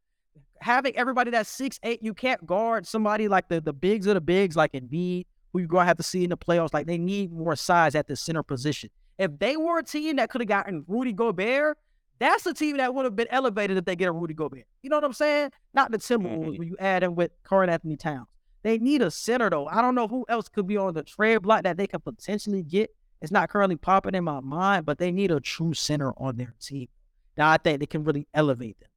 [0.61, 4.21] Having everybody that's six eight, you can't guard somebody like the the bigs of the
[4.21, 6.75] bigs, like Embiid, who you're gonna have to see in the playoffs.
[6.75, 8.91] Like they need more size at the center position.
[9.19, 11.79] If they were a team that could have gotten Rudy Gobert,
[12.19, 14.65] that's a team that would have been elevated if they get a Rudy Gobert.
[14.83, 15.51] You know what I'm saying?
[15.75, 18.27] Not the Timberwolves when you add in with Karl-Anthony Towns.
[18.63, 19.67] They need a center though.
[19.67, 22.63] I don't know who else could be on the trade block that they could potentially
[22.63, 22.95] get.
[23.21, 26.55] It's not currently popping in my mind, but they need a true center on their
[26.61, 26.89] team.
[27.37, 28.89] Now I think they can really elevate them.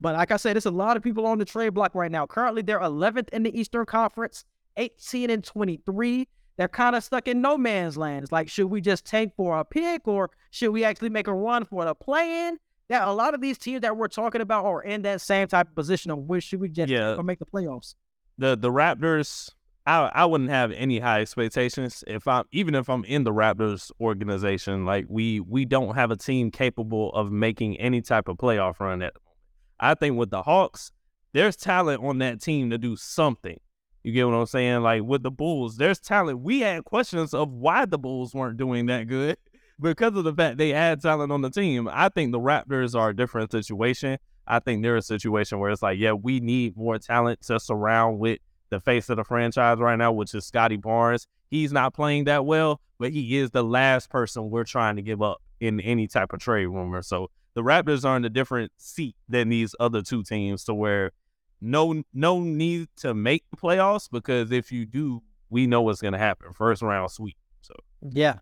[0.00, 2.26] But like I said, there's a lot of people on the trade block right now.
[2.26, 4.44] Currently, they're 11th in the Eastern Conference,
[4.78, 6.26] 18 and 23.
[6.56, 8.22] They're kind of stuck in no man's land.
[8.22, 11.34] It's like, should we just tank for a pick or should we actually make a
[11.34, 12.58] run for the play-in?
[12.90, 15.68] Yeah, a lot of these teams that we're talking about are in that same type
[15.68, 17.14] of position of where should we get Yeah.
[17.14, 17.94] or make the playoffs?
[18.36, 19.50] the the Raptors,
[19.86, 23.90] I I wouldn't have any high expectations if I'm even if I'm in the Raptors
[24.00, 24.84] organization.
[24.84, 29.02] Like we we don't have a team capable of making any type of playoff run
[29.02, 29.36] at the moment.
[29.78, 30.90] I think with the Hawks,
[31.32, 33.58] there's talent on that team to do something.
[34.02, 34.80] You get what I'm saying?
[34.82, 36.40] Like with the Bulls, there's talent.
[36.40, 39.36] We had questions of why the Bulls weren't doing that good
[39.80, 41.88] because of the fact they had talent on the team.
[41.90, 44.18] I think the Raptors are a different situation.
[44.46, 48.18] I think they're a situation where it's like, yeah, we need more talent to surround
[48.18, 48.38] with
[48.70, 51.26] the face of the franchise right now, which is Scottie Barnes.
[51.50, 55.22] He's not playing that well, but he is the last person we're trying to give
[55.22, 57.02] up in any type of trade rumor.
[57.02, 61.12] So the Raptors are in a different seat than these other two teams to where
[61.60, 66.18] no no need to make the playoffs because if you do, we know what's gonna
[66.18, 66.52] happen.
[66.52, 67.36] First round sweep.
[67.60, 68.38] So Yeah.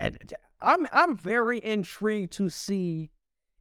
[0.00, 0.18] And
[0.60, 3.10] I'm I'm very intrigued to see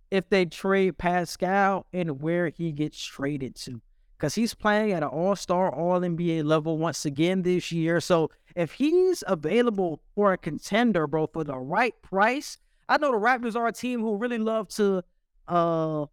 [0.10, 3.82] if they trade Pascal and where he gets traded to.
[4.18, 8.00] Because he's playing at an all-star, all NBA level once again this year.
[8.00, 12.58] So if he's available for a contender, bro, for the right price,
[12.90, 15.04] I know the Raptors are a team who really love to
[15.48, 16.06] uh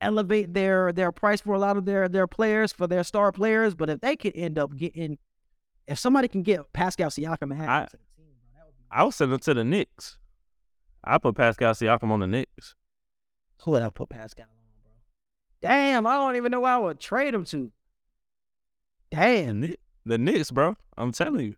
[0.00, 3.74] elevate their their price for a lot of their their players, for their star players.
[3.74, 5.18] But if they could end up getting
[5.88, 8.66] if somebody can get Pascal Siakam and I- have him to the team, bro, that
[8.66, 10.18] would be I will send it to the Knicks.
[11.04, 12.74] I put Pascal Siakam on the Knicks.
[13.62, 14.92] Who would I put Pascal on, bro?
[15.62, 17.72] Damn, I don't even know where I would trade him to.
[19.10, 20.76] Damn, The Knicks, bro.
[20.96, 21.54] I'm telling you.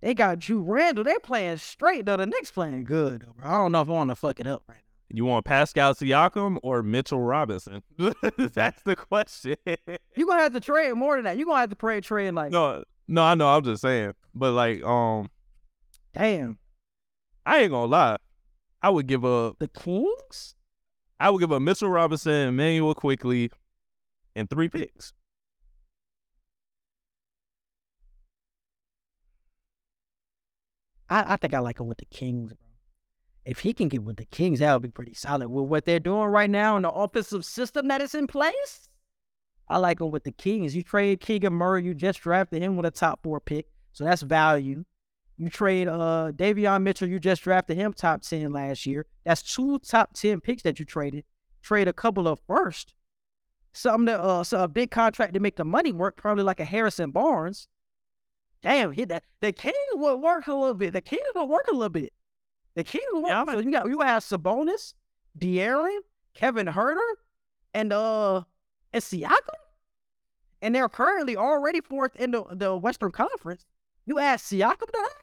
[0.00, 1.04] they got Drew Randall.
[1.04, 2.16] They're playing straight though.
[2.16, 3.48] The Knicks playing good, though, bro.
[3.48, 4.82] I don't know if I want to fuck it up right now.
[5.08, 7.82] You want Pascal Siakam or Mitchell Robinson?
[8.36, 9.56] That's the question.
[9.64, 9.76] now.
[10.16, 11.36] You gonna have to trade more than that.
[11.36, 13.48] You're gonna have to trade trade like, no, no, I know.
[13.48, 14.14] I'm just saying.
[14.34, 15.30] But like, um,
[16.12, 16.58] damn,
[17.46, 18.16] I ain't gonna lie.
[18.82, 19.60] I would give up.
[19.60, 20.56] the Kings.
[21.18, 23.50] I would give up Mitchell Robinson, Immanuel Quickley,
[24.34, 25.12] and three picks.
[31.08, 32.66] I, I think I like him with the Kings, bro.
[33.44, 35.48] If he can get with the Kings, that would be pretty solid.
[35.48, 38.88] With what they're doing right now in the offensive system that is in place,
[39.68, 40.74] I like him with the Kings.
[40.74, 44.22] You trade Keegan Murray, you just drafted him with a top four pick, so that's
[44.22, 44.84] value.
[45.38, 49.06] You trade uh Davion Mitchell, you just drafted him top ten last year.
[49.24, 51.24] That's two top ten picks that you traded.
[51.62, 52.94] trade a couple of first,
[53.72, 56.64] something that uh, so a big contract to make the money work, probably like a
[56.64, 57.68] Harrison Barnes.
[58.62, 59.24] Damn, hit that.
[59.40, 60.92] The king will work a little bit.
[60.92, 62.12] The king will work a little bit.
[62.74, 63.30] The king will work.
[63.30, 64.94] Yeah, so you got you have Sabonis,
[65.38, 65.98] De'Aaron,
[66.34, 67.12] Kevin Huerter,
[67.74, 68.42] and uh
[68.92, 69.38] and Siakam,
[70.62, 73.66] and they're currently already fourth in the, the Western Conference.
[74.06, 75.14] You add Siakam to that?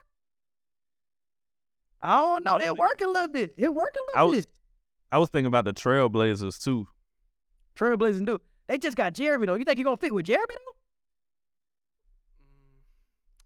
[2.03, 2.59] I don't know.
[2.59, 3.53] It work a little bit.
[3.57, 4.53] It work a little was- bit.
[5.11, 6.87] I was thinking about the Trailblazers too.
[7.75, 8.39] Trailblazers do.
[8.67, 9.55] They just got Jerami though.
[9.55, 10.73] You think he gonna fit with Jerami though?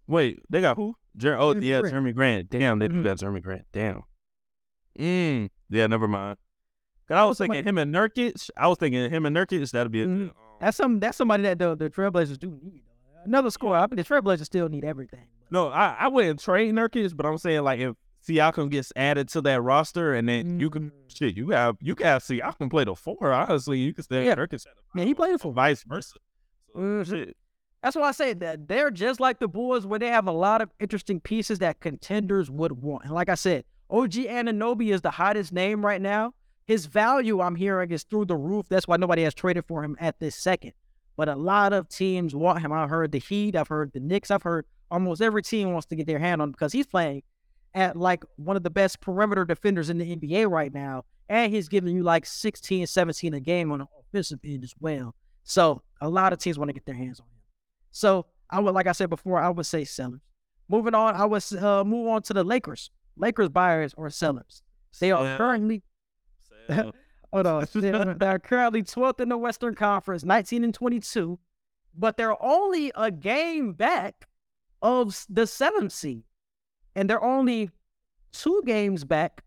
[0.06, 0.94] Wait, they got who?
[1.16, 1.94] Jer- oh Jerami yeah, Grant.
[1.94, 2.50] Jerami Grant.
[2.50, 2.92] Damn, they Mhm.
[2.94, 3.66] do got Jerami Grant.
[3.72, 4.02] Damn.
[4.98, 5.50] Mm.
[5.68, 6.38] Yeah, never mind.
[7.06, 8.50] 'Cause I was somebody- thinking him and Nurkic.
[8.56, 9.70] I was thinking him and Nurkic.
[9.70, 10.28] That'd be a Mhm.
[10.30, 10.98] um, That's some.
[11.00, 12.82] That's somebody that the, the Trailblazers do need.
[12.86, 13.22] though.
[13.24, 13.76] Another scorer.
[13.78, 15.26] I mean, the Trailblazers still need everything.
[15.50, 17.94] No, I, I wouldn't trade Nurkic, but I'm saying like if
[18.26, 20.92] Siakam gets added to that roster and then you can Mm.
[21.16, 23.32] shit, you have you can have Siakam play the four.
[23.32, 24.34] Honestly, you can stay Yeah.
[24.34, 25.52] The Man, he played for.
[25.52, 26.18] vice versa.
[26.74, 27.06] So, Mhm.
[27.06, 27.36] shit.
[27.82, 30.60] That's why I say that they're just like the Bulls, where they have a lot
[30.60, 33.04] of interesting pieces that contenders would want.
[33.04, 36.34] And like I said, OG Anunoby is the hottest name right now.
[36.66, 38.68] His value, I'm hearing, is through the roof.
[38.68, 40.72] That's why nobody has traded for him at this second.
[41.16, 42.72] But a lot of teams want him.
[42.72, 45.96] I've heard the Heat, I've heard the Knicks, I've heard almost every team wants to
[45.96, 47.22] get their hand on him because he's playing
[47.74, 51.04] at like one of the best perimeter defenders in the NBA right now.
[51.28, 55.14] And he's giving you like 16, 17 a game on the offensive end as well.
[55.44, 57.42] So a lot of teams want to get their hands on him.
[57.90, 60.20] So I would, like I said before, I would say sellers.
[60.68, 62.90] Moving on, I would uh, move on to the Lakers.
[63.16, 64.62] Lakers buyers or sellers.
[65.00, 65.36] They are Sell.
[65.36, 65.82] currently
[67.32, 67.66] hold on.
[67.72, 71.38] They're, they're currently 12th in the Western Conference, 19 and 22,
[71.96, 74.26] but they're only a game back
[74.82, 76.22] of the seventh seed,
[76.98, 77.70] and they're only
[78.32, 79.44] two games back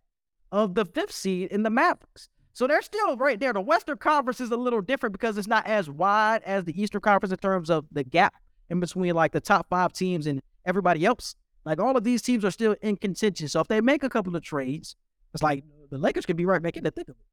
[0.54, 2.30] of the fifth seed in the Mavericks.
[2.54, 3.52] So they're still right there.
[3.52, 7.02] The Western Conference is a little different because it's not as wide as the Eastern
[7.02, 8.36] Conference in terms of the gap
[8.70, 11.36] in between like the top five teams and everybody else.
[11.66, 13.50] Like all of these teams are still in contention.
[13.50, 14.96] So if they make a couple of trades,
[15.34, 17.26] it's like the Lakers could be right back in the thick of it.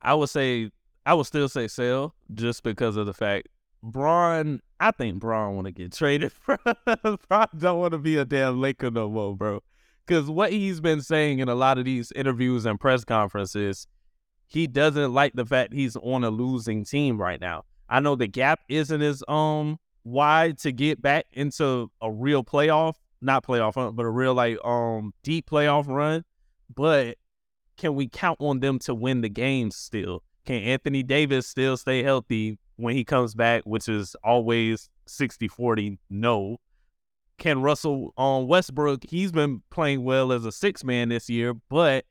[0.00, 0.70] I would say
[1.04, 3.48] I would still say sell just because of the fact
[3.82, 4.60] Bron.
[4.78, 6.32] I think Bron want to get traded.
[6.46, 9.62] Bron don't want to be a damn Laker no more, bro.
[10.06, 13.86] Because what he's been saying in a lot of these interviews and press conferences,
[14.46, 17.64] he doesn't like the fact he's on a losing team right now.
[17.88, 22.94] I know the gap isn't as um wide to get back into a real playoff,
[23.20, 26.24] not playoff, but a real like um deep playoff run.
[26.74, 27.16] But
[27.76, 30.22] can we count on them to win the games still?
[30.44, 35.98] Can Anthony Davis still stay healthy when he comes back, which is always 60 40?
[36.08, 36.58] No.
[37.38, 42.04] Can Russell on Westbrook, he's been playing well as a six man this year, but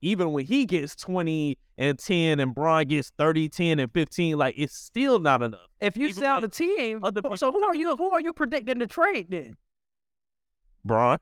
[0.00, 4.54] even when he gets 20 and 10 and Bron gets 30, 10, and 15, like
[4.56, 5.60] it's still not enough.
[5.80, 7.96] If you Even sell the team, other so who are you?
[7.96, 9.56] Who are you predicting to trade then?
[10.84, 11.18] Bron.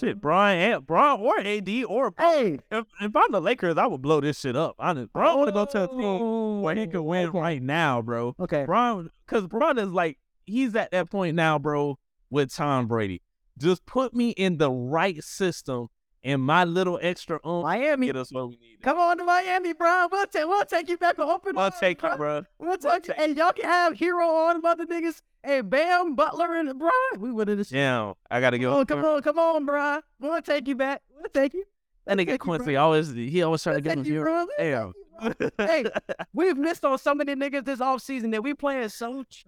[0.00, 3.86] Shit, Bron and eh, Bron or AD or Hey, if, if I'm the Lakers, I
[3.86, 4.74] would blow this shit up.
[4.78, 7.38] Honest, Bron want to go to a team where he could win Okay.
[7.38, 8.34] right now, bro.
[8.40, 8.64] Okay.
[8.64, 11.98] Bron, because Bron is like he's at that point now, bro,
[12.30, 13.22] with Tom Brady.
[13.58, 15.88] Just put me in the right system,
[16.22, 18.06] and my little extra um Miami.
[18.06, 18.78] get us where we need.
[18.82, 20.08] Come on to Miami, bro.
[20.10, 21.56] We'll take we'll take you back to open.
[21.56, 21.58] Up.
[21.58, 22.12] I'll arms, take bro.
[22.12, 22.42] it, bro.
[22.58, 23.14] We'll take you.
[23.16, 25.22] And y'all can have Herro on other niggas.
[25.42, 26.90] Hey, Bam, Butler, and Bro.
[27.18, 27.70] We would have this.
[27.70, 28.78] Damn, I gotta Come go.
[28.80, 30.00] on, come on, come on, bro.
[30.18, 31.00] We'll take you back.
[31.16, 31.64] We'll take you.
[32.06, 34.24] That We'll nigga Quincy always he always try to We'll get him take here.
[34.24, 34.92] We'll Damn.
[35.40, 35.50] you.
[35.58, 35.84] Hey,
[36.32, 39.44] we've missed on so many niggas this offseason that we playing so trash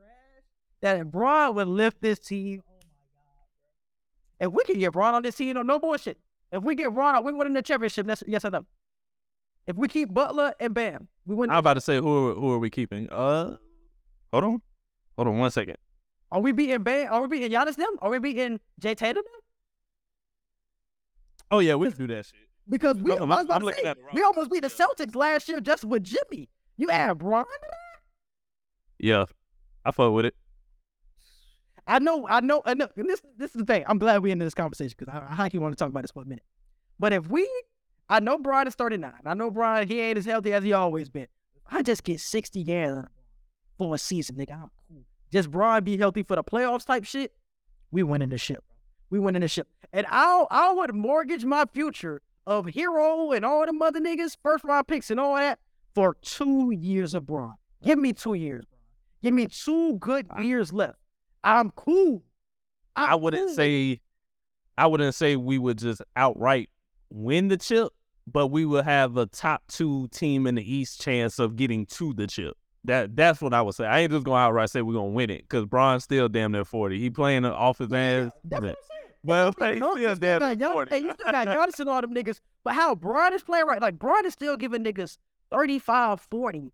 [0.83, 2.63] that if Bron would lift this team.
[2.69, 2.73] Oh
[4.41, 4.49] my god.
[4.49, 6.19] If we can get Bron on this team, no, no bullshit.
[6.53, 8.07] If we get Bron, we win the championship.
[8.07, 8.67] That's yes or no.
[9.67, 11.51] If we keep Butler and Bam, we win.
[11.51, 13.09] I'm about to say who are, who are we keeping?
[13.11, 13.57] Uh,
[14.33, 14.63] hold on,
[15.17, 15.77] hold on one second.
[16.31, 17.13] Are we beating Bam?
[17.13, 17.91] Are we beating Giannis them?
[18.01, 19.41] Are we beating Jay Tatum them?
[21.51, 22.35] Oh yeah, we can do that shit.
[22.69, 25.49] Because we, I'm- I was about I'm looking say, we almost beat the Celtics last
[25.49, 26.49] year just with Jimmy.
[26.77, 27.45] You add Bron?
[28.99, 29.25] Yeah,
[29.85, 30.35] I fuck with it.
[31.87, 32.89] I know, I know, I know.
[32.97, 33.85] And this, this is the thing.
[33.87, 36.13] I'm glad we ended this conversation because I, I actually want to talk about this
[36.13, 36.45] for a minute.
[36.99, 37.49] But if we,
[38.09, 39.13] I know Brian is 39.
[39.25, 41.27] I know Brian, he ain't as healthy as he always been.
[41.71, 43.07] I just get 60 games
[43.79, 45.05] for a season, nigga, I'm cool.
[45.33, 47.33] Just Brian be healthy for the playoffs type shit.
[47.91, 48.63] We winning the ship.
[49.11, 49.67] We winning the ship.
[49.93, 54.65] And I I would mortgage my future of Herro and all the mother niggas, first
[54.65, 55.59] round picks and all that
[55.95, 57.55] for two years of Bron.
[57.83, 58.65] Give me two years,
[59.23, 60.99] Give me two good years left.
[61.45, 62.23] I'm cool.
[62.97, 63.55] I'm I wouldn't cool.
[63.57, 64.01] say,
[64.79, 66.71] I wouldn't say we would just outright
[67.11, 67.93] win the chip,
[68.27, 72.13] but we would have a top two team in the East chance of getting to
[72.15, 72.57] the chip.
[72.85, 73.87] That that's what I would say.
[73.87, 76.65] I ain't just gonna outright say we're gonna win it because Bron's still damn near
[76.65, 76.99] forty.
[76.99, 78.33] He playing off his ass.
[78.45, 78.77] That's what I'm saying.
[79.25, 80.97] Well, he's No, still you damn near forty.
[80.99, 82.41] You still got Giannis and all them niggas.
[82.65, 85.17] But how Bron is playing right, like Bron is still giving niggas
[85.53, 86.73] 35, 40.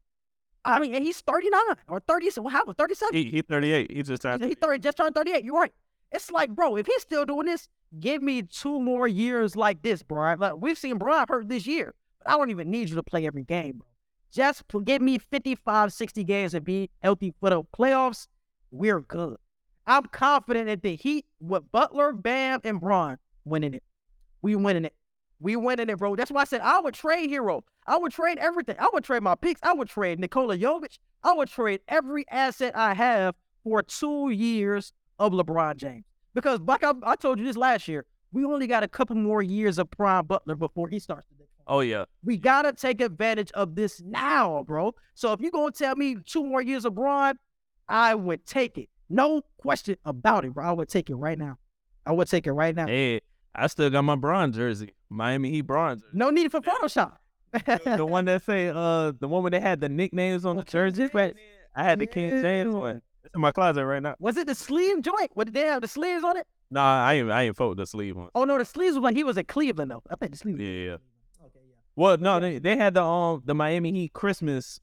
[0.68, 3.14] I mean, he's 39 or 30, so how 37?
[3.14, 3.90] He, he 38.
[3.90, 4.44] He just turned.
[4.44, 5.44] He 30, just turned 38.
[5.44, 5.72] You're right.
[6.12, 7.68] It's like, bro, if he's still doing this,
[7.98, 10.38] give me two more years like this, Brian.
[10.38, 11.94] Like we've seen Brian hurt this year.
[12.18, 13.86] But I don't even need you to play every game, bro.
[14.30, 18.28] Just give me 55, 60 games and be healthy for the playoffs.
[18.70, 19.36] We're good.
[19.86, 23.16] I'm confident that the Heat with Butler, Bam, and Bron
[23.46, 23.82] winning it.
[24.42, 24.94] We winning it.
[25.40, 26.16] We winning it, bro.
[26.16, 27.62] That's why I said I would trade Herro.
[27.86, 28.76] I would trade everything.
[28.78, 29.60] I would trade my picks.
[29.62, 30.98] I would trade Nikola Jovic.
[31.22, 36.04] I would trade every asset I have for two years of LeBron James.
[36.34, 39.42] Because, like I, I told you this last year, we only got a couple more
[39.42, 41.48] years of Prime Butler before he starts to decline.
[41.66, 42.04] Oh yeah.
[42.24, 44.94] We gotta take advantage of this now, bro.
[45.14, 47.38] So if you're gonna tell me two more years of Bron,
[47.88, 48.88] I would take it.
[49.08, 50.66] No question about it, bro.
[50.66, 51.58] I would take it right now.
[52.04, 52.86] I would take it right now.
[52.86, 53.20] Hey,
[53.58, 56.02] I still got my bronze jersey, Miami Heat bronze.
[56.02, 56.12] jersey.
[56.16, 57.16] No need for Photoshop.
[57.96, 61.08] the one that say uh the one where they had the nicknames on the jersey.
[61.12, 61.34] Right.
[61.74, 63.00] I had the King James one.
[63.24, 64.16] It's in my closet right now.
[64.18, 65.30] Was it the sleeve joint?
[65.34, 66.46] What did they have the sleeves on it?
[66.70, 68.28] Nah, I ain't I ain't fuck with the sleeve one.
[68.34, 70.02] Oh no, the sleeves was like he was at Cleveland though.
[70.10, 70.60] I think the sleeves.
[70.60, 70.92] Yeah, yeah.
[71.44, 71.74] Okay, yeah.
[71.96, 74.80] Well, no, they they had the um the Miami Heat Christmas.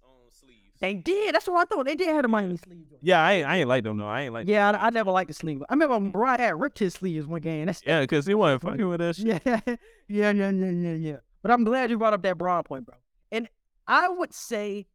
[0.80, 1.34] They did.
[1.34, 1.86] That's what I thought.
[1.86, 3.02] They did have the Miami sleeve joint.
[3.02, 4.08] Yeah, I ain't I ain't like them though.
[4.08, 4.48] I ain't like.
[4.48, 5.64] Yeah, I, I never liked the sleeve.
[5.70, 7.68] I remember when Brian had ripped his sleeves one game.
[7.68, 9.42] That's Yeah, because he wasn't fucking with that shit.
[9.46, 11.18] Yeah, yeah, yeah, yeah, yeah, yeah.
[11.42, 12.96] But I'm glad you brought up that Bron point, bro.
[13.32, 13.48] And
[13.88, 14.88] I would say,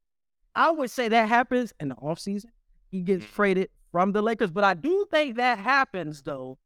[0.55, 2.51] I would say that happens in the offseason.
[2.91, 6.59] He gets traded from the Lakers, but I do think that happens though.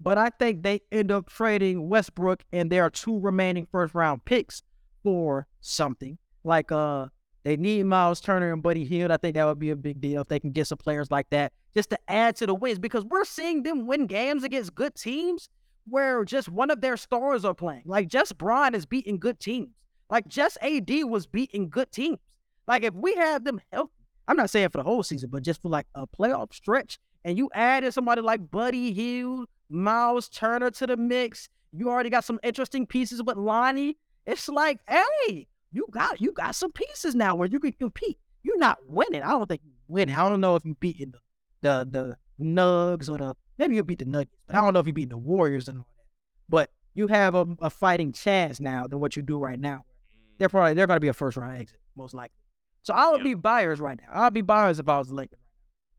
[0.00, 4.62] But I think they end up trading Westbrook and their two remaining first round picks
[5.02, 6.18] for something.
[6.44, 7.06] Like uh
[7.44, 9.10] they need Miles Turner and Buddy Hield.
[9.10, 11.30] I think that would be a big deal if they can get some players like
[11.30, 14.94] that just to add to the wins because we're seeing them win games against good
[14.94, 15.48] teams
[15.88, 17.82] where just one of their stars are playing.
[17.86, 19.70] Like just Brian is beating good teams.
[20.10, 22.18] Like just AD was beating good teams.
[22.66, 23.92] Like if we have them healthy,
[24.26, 27.36] I'm not saying for the whole season, but just for like a playoff stretch, and
[27.36, 32.38] you added somebody like Buddy Hield, Miles Turner to the mix, you already got some
[32.42, 33.96] interesting pieces with Lonnie.
[34.26, 38.18] It's like, hey, you got you got some pieces now where you can compete.
[38.42, 39.22] You're not winning.
[39.22, 40.10] I don't think you win.
[40.10, 41.20] I don't know if you beating the
[41.60, 44.86] the the Nugs or the maybe you beat the Nuggets, but I don't know if
[44.86, 46.04] you beat the Warriors and all that.
[46.48, 49.78] But you have a, a fighting chance now than what you do right now.
[49.78, 50.38] Mm.
[50.38, 52.34] They're probably they're gonna be a first round exit, most likely.
[52.82, 53.24] So I would Yeah.
[53.24, 54.08] be buyers right now.
[54.22, 55.40] I'd be buyers if I was Lakers.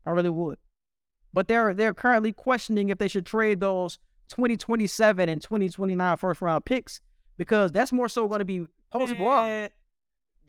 [0.06, 0.58] I really would.
[1.32, 3.98] But they're they're currently questioning if they should trade those
[4.30, 7.00] 2027 and 2029 first round picks
[7.36, 9.18] because that's more so going to be post.
[9.18, 9.70] Man,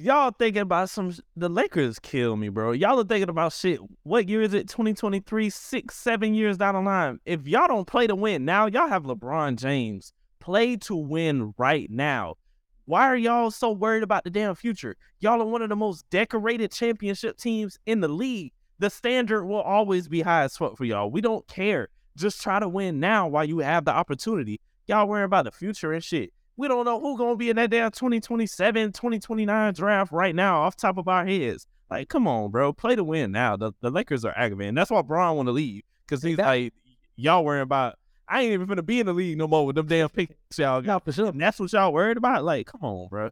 [0.04, 2.72] Y'all thinking about some the Lakers kill me, bro.
[2.72, 3.80] Y'all are thinking about shit.
[4.02, 4.68] What year is it?
[4.68, 7.20] 2023, six, seven years down the line.
[7.24, 10.12] If y'all don't play to win now, y'all have LeBron James.
[10.40, 12.38] Play to win right now.
[12.86, 14.96] Why are y'all so worried about the damn future?
[15.20, 18.54] Y'all are one of the most decorated championship teams in the league.
[18.80, 21.12] The standard will always be high as fuck for y'all.
[21.12, 21.90] We don't care.
[22.18, 24.60] Just try to win now while you have the opportunity.
[24.88, 26.34] Y'all worrying about the future and shit.
[26.58, 30.76] We don't know who's gonna be in that damn 2027, 2029 draft right now off
[30.76, 31.66] top of our heads.
[31.90, 32.72] Like, come on, bro.
[32.74, 33.58] Play to win now.
[33.58, 34.76] The, the Lakers are aggravating.
[34.76, 35.84] That's why Bron want to leave.
[36.08, 36.64] Cause he's Exactly.
[36.66, 36.74] like,
[37.16, 37.96] y'all worrying about
[38.28, 40.82] I ain't even gonna be in the league no more with them damn picks y'all
[40.82, 41.04] got.
[41.04, 41.28] For sure.
[41.28, 42.44] And that's what y'all worried about?
[42.44, 43.30] Like, come on, bro.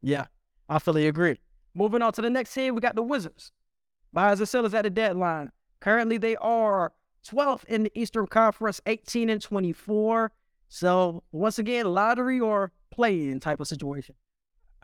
[0.00, 0.26] Yeah,
[0.68, 1.38] I fully agree.
[1.74, 3.52] Moving on to the next team, we got the Wizards.
[4.12, 5.50] Buyers and sellers at the deadline.
[5.80, 6.92] Currently, they are
[7.26, 10.32] 12th in the Eastern Conference, 18 and 24.
[10.68, 14.14] So once again, lottery or play-in type of situation.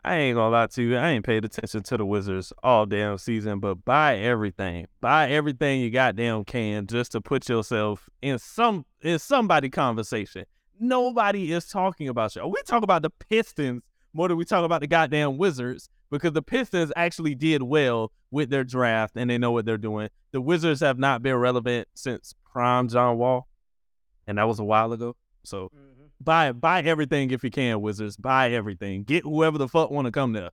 [0.03, 0.97] I ain't gonna lie to you.
[0.97, 4.85] I ain't paid attention to the Wizards all damn season, but buy everything.
[5.01, 10.45] Buy everything you goddamn can just to put yourself in some in somebody conversation.
[10.79, 12.45] Nobody is talking about you.
[12.45, 13.81] We talk about the Pistons
[14.13, 18.51] more than we talk about the goddamn Wizards because the Pistons actually did well with
[18.51, 20.09] their draft and they know what they're doing.
[20.33, 23.47] The Wizards have not been relevant since prime John Wall,
[24.27, 25.15] and that was a while ago.
[25.45, 26.05] So mm-hmm.
[26.21, 28.17] buy buy everything if you can, Wizards.
[28.17, 29.03] Buy everything.
[29.03, 30.51] Get whoever the fuck want to come there.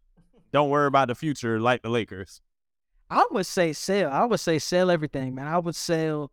[0.52, 2.40] Don't worry about the future like the Lakers.
[3.10, 4.10] I would say sell.
[4.10, 5.46] I would say sell everything, man.
[5.46, 6.30] I would sell.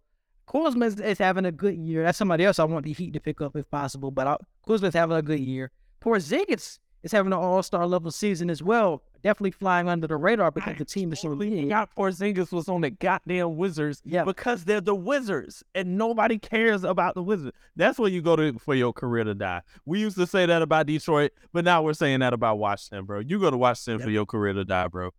[0.48, 2.03] Kuzma is, is having a good year.
[2.03, 4.11] That's somebody else I want the Heat to pick up if possible.
[4.11, 4.38] But I,
[4.68, 5.72] Kuzma's having a good year.
[6.02, 9.03] Porzingis is having an All Star level season as well.
[9.22, 11.64] Definitely flying under the radar because the team is so big.
[11.64, 14.24] forgot Porzingis was on the goddamn Wizards Yeah.
[14.24, 17.56] because they're the Wizards and nobody cares about the Wizards.
[17.76, 19.62] That's where you go to for your career to die.
[19.86, 23.20] We used to say that about Detroit, but now we're saying that about Washington, bro.
[23.20, 25.12] You go to Washington for your career to die, bro.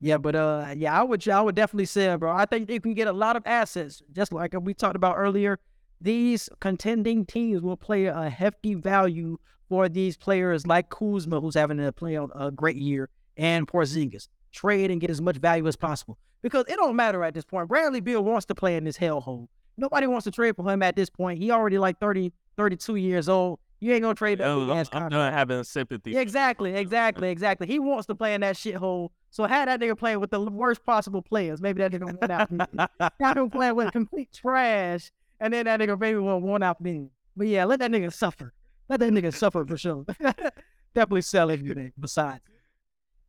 [0.00, 2.30] Yeah, but uh, yeah, I would, I would definitely say, bro.
[2.30, 5.58] I think you can get a lot of assets, just like we talked about earlier.
[6.00, 9.38] These contending teams will play a hefty value
[9.68, 14.28] for these players like Kuzma, who's having to play a great year, and Porzingis.
[14.52, 17.68] Trade and get as much value as possible because it don't matter at this point.
[17.68, 19.48] Bradley Beal wants to play in this hellhole.
[19.76, 21.38] Nobody wants to trade for him at this point.
[21.40, 23.58] He already like 30, 32 years old.
[23.80, 26.16] You ain't gonna trade that I'm, I'm done having sympathy.
[26.16, 27.66] Exactly, exactly, exactly.
[27.66, 29.10] He wants to play in that shithole.
[29.30, 33.18] So had that nigga playing with the worst possible players, maybe that nigga went out.
[33.18, 37.10] Got him playing with complete trash, and then that nigga maybe will one out then.
[37.36, 38.54] But yeah, let that nigga suffer.
[38.88, 40.04] Let that nigga suffer for sure.
[40.94, 42.40] Definitely sell everything besides.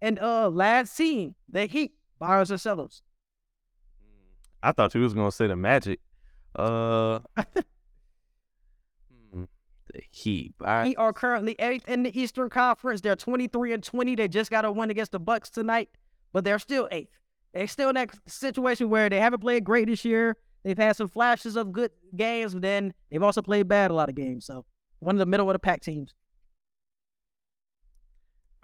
[0.05, 3.01] And uh last team, the Heat, buyers or sellers.
[4.61, 5.99] I thought you was gonna say the Magic.
[6.55, 7.21] Uh,
[9.33, 9.47] the
[10.11, 10.53] Heat.
[10.63, 13.01] I, Heat are currently eighth in the Eastern Conference.
[13.01, 14.13] They're 23 and 20.
[14.13, 15.89] They just got a win against the Bucks tonight,
[16.31, 17.17] but they're still eighth.
[17.55, 20.37] They're still in that situation where they haven't played great this year.
[20.63, 24.09] They've had some flashes of good games, but then they've also played bad a lot
[24.09, 24.45] of games.
[24.45, 24.65] So
[24.99, 26.13] one of the middle of the pack teams.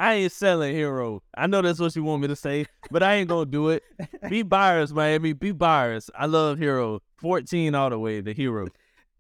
[0.02, 1.20] I ain't selling Herro.
[1.38, 3.84] I know that's what you want me to say, but I ain't gonna do it.
[4.30, 5.34] Be buyers, Miami.
[5.34, 6.10] Be buyers.
[6.16, 7.02] I love Herro.
[7.18, 8.70] 14 all the way, the Herro.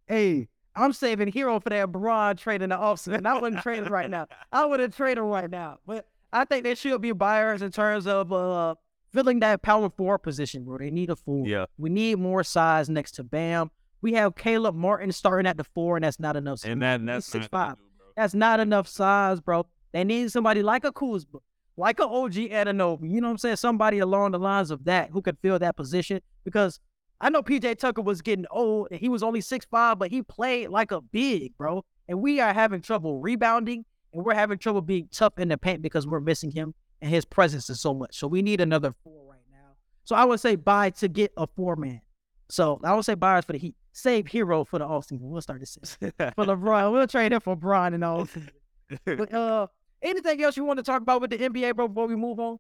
[0.08, 3.28] Hey, I'm saving Herro for that broad trade in the offseason.
[3.28, 4.26] I wouldn't trade him right now.
[4.52, 5.78] I wouldn't trade him right now.
[5.86, 8.74] But I think they should be buyers in terms of uh
[9.14, 10.80] filling that power forward position, bro.
[10.80, 11.48] They need a four.
[11.48, 11.66] Yeah.
[11.78, 13.70] We need more size next to Bam.
[14.02, 16.66] We have Caleb Martin starting at the four, and that's not enough.
[16.66, 17.76] And that, He's that's six five.
[17.76, 17.84] do.
[18.18, 19.68] That's not enough size, bro.
[19.92, 21.40] They need somebody like a Kuzma,
[21.78, 23.12] like a OG Anunoby.
[23.12, 23.56] You know what I'm saying?
[23.58, 26.22] Somebody along the lines of that who could fill that position.
[26.44, 26.80] Because
[27.20, 30.24] I know PJ Tucker was getting old and he was only six five, but he
[30.24, 31.84] played like a big, bro.
[32.08, 35.82] And we are having trouble rebounding and we're having trouble being tough in the paint
[35.82, 38.18] because we're missing him and his presence is so much.
[38.18, 39.76] So we need another four right now.
[40.04, 42.02] So I would say buy to get a four man.
[42.50, 43.76] So I would say buyers for the Heat.
[43.94, 45.20] Save Herro for the offseason.
[45.22, 46.92] We'll start this for LeBron.
[46.92, 48.28] We'll trade him for Bron and all.
[49.06, 49.68] But uh,
[50.02, 51.88] anything else you want to talk about with the NBA, bro?
[51.88, 52.60] Before we move on,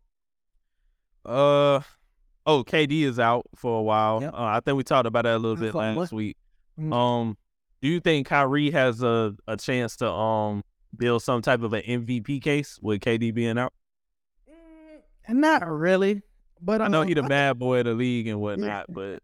[1.25, 1.81] Uh
[2.45, 4.21] oh, KD is out for a while.
[4.21, 4.33] Yep.
[4.33, 6.11] Uh, I think we talked about that a little bit last what?
[6.11, 6.37] week.
[6.79, 6.93] Mhm.
[6.93, 7.37] Um,
[7.81, 10.63] do you think Kyrie has a, a chance to um
[10.97, 13.73] build some type of an MVP case with KD being out?
[15.29, 16.21] not really.
[16.61, 19.21] But I know uh, he the I- bad boy of the league and whatnot, but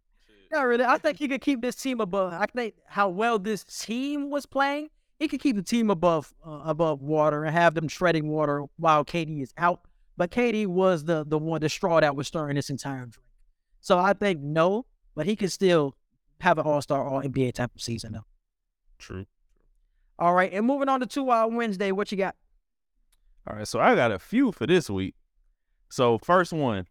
[0.52, 0.86] Not really.
[0.86, 2.34] I think he could keep this team above.
[2.34, 4.90] I think how well this team was playing,
[5.20, 9.04] he could keep the team above uh, above water and have them treading water while
[9.04, 9.82] KD is out.
[10.16, 13.16] But KD was the the one, the straw that was stirring this entire drink.
[13.82, 14.86] So I think no,
[15.16, 15.96] but he could still
[16.42, 18.26] have an All Star, All NBA type of season though.
[18.98, 19.26] true.
[20.20, 22.36] All right, and moving on to two hour Wednesday, what you got?
[23.48, 25.14] All right, so I got a few for this week.
[25.90, 26.88] So first one,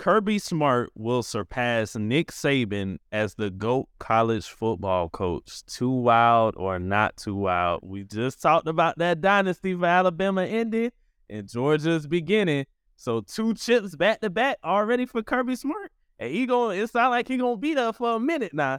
[0.00, 5.62] Kirby Smart will surpass Nick Saban as the GOAT college football coach.
[5.66, 7.80] Too wild or not too wild?
[7.82, 10.90] We just talked about that dynasty for Alabama ending
[11.28, 12.64] and Georgia's beginning.
[12.96, 15.92] So two chips back to back already for Kirby Smart.
[16.18, 18.78] And he going it sounds like he gonna be there for a minute now.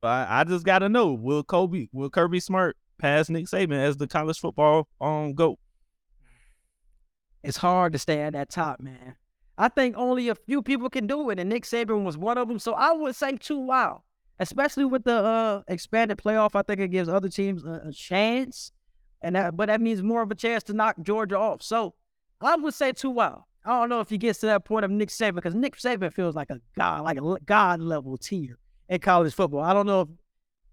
[0.00, 3.96] But I, I just gotta know, will Kobe will Kirby Smart pass Nick Saban as
[3.96, 5.58] the college football um GOAT?
[7.42, 9.16] It's hard to stay at that top, man.
[9.58, 12.46] I think only a few people can do it, and Nick Saban was one of
[12.46, 12.60] them.
[12.60, 14.04] So I would say two wow,
[14.38, 16.50] especially with the uh, expanded playoff.
[16.54, 18.70] I think it gives other teams a, a chance,
[19.20, 21.60] and that, but that means more of a chance to knock Georgia off.
[21.62, 21.94] So
[22.40, 23.46] I would say two wow.
[23.64, 26.12] I don't know if he gets to that point of Nick Saban because Nick Saban
[26.12, 28.58] feels like a god, like a god level tier
[28.88, 29.60] in college football.
[29.60, 30.08] I don't know if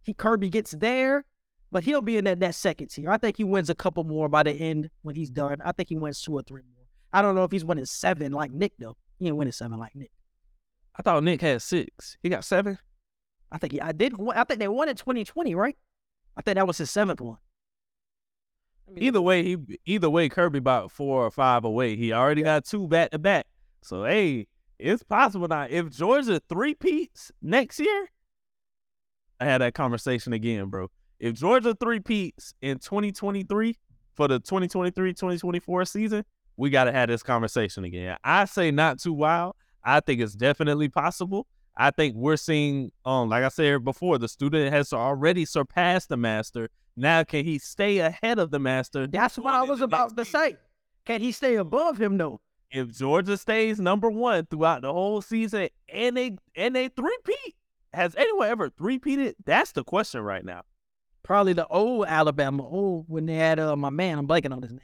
[0.03, 1.25] he Kirby gets there,
[1.71, 3.09] but he'll be in that, that second tier.
[3.09, 5.57] I think he wins a couple more by the end when he's done.
[5.65, 6.74] I think he wins two or three more.
[7.15, 8.97] I don't know if he's winning seven like Nick though.
[9.17, 10.11] He ain't winning seven like Nick.
[10.97, 12.17] I thought Nick had six.
[12.21, 12.77] He got seven.
[13.49, 14.15] I think he, I did.
[14.35, 15.77] I think they won in 2020, right?
[16.35, 17.37] I think that was his seventh one.
[18.97, 21.95] Either way, he either way, Kirby about four or five away.
[21.95, 23.47] He already got two back to back.
[23.81, 24.47] So hey,
[24.77, 25.67] it's possible now.
[25.69, 28.09] If Georgia three peats next year,
[29.39, 30.91] I had that conversation again, bro.
[31.21, 33.77] If Georgia three peats in 2023
[34.15, 36.25] for the 2023-2024 season,
[36.57, 38.17] we gotta have this conversation again.
[38.23, 39.55] I say not too wild.
[39.83, 41.47] I think it's definitely possible.
[41.77, 46.17] I think we're seeing, um, like I said before, the student has already surpassed the
[46.17, 46.69] master.
[46.95, 49.07] Now, can he stay ahead of the master?
[49.07, 50.55] That's what I was about to say.
[51.05, 52.39] Can he stay above him though?
[52.75, 57.55] if Georgia stays number one throughout the whole season and they and they three-peat,
[57.93, 59.35] has anyone ever three-peated?
[59.45, 60.63] That's the question right now.
[61.23, 64.19] Probably the old Alabama, old when they had uh, my man.
[64.19, 64.81] I'm blanking on his name.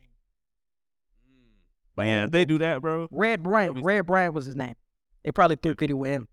[1.98, 3.08] Man, if they do that, bro.
[3.12, 3.84] Red Bryant.
[3.84, 4.76] Red Bryant was his name.
[5.24, 6.28] They probably threw pity with him.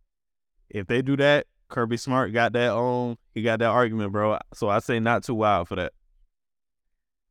[0.71, 3.17] If they do that, Kirby Smart got that on.
[3.35, 4.39] He got that argument, bro.
[4.55, 5.93] So I say not too wild for that.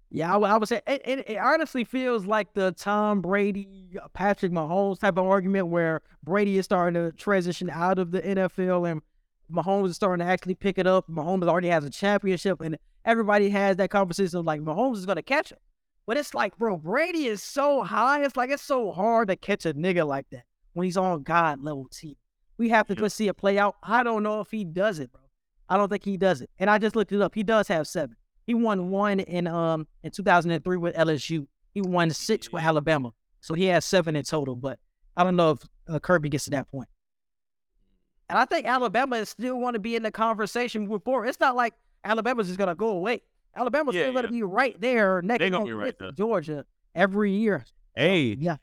[0.09, 3.97] Yeah, I, would- I would say it, it, it honestly feels like the Tom Brady,
[4.13, 8.89] Patrick Mahomes type of argument where Brady is starting to transition out of the NFL
[8.89, 9.01] and
[9.51, 11.07] Mahomes is starting to actually pick it up.
[11.09, 15.17] Mahomes already has a championship and everybody has that conversation of like Mahomes is going
[15.17, 15.57] to catch him.
[16.07, 18.23] But it's like, bro, Brady is so high.
[18.23, 21.61] It's like it's so hard to catch a nigga like that when he's on God
[21.61, 22.15] level team.
[22.57, 23.75] We have to just see it play out.
[23.84, 25.21] I don't know if he does it, bro.
[25.69, 26.49] I don't think he does it.
[26.59, 27.35] And I just looked it up.
[27.35, 28.15] He does have seven.
[28.47, 31.45] He won one in um in 2003 with LSU.
[31.73, 33.11] He won six with Alabama,
[33.41, 34.55] so he has seven in total.
[34.55, 34.79] But
[35.17, 35.59] I don't know if
[35.89, 36.88] uh, Kirby gets to that point.
[38.29, 41.27] And I think Alabama is still want to be in the conversation forward.
[41.27, 41.73] It's not like
[42.05, 43.21] Alabama's just gonna go away.
[43.57, 44.31] Alabama's Yeah, still gonna yeah.
[44.31, 46.11] be right there next They gonna be right there.
[46.11, 46.65] Georgia
[46.95, 47.65] every year.
[47.95, 48.57] Hey, Yeah,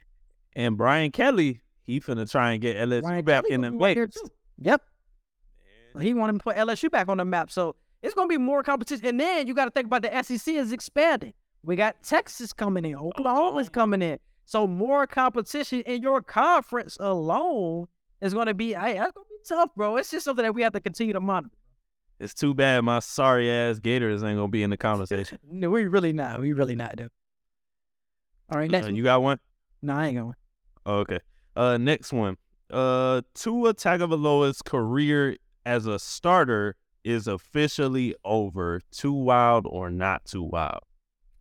[0.54, 3.76] and Brian Kelly, he finna try and get LSU Brian back Kelly in the be
[3.78, 4.18] right there mix.
[4.58, 4.82] Yep.
[6.00, 7.50] He wanted to put LSU back on the map.
[7.50, 9.06] So it's going to be more competition.
[9.06, 11.34] And then you got to think about the SEC is expanding.
[11.62, 13.70] We got Texas coming in, Oklahoma's oh.
[13.70, 14.18] coming in.
[14.44, 17.86] So more competition in your conference alone
[18.20, 19.96] is going to be, hey, that's going to be tough, bro.
[19.96, 21.56] It's just something that we have to continue to monitor.
[22.20, 25.38] It's too bad my sorry ass Gators ain't gonna be in the conversation.
[25.50, 26.40] No, we really not.
[26.40, 27.10] We really not, dude.
[28.50, 28.86] All right, next.
[28.86, 29.38] Uh, you got one?
[29.82, 30.34] no, I ain't going.
[30.86, 31.18] Oh, okay.
[31.56, 32.36] Uh, next one.
[32.70, 35.36] Uh, Tua Tagovailoa's career
[35.66, 38.80] as a starter is officially over.
[38.90, 40.80] Too wild or not too wild?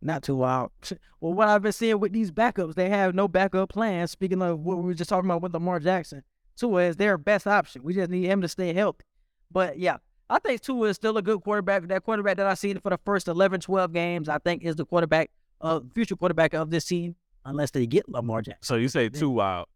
[0.00, 0.70] Not too wild.
[1.20, 4.06] Well, what I've been seeing with these backups, they have no backup plan.
[4.08, 6.22] Speaking of what we were just talking about with Lamar Jackson,
[6.54, 7.82] Tua is their best option.
[7.82, 9.06] We just need him to stay healthy.
[9.50, 9.96] But yeah,
[10.30, 11.86] I think Tua is still a good quarterback.
[11.88, 14.86] That quarterback that I've seen for the first 11, 12 games, I think is the
[14.86, 15.30] quarterback,
[15.60, 17.14] uh, future quarterback of this team,
[17.44, 18.62] unless they get Lamar Jackson.
[18.62, 19.66] So you say two wild?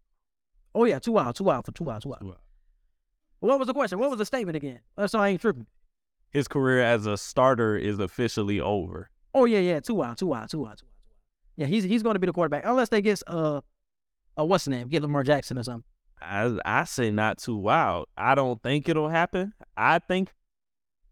[0.75, 2.37] Oh yeah, two out, two out for two out, two wild.
[3.41, 3.99] What was the question?
[3.99, 4.81] What was the statement again?
[4.97, 5.67] Uh, So I ain't tripping.
[6.31, 9.11] His career as a starter is officially over.
[9.35, 10.93] Oh yeah, yeah, two out, two out, two out, two two out.
[11.57, 13.61] Yeah, he's he's going to be the quarterback unless they get uh,
[14.39, 14.89] uh, what's the name?
[14.89, 15.85] Get Lamar Jackson or something.
[16.21, 18.07] I I say not too wild.
[18.17, 19.53] I don't think it'll happen.
[19.77, 20.31] I think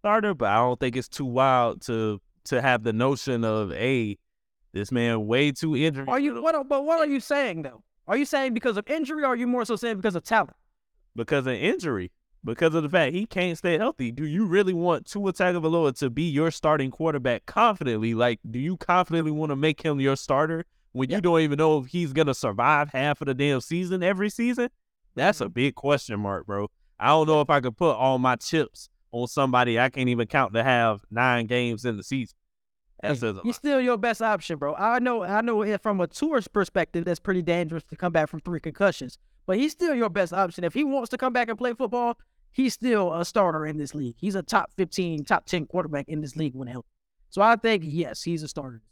[0.06, 4.16] starter, but I don't think it's too wild to to have the notion of a
[4.72, 6.08] this man way too injured.
[6.08, 6.68] Are you what?
[6.68, 7.82] But what are you saying though?
[8.06, 10.56] Are you saying because of injury, or are you more so saying because of talent?
[11.16, 12.12] because of injury,
[12.44, 14.12] because of the fact he can't stay healthy.
[14.12, 18.12] Do you really want Tua Tagovailoa to be your starting quarterback confidently?
[18.12, 21.16] Like, do you confidently want to make him your starter when Yeah.
[21.16, 24.68] you don't even know if he's gonna survive half of the damn season every season?
[25.14, 25.46] That's Mm-hmm.
[25.46, 26.68] a big question mark, bro.
[27.00, 30.26] I don't know if I could put all my chips on somebody I can't even
[30.26, 32.36] count to have nine games in the season.
[33.02, 34.74] That Hey, says a he's still your best option, bro.
[34.74, 35.76] I know, I know.
[35.78, 39.18] From a tourist perspective, that's pretty dangerous to come back from three concussions.
[39.46, 40.64] But he's still your best option.
[40.64, 42.18] If he wants to come back and play football,
[42.52, 44.16] he's still a starter in this league.
[44.18, 46.88] He's a top fifteen, top ten quarterback in this league when healthy.
[47.28, 48.82] So I think yes, he's a starter.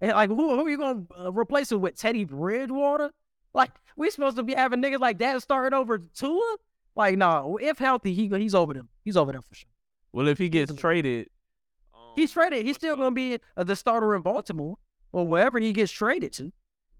[0.00, 1.96] And like, who, who are you gonna uh, replace him with?
[1.96, 3.10] Teddy Bridgewater?
[3.54, 6.56] Like, we supposed to be having niggas like that starting over Tua?
[6.94, 7.58] Like, no.
[7.60, 8.88] If healthy, he he's over them.
[9.04, 9.70] He's over them for sure.
[10.12, 11.28] Well, if he gets traded,
[11.94, 12.66] um, He's traded.
[12.66, 14.76] He's still going to be uh, the starter in Baltimore
[15.12, 16.52] or wherever he gets traded to.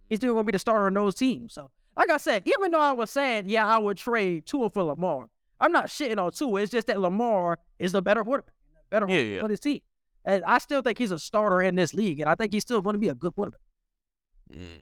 [0.09, 1.55] He's still going to be the starter on those teams.
[1.55, 4.83] So, like I said, even though I was saying, yeah, I would trade Tua for
[4.83, 5.29] Lamar,
[5.61, 6.63] I'm not shitting on Tua.
[6.63, 8.55] It's just that Lamar is the better quarterback,
[8.91, 9.41] better Yeah, yeah.
[9.43, 9.81] for his team.
[10.25, 12.81] And I still think he's a starter in this league, and I think he's still
[12.81, 13.61] going to be a good quarterback.
[14.53, 14.81] Mm.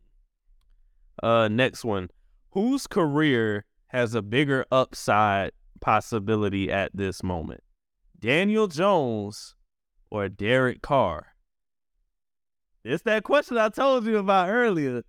[1.23, 2.11] Uh, next one.
[2.53, 7.63] Whose career has a bigger upside possibility at this moment?
[8.19, 9.55] Daniel Jones
[10.11, 11.29] or Derek Carr?
[12.85, 15.03] It's that question I told you about earlier.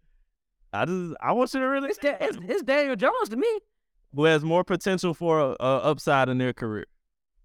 [0.73, 3.59] I just I want you to really It's, it's, it's Daniel Jones to me.
[4.13, 6.85] who has more potential for a, a upside in their career.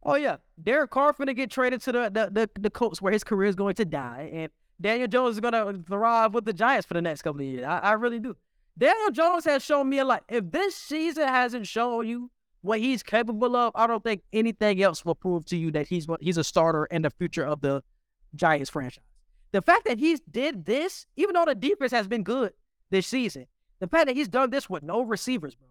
[0.03, 3.25] Oh yeah, Derek Carr finna get traded to the the, the the Colts where his
[3.25, 4.51] career is going to die, and
[4.81, 7.65] Daniel Jones is gonna thrive with the Giants for the next couple of years.
[7.65, 8.37] I, I really do.
[8.78, 10.24] Daniel Jones has shown me a lot.
[10.28, 12.31] If this season hasn't shown you
[12.61, 16.07] what he's capable of, I don't think anything else will prove to you that he's
[16.20, 17.82] he's a starter in the future of the
[18.35, 19.05] Giants franchise.
[19.53, 22.53] The fact that he's did this, even though the defense has been good
[22.90, 23.47] this season,
[23.78, 25.69] the fact that he's done this with no receivers, bro.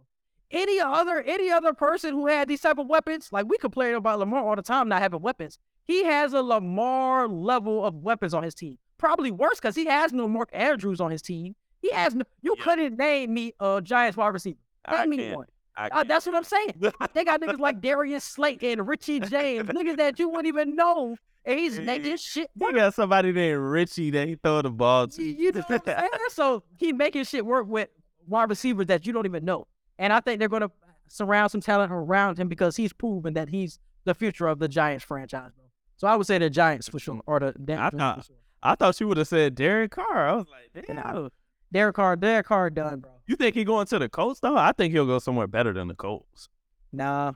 [0.51, 4.19] Any other any other person who had these type of weapons, like we complain about
[4.19, 5.59] Lamar all the time not having weapons.
[5.83, 8.79] He has a Lamar level of weapons on his team.
[8.97, 11.55] Probably worse because he has no Mark Andrews on his team.
[11.85, 12.23] He has no.
[12.41, 12.63] You Yeah.
[12.63, 14.57] couldn't name me a Giants wide receiver.
[14.85, 15.37] I Name me can't.
[15.37, 15.47] one.
[15.77, 16.73] I Uh, that's what I'm saying.
[17.13, 21.17] They got niggas like Darius Slayton and Richie James, niggas that you wouldn't even know,
[21.45, 22.49] and he's making shit.
[22.55, 25.21] They got somebody named Richie that he throw the ball to.
[25.23, 26.09] You, you know what I'm saying?
[26.29, 27.89] So he making shit work with
[28.27, 29.67] wide receivers that you don't even know,
[29.99, 30.71] and I think they're gonna
[31.07, 35.03] surround some talent around him because he's proven that he's the future of the Giants
[35.03, 35.65] franchise, bro.
[35.97, 38.35] So I would say the Giants for sure, or the I for thought- sure.
[38.63, 40.27] I thought you would have said Derek Carr.
[40.27, 41.29] I was like, damn.
[41.75, 43.11] Derek Carr, Derek Carr done, bro.
[43.27, 44.55] You think he going to the Colts though?
[44.55, 46.47] I think he'll go somewhere better than the Colts.
[46.93, 47.33] Nah,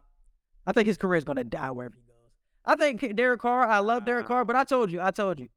[0.66, 2.32] I think his career's gonna die wherever he goes.
[2.64, 3.68] I think Derek Carr.
[3.68, 5.50] I love Derek Carr, but I told you, I told you,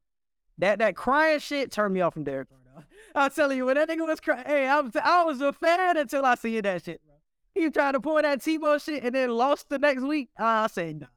[0.57, 2.59] that that crying shit turned me off from Derek Carr.
[2.75, 2.83] Though.
[3.21, 5.95] I'm telling you, when that nigga was crying, hey, I was I was a fan
[5.95, 7.15] until I seen that shit, bro.
[7.55, 10.27] He tried to pull that Tebow shit and then lost the next week.
[10.37, 11.07] Ah, I said nah.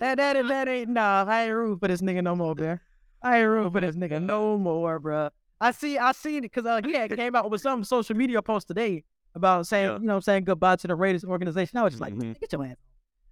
[0.00, 1.24] That that that ain't nah.
[1.26, 2.78] I ain't rooting for this nigga no more, bro.
[3.22, 5.30] I ain't rooting for this nigga no more, bro.
[5.60, 8.42] I see, I seen it because uh, he had came out with some social media
[8.42, 9.04] post today
[9.34, 9.98] about saying, Yeah.
[9.98, 11.78] you know, saying goodbye to the Raiders organization.
[11.78, 12.38] I was just like, Mhm.
[12.40, 12.76] get your ass.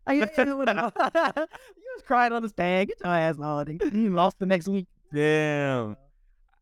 [0.07, 2.89] Like, you was crying on the stand.
[2.89, 3.79] Get your ass on.
[3.93, 4.87] You lost the next week.
[5.13, 5.97] Damn.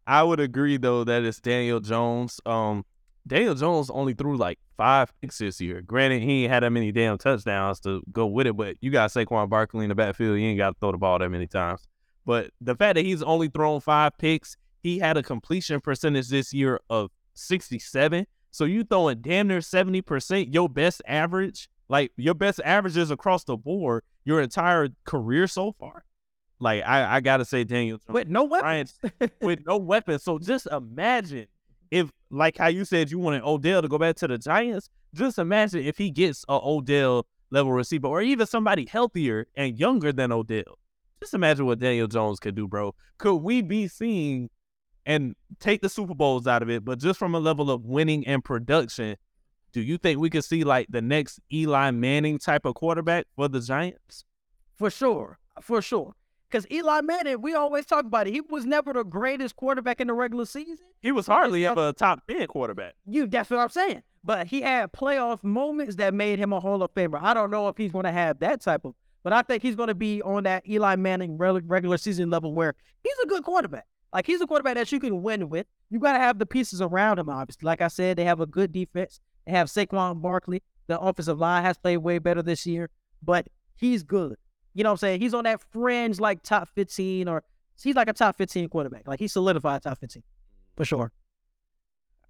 [0.06, 2.40] I would agree though that it's Daniel Jones.
[2.44, 2.84] Um,
[3.26, 5.80] Daniel Jones only threw like five picks this year.
[5.80, 9.10] Granted, he ain't had that many damn touchdowns to go with it, but you got
[9.10, 10.38] Saquon Barkley in the backfield.
[10.40, 11.86] You ain't got to throw the ball that many times.
[12.26, 16.52] But the fact that he's only thrown five picks, he had a completion percentage this
[16.52, 18.26] year of 67.
[18.50, 23.56] So you throwing damn near 70%, your best average, like your best averages across the
[23.56, 26.04] board, your entire career so far.
[26.58, 29.32] Like I, I gotta say, Daniel Jones With no Ryan weapons.
[29.40, 30.18] with no weapon.
[30.18, 31.46] So just imagine
[31.90, 34.88] if, like how you said you wanted Odell to go back to the Giants.
[35.14, 40.12] Just imagine if he gets a Odell level receiver, or even somebody healthier and younger
[40.12, 40.78] than Odell.
[41.20, 42.94] Just imagine what Daniel Jones could do, bro.
[43.18, 44.48] Could we be seeing
[45.06, 48.26] and take the Super Bowls out of it, but just from a level of winning
[48.26, 49.16] and production?
[49.72, 53.48] Do you think we could see like the next Eli Manning type of quarterback for
[53.48, 54.24] the Giants?
[54.76, 55.38] For sure.
[55.60, 56.14] For sure.
[56.50, 58.34] Because Eli Manning, we always talk about it.
[58.34, 60.84] He was never the greatest quarterback in the regular season.
[61.00, 62.92] He was hardly ever a top 10 quarterback.
[63.06, 64.02] You that's what I'm saying.
[64.22, 67.18] But he had playoff moments that made him a Hall of Famer.
[67.20, 69.74] I don't know if he's going to have that type of, but I think he's
[69.74, 73.86] going to be on that Eli Manning regular season level where he's a good quarterback.
[74.12, 75.66] Like he's a quarterback that you can win with.
[75.90, 77.28] You got to have the pieces around him.
[77.28, 79.20] Obviously, like I said, they have a good defense.
[79.46, 80.62] They have Saquon Barkley.
[80.86, 82.90] The offensive line has played way better this year,
[83.22, 84.36] but he's good.
[84.74, 85.20] You know what I'm saying?
[85.20, 87.44] He's on that fringe, like top 15, or
[87.82, 89.06] he's like a top 15 quarterback.
[89.06, 90.22] Like he solidified top 15
[90.76, 91.12] for sure.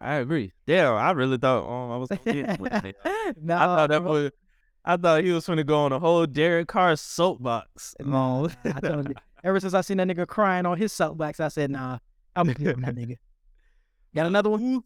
[0.01, 0.53] I agree.
[0.67, 2.61] Damn, I really thought oh, I was gonna get
[3.41, 4.33] no, I thought that was
[4.85, 7.95] I thought he was gonna go on a whole Derek Carr soapbox.
[8.01, 9.15] No, I told you.
[9.44, 11.98] Ever since I seen that nigga crying on his soapbox, I said, nah,
[12.36, 13.16] I'm good that nigga.
[14.14, 14.60] Got another one?
[14.60, 14.85] Who,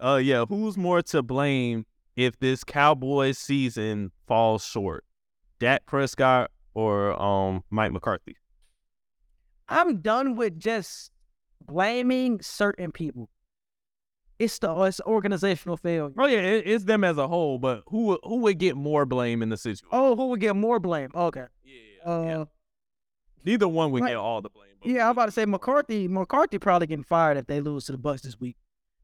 [0.00, 1.86] uh yeah, who's more to blame
[2.16, 5.04] if this Cowboys season falls short?
[5.58, 8.36] Dak Prescott or um Mike McCarthy?
[9.68, 11.10] I'm done with just
[11.64, 13.28] blaming certain people.
[14.38, 16.12] It's the it's organizational failure.
[16.16, 19.04] Oh yeah, it, it's them as a whole, but who would- who would get more
[19.04, 19.86] blame in the situation?
[19.92, 21.10] Oh, who would get more blame?
[21.14, 21.44] Okay.
[21.64, 22.44] yeah, Uh, yeah.
[23.44, 24.10] Neither one would right.
[24.10, 24.68] get all the blame.
[24.84, 25.72] yeah, I'm about to say get more blame?
[25.72, 26.08] McCarthy.
[26.08, 28.56] McCarthy probably getting fired if they lose to the Bucs this week,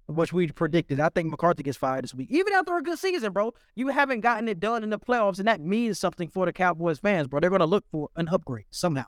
[0.07, 1.01] which we predicted.
[1.01, 3.55] I think McCarthy gets fired this week, even after a good season, bro.
[3.75, 6.99] You haven't gotten it done in the playoffs, and that means something for the Cowboys
[6.99, 7.41] fans, bro.
[7.41, 9.07] They're gonna look for an upgrade somehow.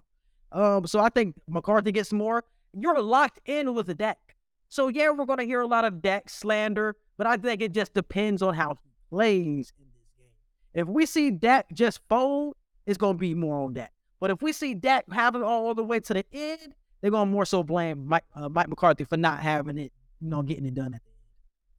[0.52, 2.44] Um, so I think McCarthy gets more.
[2.72, 4.36] You're locked in with the Dak.
[4.68, 7.94] So yeah, we're gonna hear a lot of Dak slander, but I think it just
[7.94, 10.82] depends on how he plays in this game.
[10.82, 12.54] If we see Dak just fold,
[12.86, 13.92] it's gonna be more on Dak.
[14.20, 17.30] But if we see Dak have it all the way to the end, they're gonna
[17.30, 20.74] more so blame Mike, uh, Mike McCarthy for not having it, you know, getting it
[20.74, 20.98] done.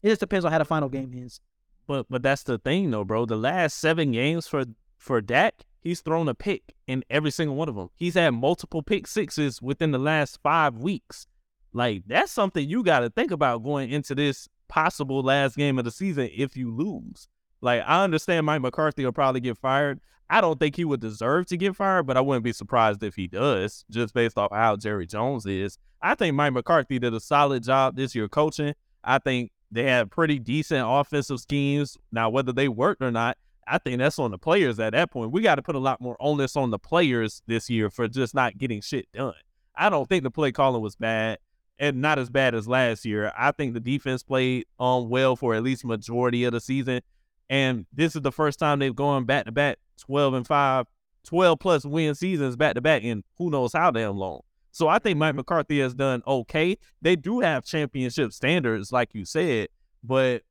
[0.01, 1.41] It just depends on how the final game ends.
[1.87, 3.25] But but that's the thing though, bro.
[3.25, 4.65] The last seven games for
[4.97, 7.89] for Dak, he's thrown a pick in every single one of them.
[7.95, 11.27] He's had multiple pick sixes within the last five weeks.
[11.73, 15.85] Like that's something you got to think about going into this possible last game of
[15.85, 17.27] the season if you lose.
[17.61, 19.99] Like I understand Mike McCarthy will probably get fired.
[20.29, 23.15] I don't think he would deserve to get fired, but I wouldn't be surprised if
[23.15, 25.77] he does, just based off how Jerry Jones is.
[26.01, 28.75] I think Mike McCarthy did a solid job this year coaching.
[29.03, 31.97] I think they had pretty decent offensive schemes.
[32.11, 33.37] Now, whether they worked or not,
[33.67, 35.31] I think that's on the players at that point.
[35.31, 38.33] We got to put a lot more onus on the players this year for just
[38.33, 39.33] not getting shit done.
[39.75, 41.39] I don't think the play calling was bad
[41.77, 43.31] and not as bad as last year.
[43.37, 47.01] I think the defense played um well for at least majority of the season.
[47.49, 50.85] And this is the first time they've gone back to back 12 and 5,
[51.25, 54.41] 12 plus win seasons back to back in who knows how damn long.
[54.71, 56.77] So I think Mike McCarthy has done okay.
[57.01, 59.69] They do have championship standards, like you said,
[60.03, 60.43] but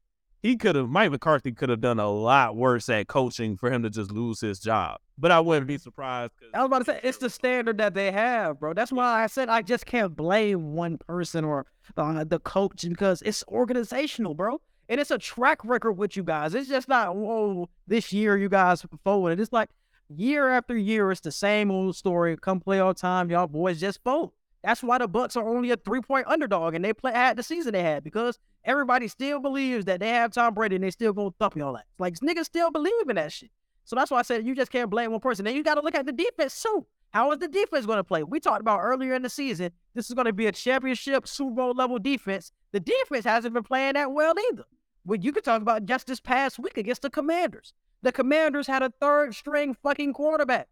[0.43, 3.83] he could have Mike McCarthy could have done a lot worse at coaching for him
[3.83, 4.99] to just lose his job.
[5.17, 6.33] But I wouldn't be surprised.
[6.55, 8.73] I was about to say it's the standard that they have, bro.
[8.73, 11.67] That's why I said I just can't blame one person or
[11.97, 14.61] uh, the coach because it's organizational, bro.
[14.89, 16.55] And it's a track record with you guys.
[16.55, 19.39] It's just not whoa this year you guys forward.
[19.39, 19.71] It's like
[20.09, 22.37] year after year, it's the same old story.
[22.37, 24.33] Come playoff time, y'all boys just fold.
[24.65, 27.43] That's why the Bucs are only a three point underdog and they play had the
[27.43, 31.13] season they had because everybody still believes that they have Tom Brady and they still
[31.13, 31.87] gonna thump y'all that.
[31.99, 33.51] Like niggas still believe in that shit.
[33.89, 35.47] So that's why I said you just can't blame one person.
[35.47, 36.87] Then you got to look at the defense too.
[37.11, 38.23] How is the defense going to play?
[38.23, 39.73] We talked about earlier in the season.
[39.95, 42.53] This is going to be a championship Super Bowl level defense.
[42.73, 44.65] The defense hasn't been playing that well either.
[45.05, 47.73] Well, you could talk about just this past week against the Commanders.
[48.03, 50.69] The Commanders had a third string fucking quarterback,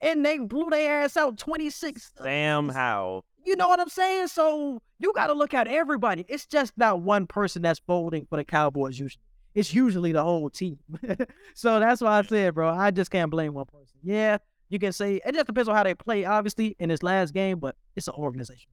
[0.00, 2.12] and they blew their ass out twenty six.
[2.22, 3.24] Sam Howell.
[3.44, 4.28] You know what I'm saying?
[4.28, 6.24] So you got to look at everybody.
[6.28, 9.22] It's just not one person that's folding for the Cowboys usually.
[9.54, 10.78] It's usually the whole team.
[11.54, 13.98] so that's why I said, bro, I just can't blame one person.
[14.02, 14.38] Yeah,
[14.68, 17.58] you can say it just depends on how they play, obviously, in this last game,
[17.58, 18.70] but it's an organization.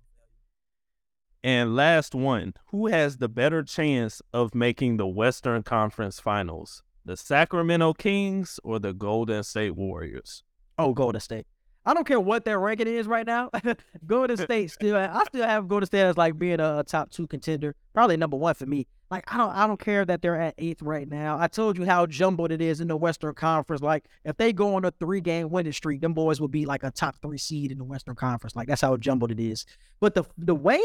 [1.48, 6.84] And last one, who has the better chance of making the Western Conference Finals?
[7.06, 10.44] The Sacramento Kings or the Golden State Warriors?
[10.78, 11.48] Oh, Golden State.
[11.86, 13.50] I don't care what their ranking is right now.
[14.06, 17.28] Golden State still, I still have Golden State as like being a, a top two
[17.28, 18.86] contender, probably number one for me.
[19.10, 21.40] Like I don't, I don't care that they're at eighth right now.
[21.40, 23.82] I told you how jumbled it is in the Western Conference.
[23.82, 26.92] Like if they go on a three-game winning streak, them boys will be like a
[26.92, 28.54] top three seed in the Western Conference.
[28.54, 29.66] Like that's how jumbled it is.
[30.02, 30.82] But the the way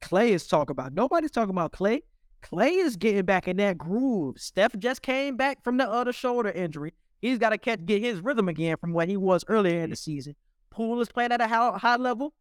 [0.00, 2.02] Clay is talking about, nobody's talking about Clay.
[2.42, 4.38] Clay is getting back in that groove.
[4.38, 6.94] Steph just came back from the other shoulder injury.
[7.20, 9.96] He's got to catch get his rhythm again from what he was earlier in the
[9.96, 10.34] season.
[10.70, 12.32] Poole is playing at a high, high level.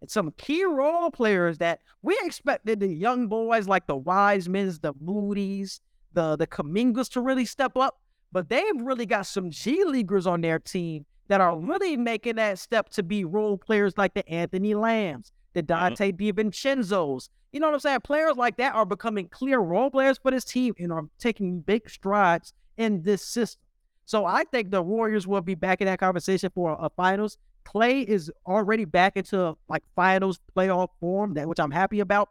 [0.00, 4.92] And some key role players that we expected the young boys like the Wisemans, the
[5.00, 5.80] Moody's,
[6.12, 8.00] the the Kumingas to really step up.
[8.32, 12.58] But they've really got some G Leaguers on their team that are really making that
[12.58, 15.94] step to be role players like the Anthony Lambs, the mm-hmm.
[15.94, 17.30] Donte DiVincenzo's.
[17.52, 18.00] You know what I'm saying?
[18.00, 21.88] Players like that are becoming clear role players for this team and are taking big
[21.88, 23.60] strides in this system.
[24.06, 27.38] So I think the Warriors will be back in that conversation for a, a finals.
[27.64, 32.28] Clay is already back into like finals playoff form, that which I'm happy about.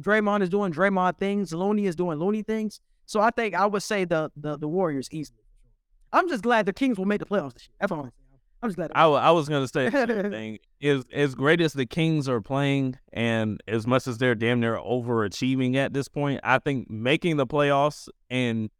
[0.00, 1.52] Draymond is doing Draymond things.
[1.52, 2.80] Looney is doing Looney things.
[3.06, 5.38] So I think I would say the the, the Warriors easily.
[6.12, 7.76] I'm just glad the Kings will make the playoffs this year.
[7.80, 8.10] That's all
[8.62, 8.92] I'm just glad.
[8.94, 9.90] I, I was going to say
[10.30, 10.58] thing.
[10.80, 14.76] Is as great as the Kings are playing, and as much as they're damn near
[14.76, 18.70] overachieving at this point, I think making the playoffs and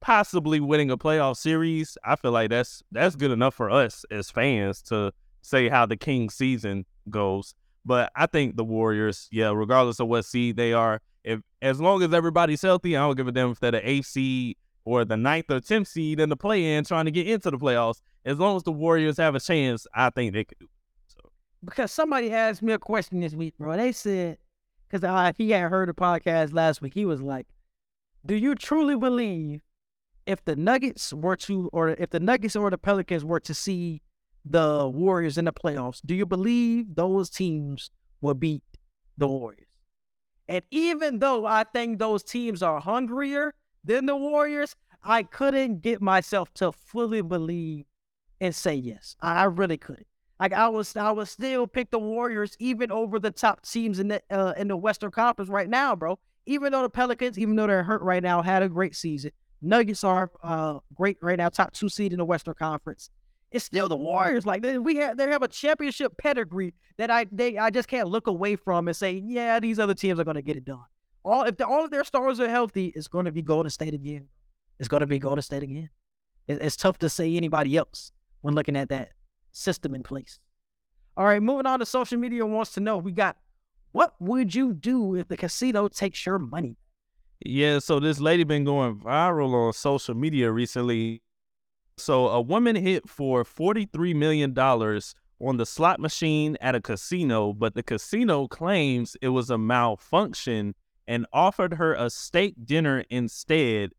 [0.00, 4.30] possibly winning a playoff series, I feel like that's that's good enough for us as
[4.30, 5.12] fans to
[5.42, 7.54] say how the Kings season goes.
[7.84, 12.02] But I think the Warriors, yeah, regardless of what seed they are, if as long
[12.02, 15.16] as everybody's healthy, I don't give a damn if they're the eighth seed or the
[15.16, 18.00] ninth or tenth seed in the play in trying to get into the playoffs.
[18.24, 20.66] As long as the Warriors have a chance, I think they could do.
[20.66, 20.70] it.
[21.06, 21.30] So
[21.64, 23.76] because somebody asked me a question this week, bro.
[23.76, 24.38] They said,
[24.88, 27.46] because uh, he had heard the podcast last week, he was like,
[28.26, 29.60] "Do you truly believe
[30.26, 34.02] if the Nuggets were to, or if the Nuggets or the Pelicans were to see
[34.44, 37.90] the Warriors in the playoffs, do you believe those teams
[38.20, 38.64] will beat
[39.16, 39.66] the Warriors?"
[40.48, 44.74] And even though I think those teams are hungrier than the Warriors,
[45.04, 47.84] I couldn't get myself to fully believe
[48.40, 49.16] and say yes.
[49.20, 50.06] I I really couldn't.
[50.40, 54.08] Like I was, I would still pick the Warriors even over the top teams in
[54.08, 56.18] the uh, in the Western Conference right now, bro.
[56.46, 59.32] Even though the Pelicans, even though they're hurt right now, had a great season.
[59.60, 63.10] Nuggets are uh, great right now, top two seed in the Western Conference.
[63.50, 64.46] It's still the Warriors.
[64.46, 68.08] Like they, we have, they have a championship pedigree that I they I just can't
[68.08, 70.84] look away from and say, yeah, these other teams are going to get it done.
[71.22, 73.92] All if the, all of their stars are healthy, it's going to be Golden State
[73.92, 74.28] again.
[74.78, 75.90] It's going to be Golden State again.
[76.46, 78.12] It, it's tough to say anybody else
[78.42, 79.10] when looking at that
[79.52, 80.38] system in place.
[81.16, 83.36] All right, moving on to social media wants to know we got
[83.92, 86.76] what would you do if the casino takes your money?
[87.44, 91.22] Yeah, so this lady been going viral on social media recently.
[91.96, 97.74] So a woman hit for $43 million on the slot machine at a casino, but
[97.74, 100.74] the casino claims it was a malfunction
[101.08, 103.90] and offered her a steak dinner instead.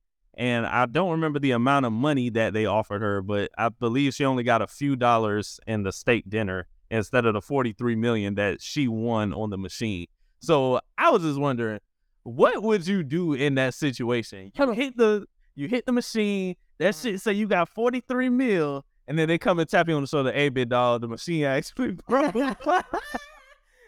[0.42, 4.16] And I don't remember the amount of money that they offered her, but I believe
[4.16, 8.34] she only got a few dollars in the state dinner instead of the 43 million
[8.34, 10.08] that she won on the machine.
[10.40, 11.80] So I was just wondering,
[12.24, 14.52] what would you do in that situation?
[14.58, 17.04] You hit the you hit the machine, that mm.
[17.04, 20.08] shit say you got 43 mil, and then they come and tap you on the
[20.08, 22.34] shoulder, hey big dog, the machine actually broke.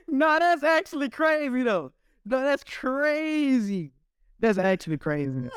[0.08, 1.94] No, that's actually crazy though.
[2.26, 3.94] No, that's crazy.
[4.44, 5.50] That's actually crazy.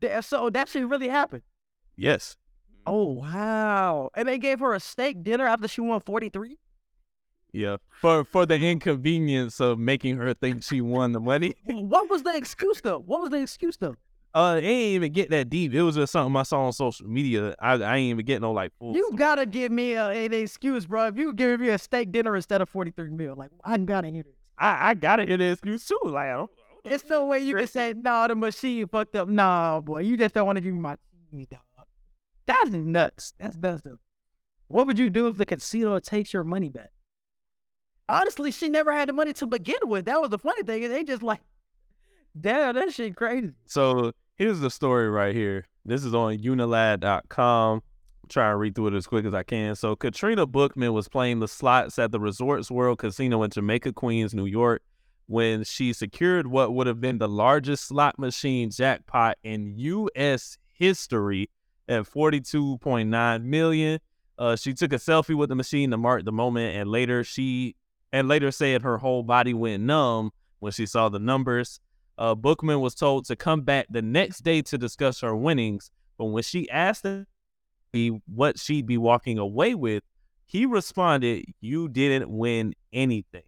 [0.00, 1.42] That- so that shit really happened.
[1.96, 2.36] Yes.
[2.84, 4.10] Oh wow!
[4.16, 6.58] And they gave her a steak dinner after she won forty three.
[7.52, 7.76] Yeah.
[8.00, 11.54] For for the inconvenience of making her think she won the money.
[11.66, 12.98] What was the excuse though?
[12.98, 13.94] What was the excuse though?
[14.34, 15.72] Uh, it ain't even get that deep.
[15.72, 17.54] It was just something I saw on social media.
[17.60, 18.72] I, I ain't even get no like.
[18.80, 21.06] You gotta give me a, an excuse, bro.
[21.06, 24.08] If you give me a steak dinner instead of forty three mil, like I gotta
[24.08, 24.34] hear this.
[24.58, 25.98] I, I gotta hear the excuse too.
[26.04, 26.48] Like,
[26.86, 30.34] It's no way you can say, "No, the machine fucked up." No, boy, you just
[30.34, 30.96] don't want to give me my
[31.32, 31.60] TV, dog.
[32.46, 33.34] That's nuts.
[33.38, 33.82] That's nuts.
[33.82, 33.98] though.
[34.68, 36.90] What would you do if the casino takes your money back?
[38.08, 40.04] Honestly, she never had the money to begin with.
[40.04, 40.88] That was the funny thing.
[40.88, 41.40] They just like,
[42.40, 43.52] damn, that shit crazy.
[43.66, 45.66] So here's the story right here.
[45.84, 47.82] This is on unilad.com.
[48.28, 49.76] Trying to read through it as quick as I can.
[49.76, 54.34] So Katrina Bookman was playing the slots at the Resorts World Casino in Jamaica, Queens,
[54.34, 54.82] New York,
[55.26, 60.58] when she secured what would have been the largest slot machine jackpot in U.S.
[60.72, 61.50] history
[61.88, 64.00] at 42.9 million.
[64.38, 67.74] Uh, she took a selfie with the machine to mark the moment, and later she
[68.12, 70.30] and later said her whole body went numb
[70.60, 71.80] when she saw the numbers.
[72.18, 76.26] Uh, Bookman was told to come back the next day to discuss her winnings, but
[76.26, 77.26] when she asked him
[78.26, 80.02] what she'd be walking away with,
[80.44, 83.42] he responded, "You didn't win anything."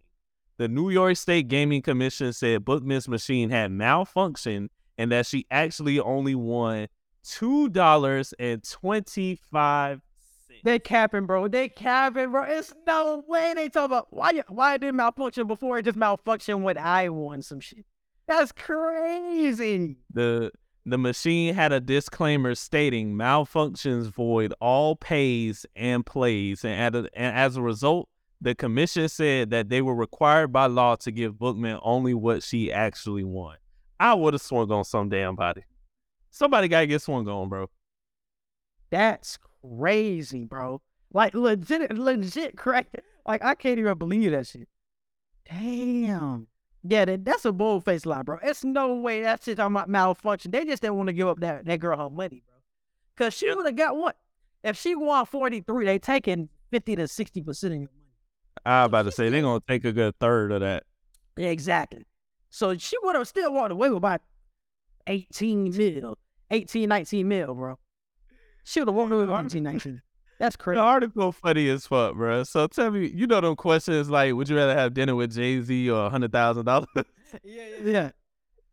[0.59, 4.67] The New York State Gaming Commission said Bookman's machine had malfunctioned
[4.97, 6.87] and that she actually only won
[7.23, 10.01] two dollars and twenty five
[10.47, 10.59] cents.
[10.65, 11.47] They capping, bro.
[11.47, 12.43] They capping, bro.
[12.43, 16.61] It's no way they talk about why why it didn't malfunction before it just malfunctioned
[16.61, 17.85] when I won some shit.
[18.27, 19.95] That's crazy.
[20.13, 20.51] The
[20.85, 27.35] the machine had a disclaimer stating malfunctions void all pays and plays, and, a- and
[27.35, 28.09] as a result,
[28.41, 32.71] the commission said that they were required by law to give Bookman only what she
[32.71, 33.57] actually won.
[33.99, 35.63] I would have swung on some damn body.
[36.31, 37.69] Somebody gotta get swung on, bro.
[38.89, 40.81] That's crazy, bro.
[41.11, 42.87] Like legit, legit crazy.
[43.27, 44.67] Like I can't even believe that shit.
[45.49, 46.47] Damn.
[46.87, 48.37] Yeah, that, that's a bold face lie, bro.
[48.41, 50.51] It's no way that shit on my malfunction.
[50.51, 52.55] They just didn't want to give up that, that girl her money, bro.
[53.17, 54.15] Cause she would have got what?
[54.63, 57.89] If she won 43, they taking 50 to 60 percent of your.
[58.69, 60.83] I was about to say they're gonna take a good third of that.
[61.37, 62.05] Yeah, exactly.
[62.49, 64.21] So she would have still walked away with about
[65.07, 66.17] 18 mil,
[66.51, 67.79] 18, 19 mil, bro.
[68.63, 70.01] She would have walked away with 18, 19.
[70.39, 70.79] That's The crazy.
[70.79, 72.43] article funny as fuck, bro.
[72.43, 75.61] So tell me, you know them questions like, would you rather have dinner with Jay
[75.61, 76.87] Z or a hundred thousand dollars?
[77.43, 78.11] Yeah, yeah.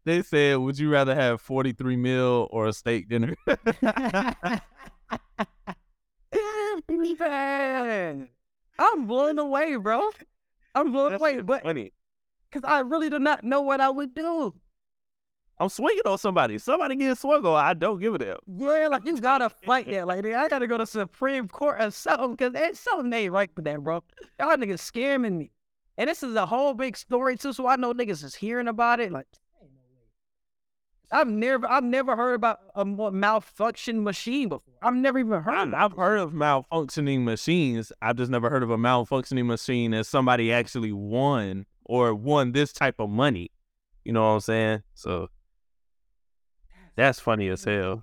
[0.05, 3.35] They said, would you rather have forty three mil or a steak dinner?
[8.79, 10.11] I'm blown away, bro.
[10.75, 11.93] I'm blown away, but funny.
[12.51, 14.55] because I really do not know what I would do.
[15.59, 16.59] I'm swinging on somebody.
[16.59, 17.57] Somebody get swung on.
[17.65, 18.37] I don't give a damn.
[18.59, 20.07] Yeah, like you gotta fight that.
[20.07, 23.65] Like I gotta go to Supreme Court or something because there's something ain't right with
[23.65, 24.03] that, bro.
[24.39, 25.51] Y'all niggas scamming me,
[25.97, 27.55] and this is a whole big story too.
[27.55, 29.11] So I know niggas is hearing about it.
[29.11, 29.46] Like, ain't no way.
[31.13, 34.75] I've never, I've never heard about a malfunction machine before.
[34.83, 35.73] I've never even heard.
[35.73, 37.93] I, I've heard of malfunctioning machines.
[38.03, 42.73] I've just never heard of a malfunctioning machine as somebody actually won or won this
[42.73, 43.51] type of money.
[44.05, 44.83] You know what I'm saying?
[44.95, 45.29] So
[46.97, 48.03] that's funny as hell.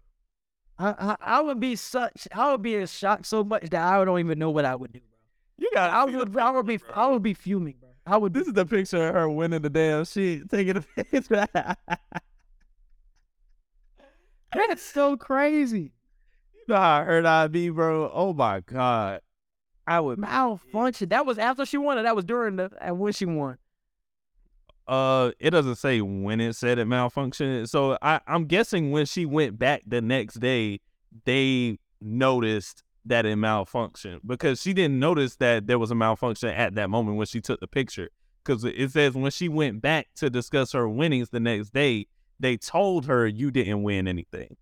[0.79, 4.03] I, I, I would be such, I would be in shock so much that I
[4.05, 5.17] don't even know what I would do, bro.
[5.57, 5.89] You got.
[5.89, 7.89] I would, I would be, I would be fuming, bro.
[8.05, 8.33] I would.
[8.33, 11.47] This is the picture of her winning the damn shit, taking a picture.
[14.55, 15.91] That's so crazy.
[16.53, 18.09] You know how hurt I'd be, bro.
[18.13, 19.21] Oh my god.
[19.85, 20.17] I would.
[20.17, 21.09] Malfunction.
[21.09, 23.57] That was after she won, or that was during the and when she won.
[24.87, 27.69] Uh, it doesn't say when it said it malfunctioned.
[27.69, 30.81] So I, I'm guessing when she went back the next day,
[31.25, 36.75] they noticed that it malfunctioned because she didn't notice that there was a malfunction at
[36.75, 38.09] that moment when she took the picture.
[38.43, 42.07] Because it says when she went back to discuss her winnings the next day,
[42.43, 44.57] they told her you didn't win anything.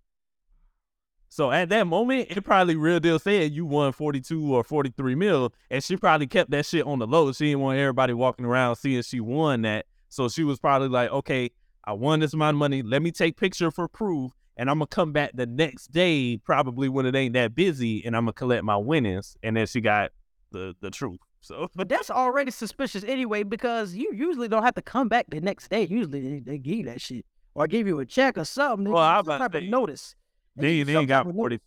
[1.28, 5.54] So at that moment, it probably real deal said you won 42 or 43 mil,
[5.70, 7.32] and she probably kept that shit on the low.
[7.32, 9.86] She didn't want everybody walking around seeing she won that.
[10.10, 11.50] So she was probably like, okay,
[11.84, 12.82] I won this amount of money.
[12.82, 16.90] Let me take picture for proof, and I'm gonna come back the next day, probably
[16.90, 19.34] when it ain't that busy, and I'm gonna collect my winnings.
[19.42, 20.10] And then she got
[20.50, 21.20] the the truth.
[21.40, 25.40] So But that's already suspicious anyway, because you usually don't have to come back the
[25.40, 25.86] next day.
[25.86, 27.24] Usually they, they give you that shit.
[27.54, 28.90] Or give you a check or something.
[28.90, 30.14] Well, give you I some type to of notice.
[30.56, 31.60] they, they ain't got 40.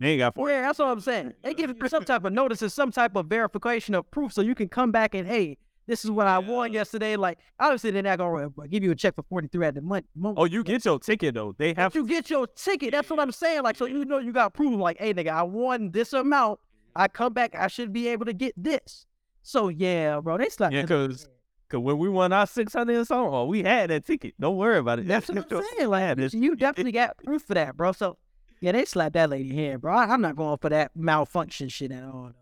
[0.00, 0.52] They ain't got 40.
[0.52, 1.34] Yeah, that's what I'm saying.
[1.42, 4.40] They give you some type of notice and some type of verification of proof so
[4.42, 7.16] you can come back and hey, This is what I won yesterday.
[7.16, 9.82] Like, obviously, they're not gonna uh, give you a check for forty three at the
[9.82, 10.06] month.
[10.24, 11.54] Oh, you get your ticket though.
[11.56, 13.62] They have If you get your ticket, that's what I'm saying.
[13.62, 14.78] Like, so you know you got proof.
[14.78, 16.60] Like, hey, nigga, I won this amount.
[16.96, 19.06] I come back, I should be able to get this.
[19.42, 20.74] So yeah, bro, they slapped.
[20.74, 21.26] Yeah, the
[21.68, 24.34] 'cause when we won our six hundred and something, oh, we had that ticket.
[24.40, 25.06] Don't worry about it.
[25.08, 25.88] That's what I'm saying.
[25.88, 27.92] Like, you definitely got proof for that, bro.
[27.92, 28.18] So
[28.60, 29.94] yeah, they slapped that lady hand, bro.
[29.94, 32.32] I, I'm not going for that malfunction shit at all.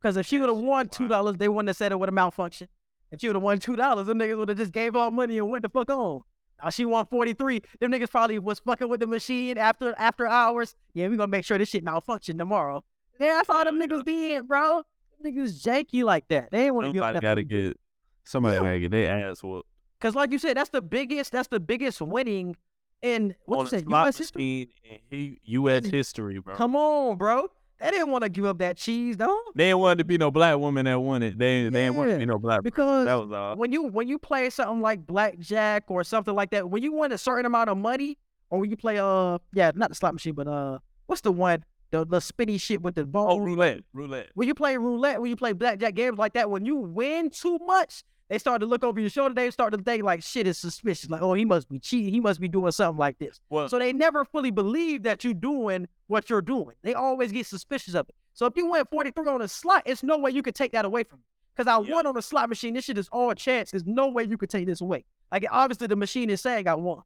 [0.00, 2.14] Because if she would have won two dollars, they wouldn't have said it would have
[2.14, 2.68] malfunction.
[3.10, 5.38] If she would have won two dollars, them niggas would have just gave all money
[5.38, 6.20] and went the fuck on.
[6.62, 7.62] Now she won 43.
[7.80, 10.76] Them niggas probably was fucking with the machine after after hours.
[10.94, 12.84] Yeah, we gonna make sure this shit malfunction tomorrow.
[13.18, 14.82] Yeah, that's all them niggas did, bro.
[15.22, 16.50] Them niggas janky like that.
[16.50, 17.76] They ain't want to Somebody gotta get
[18.24, 18.78] somebody Yeah.
[18.78, 19.68] get their ass whooped.
[20.00, 21.32] Cause like you said, that's the biggest.
[21.32, 22.56] That's the biggest winning
[23.00, 23.84] in what on you said.
[23.84, 24.18] slot U.S.
[24.18, 24.68] history.
[25.10, 25.86] in U.S.
[25.86, 26.54] history, bro.
[26.56, 27.48] Come on, bro.
[27.80, 29.38] They didn't want to give up that cheese, though.
[29.54, 31.38] They didn't want to be no black woman that won it.
[31.38, 32.62] They they didn't want to be no black.
[32.62, 33.56] Because that was all.
[33.56, 37.12] when you when you play something like blackjack or something like that, when you win
[37.12, 38.16] a certain amount of money,
[38.50, 41.64] or when you play uh yeah, not the slot machine, but uh what's the one
[41.90, 43.32] the the spinny shit with the ball?
[43.32, 44.28] Oh, roulette, roulette.
[44.34, 47.58] When you play roulette, when you play blackjack games like that, when you win too
[47.66, 49.34] much, they start to look over your shoulder.
[49.34, 51.10] They start to think like shit is suspicious.
[51.10, 52.12] Like oh he must be cheating.
[52.12, 53.40] He must be doing something like this.
[53.50, 56.74] Well, So they never fully believe that you're doing what you're doing.
[56.82, 58.14] They always get suspicious of it.
[58.32, 60.84] So if you win 43 on a slot, it's no way you could take that
[60.84, 61.24] away from me.
[61.54, 61.94] Because I Yeah.
[61.94, 62.74] won on a slot machine.
[62.74, 63.70] This shit is all chance.
[63.70, 65.04] There's no way you could take this away.
[65.30, 67.02] Like obviously the machine is saying I won.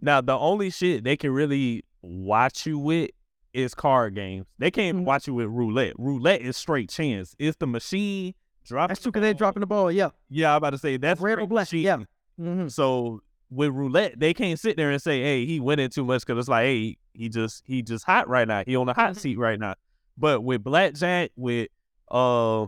[0.00, 3.10] now the only shit they can really watch you with
[3.52, 4.46] is card games.
[4.58, 5.04] They can't Mhm.
[5.04, 5.92] watch you with roulette.
[5.98, 7.36] Roulette is straight chance.
[7.38, 8.34] It's the machine
[8.64, 8.88] dropping.
[8.88, 9.90] That's true because they're dropping the ball.
[9.92, 10.10] Yeah.
[10.30, 11.98] Yeah, I'm about to say that's Red or black, yeah.
[12.40, 12.68] Mm-hmm.
[12.68, 13.20] So
[13.50, 16.38] with roulette, they can't sit there and say, "Hey, he went in too much," because
[16.38, 18.62] it's like, "Hey, he just he just hot right now.
[18.66, 19.18] He on the hot Mhm.
[19.18, 19.74] seat right now."
[20.16, 21.68] But with blackjack, with
[22.10, 22.66] uh,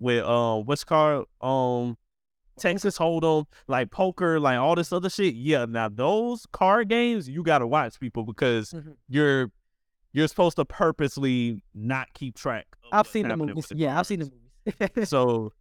[0.00, 1.96] with uh, what's called um,
[2.58, 5.34] Texas Hold'em, like poker, like all this other shit.
[5.34, 8.96] Yeah, now those card games, you gotta watch people because Mhm.
[9.08, 9.50] you're
[10.14, 12.66] you're supposed to purposely not keep track.
[12.92, 13.72] of I've seen the movies.
[13.74, 14.38] Yeah, I've seen the movies.
[15.04, 15.52] So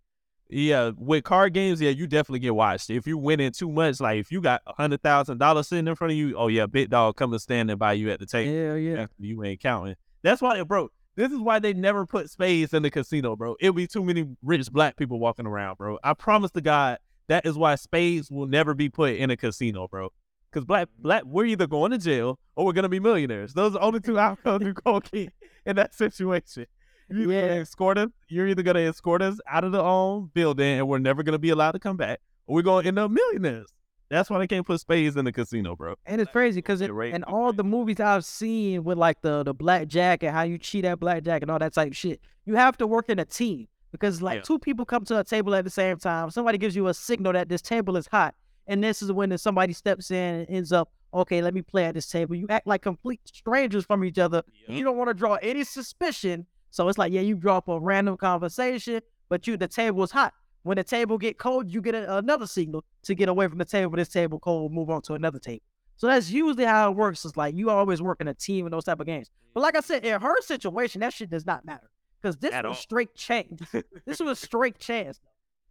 [0.51, 2.89] yeah, with card games, yeah, you definitely get watched.
[2.89, 5.95] If you winning too much, like if you got a hundred thousand dollars sitting in
[5.95, 8.51] front of you, oh yeah, big dog coming standing by you at the table.
[8.51, 9.05] yeah, yeah.
[9.17, 9.95] You ain't counting.
[10.23, 10.89] That's why, eh, bro.
[11.15, 13.55] This is why they never put spades in the casino, bro.
[13.59, 15.99] It'll be too many rich black people walking around, bro.
[16.03, 19.87] I promise to God, that is why spades will never be put in a casino,
[19.89, 20.09] bro.
[20.51, 23.53] Because black, black, we're either going to jail or we're gonna be millionaires.
[23.53, 25.33] Those are the only two outcomes you gonna get
[25.65, 26.65] in that situation.
[27.11, 27.61] You're either gonna Yeah.
[27.61, 28.09] escort us.
[28.29, 31.49] You're either gonna escort us out of the own building, and we're never gonna be
[31.49, 33.67] allowed to come back, or we're gonna end up millionaires.
[34.09, 35.95] That's why they can't put spades in the casino, bro.
[36.05, 39.21] And it's crazy because Get raped in and all the movies I've seen with like
[39.21, 42.19] the the blackjack and how you cheat at blackjack and all that type of shit,
[42.45, 44.41] you have to work in a team because like Yeah.
[44.41, 46.29] two people come to a table at the same time.
[46.29, 48.35] Somebody gives you a signal that this table is hot,
[48.67, 51.41] and this is when somebody steps in and ends up okay.
[51.41, 52.35] Let me play at this table.
[52.35, 54.43] You act like complete strangers from each other.
[54.67, 57.79] You don't want to draw any suspicion, so it's like yeah, you draw up a
[57.79, 60.33] random conversation, but you the table is hot.
[60.63, 63.65] When the table get cold, you get a, another signal to get away from the
[63.65, 63.95] table.
[63.95, 65.63] This table cold, move on to another table.
[65.97, 67.25] So that's usually how it works.
[67.25, 69.29] It's like you always work in a team in those type of games.
[69.53, 71.89] But like I said, in her situation, that shit does not matter
[72.21, 72.81] because this At was all.
[72.81, 73.61] straight chance.
[74.05, 75.19] this was straight chance.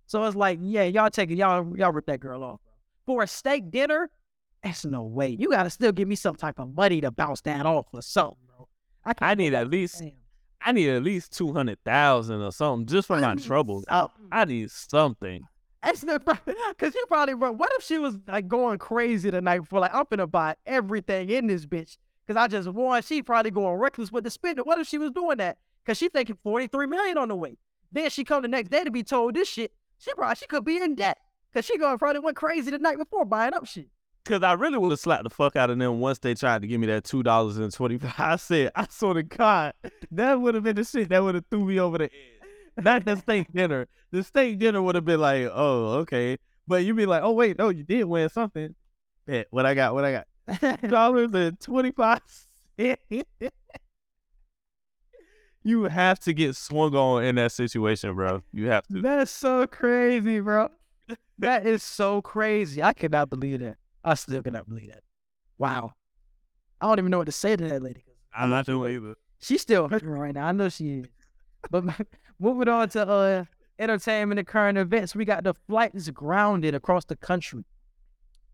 [0.07, 2.61] So it's like, yeah, y'all take it, y'all y'all rip that girl off.
[3.07, 4.11] For a steak dinner,
[4.63, 5.37] that's no way.
[5.39, 8.37] You gotta still give me some type of money to bounce that off or something,
[8.47, 8.69] bro.
[9.05, 10.13] I, I need at least Damn.
[10.63, 13.85] I need at least two hundred thousand or something just for my troubles.
[13.89, 14.29] something.
[14.31, 15.43] I need something.
[15.83, 16.21] That's the
[16.69, 17.53] because you probably bro.
[17.53, 19.81] What if she was like going crazy the night before?
[19.81, 21.97] Like I'm gonna buy everything in this bitch
[22.27, 23.03] because I just won.
[23.03, 24.65] She probably going reckless with the spending.
[24.65, 25.57] What if she was doing that?
[25.83, 27.57] Because she thinking 43 million on the way.
[27.91, 29.73] Then she come the next day to be told this shit.
[29.99, 31.19] She probably she could be in debt
[31.51, 33.89] because she going probably went crazy the night before buying up shit.
[34.27, 36.69] Cause I really would have slapped the fuck out of them once they tried to
[36.69, 38.15] give me that two dollars and twenty five.
[38.19, 39.73] I said, I swear to God,
[40.11, 42.11] that would have been the shit that would have threw me over the edge.
[42.85, 43.89] Not the steak dinner.
[44.11, 46.39] The steak dinner would have been like, oh, okay.
[46.69, 48.75] But you'd be like, oh wait, no, you did win something.
[49.27, 50.27] Bet what I got, what I got.
[50.89, 52.21] Dollars and twenty five.
[55.63, 58.43] You have to get swung on in that situation, bro.
[58.53, 59.03] You have to.
[59.03, 60.71] That's so crazy, bro.
[61.39, 62.83] That is so crazy.
[62.83, 63.77] I cannot believe that.
[64.05, 65.03] I still cannot believe that.
[65.59, 65.93] Wow.
[66.81, 68.05] I don't even know what to say to that lady.
[68.35, 69.15] I'm not doing either.
[69.41, 70.47] She's still hurting right now.
[70.47, 71.07] I know she is.
[71.71, 71.85] But
[72.39, 73.45] moving on to uh
[73.79, 77.65] entertainment and current events, we got the flights grounded across the country.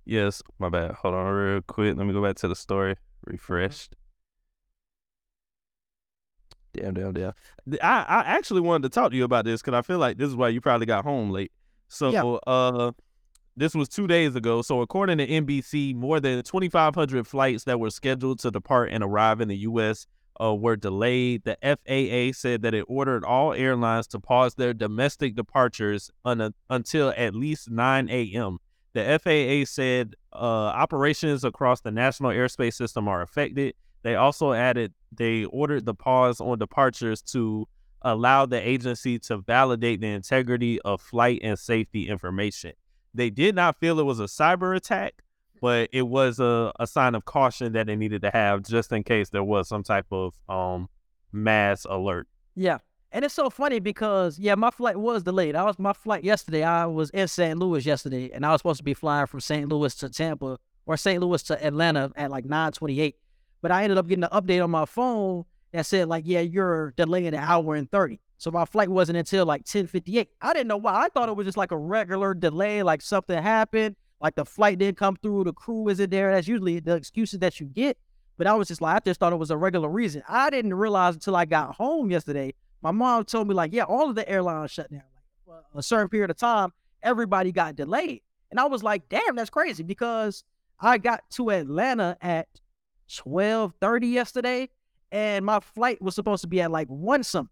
[0.04, 0.92] Yes, my bad.
[0.92, 1.96] Hold on real quick.
[1.96, 2.96] Let me go back to the story.
[3.24, 3.94] Refreshed.
[6.72, 7.32] Damn, damn, damn.
[7.82, 10.28] I, I actually wanted to talk to you about this because I feel like this
[10.28, 11.50] is why you probably got home late.
[11.88, 12.22] So, Yeah.
[12.46, 12.92] uh,
[13.56, 14.62] this was two days ago.
[14.62, 19.40] So, according to NBC, more than 2,500 flights that were scheduled to depart and arrive
[19.40, 20.06] in the U.S.
[20.38, 21.44] Uh, were delayed.
[21.44, 27.14] The FAA said that it ordered all airlines to pause their domestic departures un- until
[27.16, 28.58] at least 9 a.m.
[28.92, 33.74] The FAA said uh, operations across the national airspace system are affected.
[34.02, 37.66] They also added they ordered the pause on departures to
[38.02, 42.72] allow the agency to validate the integrity of flight and safety information.
[43.16, 45.22] They did not feel it was a cyber attack,
[45.60, 49.02] but it was a, a sign of caution that they needed to have just in
[49.02, 50.88] case there was some type of um
[51.32, 52.28] mass alert.
[52.54, 52.78] Yeah.
[53.12, 55.54] And it's so funny because yeah, my flight was delayed.
[55.54, 56.62] I was my flight yesterday.
[56.62, 57.58] I was in St.
[57.58, 59.68] Louis yesterday, and I was supposed to be flying from St.
[59.68, 61.22] Louis to Tampa or St.
[61.22, 63.16] Louis to Atlanta at like nine twenty eight.
[63.62, 66.92] But I ended up getting an update on my phone that said like, yeah, you're
[66.96, 68.20] delayed an hour and thirty.
[68.38, 70.30] So my flight wasn't until like ten fifty eight.
[70.42, 71.04] I didn't know why.
[71.04, 74.78] I thought it was just like a regular delay, like something happened, like the flight
[74.78, 76.32] didn't come through, the crew isn't there.
[76.32, 77.96] That's usually the excuses that you get.
[78.38, 80.22] But I was just like, I just thought it was a regular reason.
[80.28, 82.54] I didn't realize until I got home yesterday.
[82.82, 85.02] My mom told me like, yeah, all of the airlines shut down.
[85.46, 86.72] For a certain period of time,
[87.02, 90.44] everybody got delayed, and I was like, damn, that's crazy because
[90.80, 92.48] I got to Atlanta at
[93.14, 94.68] twelve thirty yesterday,
[95.12, 97.50] and my flight was supposed to be at like one something,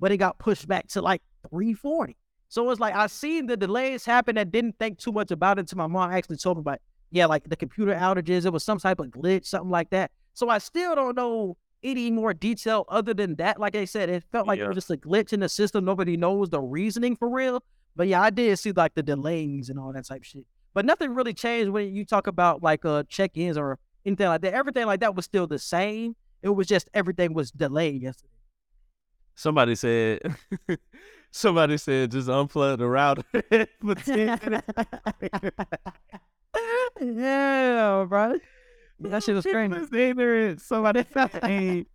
[0.00, 2.16] but it got pushed back to like three forty.
[2.48, 5.62] So it's like I seen the delays happen and didn't think too much about it
[5.62, 6.78] until my mom actually told me about,
[7.10, 8.46] yeah, like the computer outages.
[8.46, 10.12] It was some type of glitch, something like that.
[10.34, 13.58] So I still don't know any more detail other than that.
[13.58, 15.84] Like I said, it felt like it was just a glitch in the system.
[15.84, 17.62] Nobody knows the reasoning for real.
[17.96, 20.44] But yeah, I did see like the delays and all that type shit.
[20.74, 24.54] But nothing really changed when you talk about like uh check-ins or anything like that.
[24.54, 26.14] Everything like that was still the same.
[26.42, 28.32] It was just everything was delayed yesterday.
[29.36, 30.20] Somebody said
[31.30, 33.22] somebody said just unplug the router
[33.80, 34.66] for 10 minutes.
[37.00, 38.38] yeah, bro.
[39.00, 40.56] That shit was crazy.
[40.58, 41.86] Somebody said,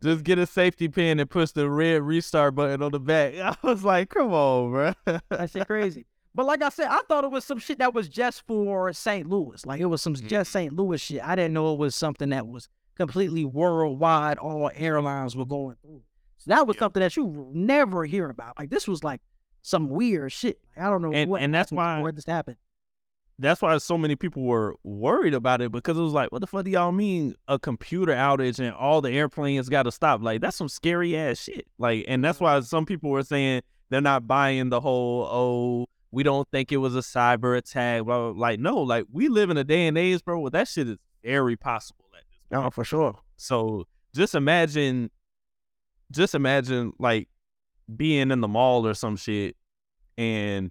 [0.00, 3.34] just get a safety pin and push the red restart button on the back.
[3.34, 4.92] I was like, come on, bro.
[5.04, 6.06] That shit crazy.
[6.32, 9.28] But like I said, I thought it was some shit that was just for St.
[9.28, 9.66] Louis.
[9.66, 10.28] Like it was some mm.
[10.28, 10.72] just St.
[10.72, 11.26] Louis shit.
[11.26, 14.38] I didn't know it was something that was completely worldwide.
[14.38, 16.02] All airlines were going through.
[16.48, 16.80] That was Yeah.
[16.80, 18.58] something that you never hear about.
[18.58, 19.20] Like this was like
[19.62, 20.60] some weird shit.
[20.76, 22.56] I don't know And- what and that's why- before this happened.
[23.40, 26.48] That's why so many people were worried about it because it was like, what the
[26.48, 30.22] fuck do y'all mean a computer outage and all the airplanes got to stop?
[30.22, 31.66] Like that's some scary ass shit.
[31.78, 32.44] Like, and that's mm-hmm.
[32.44, 36.78] why some people were saying they're not buying the whole oh we don't think it
[36.78, 38.04] was a cyber attack.
[38.04, 38.40] Blah, blah.
[38.40, 40.40] Like no, like we live in a day and age, bro.
[40.40, 42.66] Where that shit is very possible at this oh, point.
[42.66, 43.18] Oh, for sure.
[43.36, 43.84] So
[44.14, 45.10] just imagine,
[46.12, 47.28] just imagine like
[47.94, 49.56] being in the mall or some shit,
[50.16, 50.70] and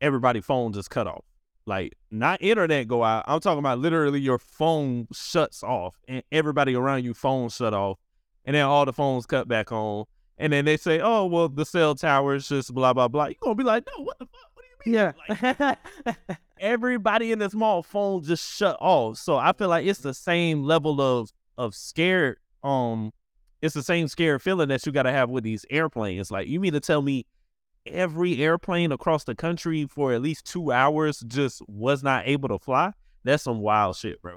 [0.00, 1.24] everybody phone just cut off.
[1.66, 3.24] Like not internet go out.
[3.26, 7.98] I'm talking about literally your phone shuts off, and everybody around you phone shut off,
[8.44, 10.04] and then all the phones cut back on,
[10.38, 13.54] and then they say, "Oh well, the cell towers just blah blah blah." You're gonna
[13.54, 14.50] be like, "No, what the fuck?
[14.54, 15.76] What do you mean?" Yeah.
[16.04, 16.28] Like,
[16.62, 19.18] everybody in this mall phone just shut off.
[19.18, 22.38] So I feel like it's the same level of of scared.
[22.62, 23.12] Um,
[23.62, 26.30] it's the same scared feeling that you got to have with these airplanes.
[26.30, 27.24] Like you mean to tell me
[27.86, 32.58] every airplane across the country for at least two hours just was not able to
[32.58, 32.92] fly?
[33.24, 34.36] That's some wild shit, bro.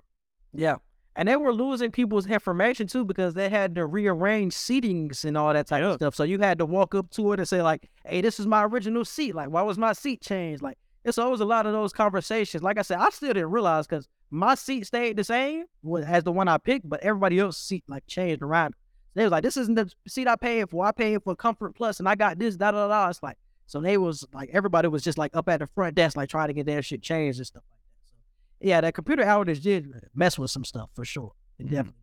[0.53, 0.75] Yeah.
[1.17, 5.53] And they were losing people's information too because they had to rearrange seatings and all
[5.53, 5.89] that type Yeah.
[5.91, 6.15] of stuff.
[6.15, 8.63] So you had to walk up to it and say, like, hey, this is my
[8.65, 9.33] original seat.
[9.33, 10.61] Like, why was my seat changed?
[10.61, 12.63] Like, it's always a lot of those conversations.
[12.63, 15.65] Like I said, I still didn't realize because my seat stayed the same
[16.05, 18.73] as the one I picked, but everybody else's seat like changed around.
[19.15, 20.85] They was like, this isn't the seat I paying for.
[20.85, 23.09] I paying for Comfort Plus and I got this, da da da.
[23.09, 26.17] It's like, so they was like, everybody was just like up at the front desk,
[26.17, 28.09] like trying to get their shit changed and stuff like that.
[28.09, 28.13] So
[28.59, 31.31] yeah, that computer outage did mess with some stuff for sure.
[31.57, 31.93] It definitely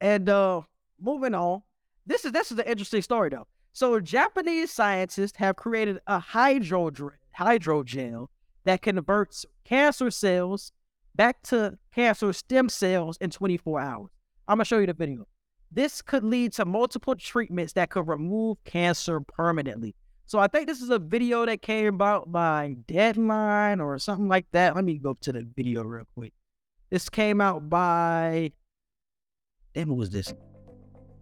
[0.00, 0.06] did.
[0.06, 0.60] And uh
[1.00, 1.62] moving on,
[2.04, 3.46] this is this is an interesting story though.
[3.72, 8.28] So Japanese scientists have created a hydrogel hydrogel
[8.64, 10.72] that converts cancer cells
[11.14, 14.10] back to cancer stem cells in 24 hours.
[14.46, 15.26] I'm gonna show you the video.
[15.70, 19.94] This could lead to multiple treatments that could remove cancer permanently.
[20.26, 24.46] So I think this is a video that came about by Deadline or something like
[24.52, 24.74] that.
[24.74, 26.32] Let me go to the video real quick.
[26.90, 28.52] This came out by
[29.74, 30.32] damn, who was this?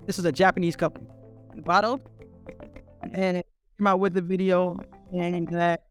[0.06, 1.06] This is a Japanese company,
[1.64, 2.00] Bottle,
[3.12, 3.46] and it
[3.78, 4.78] came out with the video
[5.12, 5.84] and that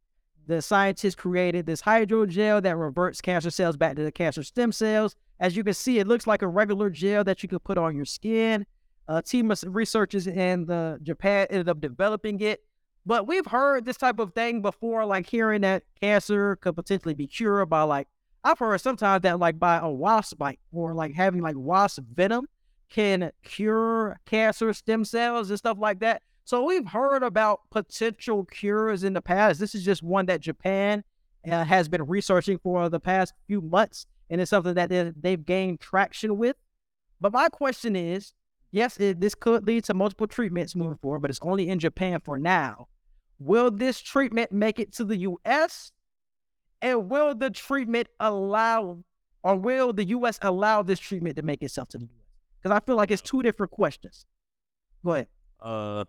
[0.47, 5.15] the scientists created this hydrogel that reverts cancer cells back to the cancer stem cells.
[5.39, 7.95] As you can see, it looks like a regular gel that you could put on
[7.95, 8.65] your skin.
[9.07, 12.63] A team of researchers in the Japan ended up developing it
[13.05, 17.27] But we've heard this type of thing before, like hearing that cancer could potentially be
[17.27, 18.07] cured by like
[18.43, 22.47] I've heard sometimes that like by a wasp bite or like having like wasp venom
[22.89, 26.21] can cure cancer stem cells and stuff like that.
[26.45, 29.59] So we've heard about potential cures in the past.
[29.59, 31.03] This is just one that Japan
[31.49, 35.45] uh, has been researching for the past few months, and it's something that they- they've
[35.45, 36.55] gained traction with.
[37.19, 38.33] But my question is,
[38.71, 42.19] yes, it, this could lead to multiple treatments moving forward, but it's only in Japan
[42.23, 42.87] for now.
[43.39, 45.91] Will this treatment make it to the U.S.
[46.81, 49.03] And will the treatment allow,
[49.43, 50.37] or will the U.S.
[50.41, 52.27] allow this treatment to make itself to the U.S.?
[52.61, 54.25] Because I feel like it's two different questions.
[55.03, 55.27] Go ahead.
[55.61, 56.03] Uh,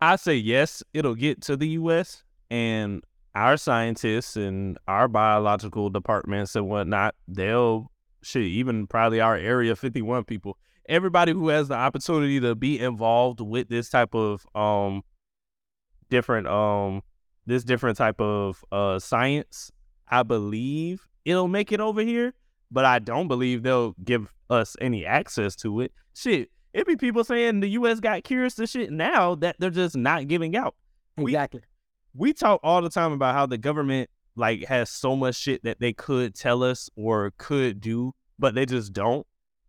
[0.00, 2.22] I say yes, it'll get to the U.S.
[2.50, 3.02] and
[3.34, 7.14] our scientists and our biological departments and whatnot.
[7.28, 7.90] They'll
[8.22, 10.58] shit, even probably our Area 51 people,
[10.88, 15.02] everybody who has the opportunity to be involved with this type of um
[16.10, 17.02] different um
[17.46, 19.70] this different type of uh science.
[20.08, 22.34] I believe it'll make it over here,
[22.70, 25.92] but I don't believe they'll give us any access to it.
[26.14, 28.00] Shit, it be people saying the U.S.
[28.00, 30.74] got cures to shit now that they're just not giving out.
[31.16, 31.62] We- Exactly.
[32.14, 35.80] We talk all the time about how the government like has so much shit that
[35.80, 39.26] they could tell us or could do, but they just don't.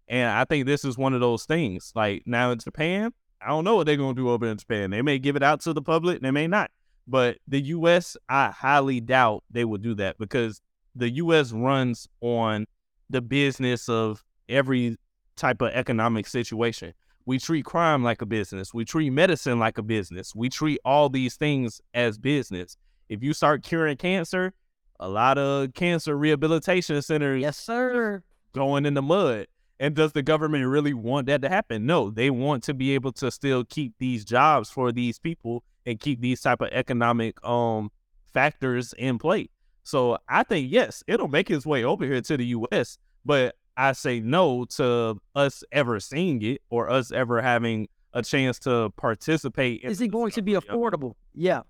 [0.08, 1.92] And I think this is one of those things.
[1.96, 3.12] Like now in Japan,
[3.42, 4.92] I don't know what they're gonna do over in Japan.
[4.92, 6.72] They may give it out to the public, they may not.
[7.08, 10.62] But the US, I highly doubt they would do that because
[10.96, 12.66] the US runs on
[13.10, 14.98] the business of every
[15.38, 16.94] type of economic situation.
[17.26, 18.74] We treat crime like a business.
[18.74, 20.34] We treat medicine like a business.
[20.36, 22.78] We treat all these things as business.
[23.10, 24.54] If you start curing cancer,
[25.00, 28.24] a lot of cancer rehabilitation centers Yes, sir.
[28.54, 29.48] going in the mud.
[29.80, 31.86] And does the government really want that to happen?
[31.86, 36.00] No, they want to be able to still keep these jobs for these people and
[36.00, 37.92] keep these type of economic um
[38.34, 39.50] factors in play.
[39.84, 43.92] So I think yes, it'll make its way over here to the US, but I
[43.92, 49.82] say no to us ever seeing it or us ever having a chance to participate.
[49.84, 51.14] in Is it going to be affordable?
[51.36, 51.62] Yeah.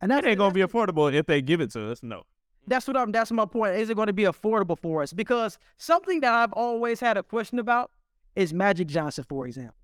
[0.00, 2.02] And that ain't gonna be affordable if they give it to us.
[2.02, 2.24] No.
[2.66, 3.76] that's what I'm that's my point.
[3.76, 5.12] Is it going to be affordable for us?
[5.12, 7.92] Because something that I've always had a question about
[8.34, 9.76] is Magic Johnson, for example.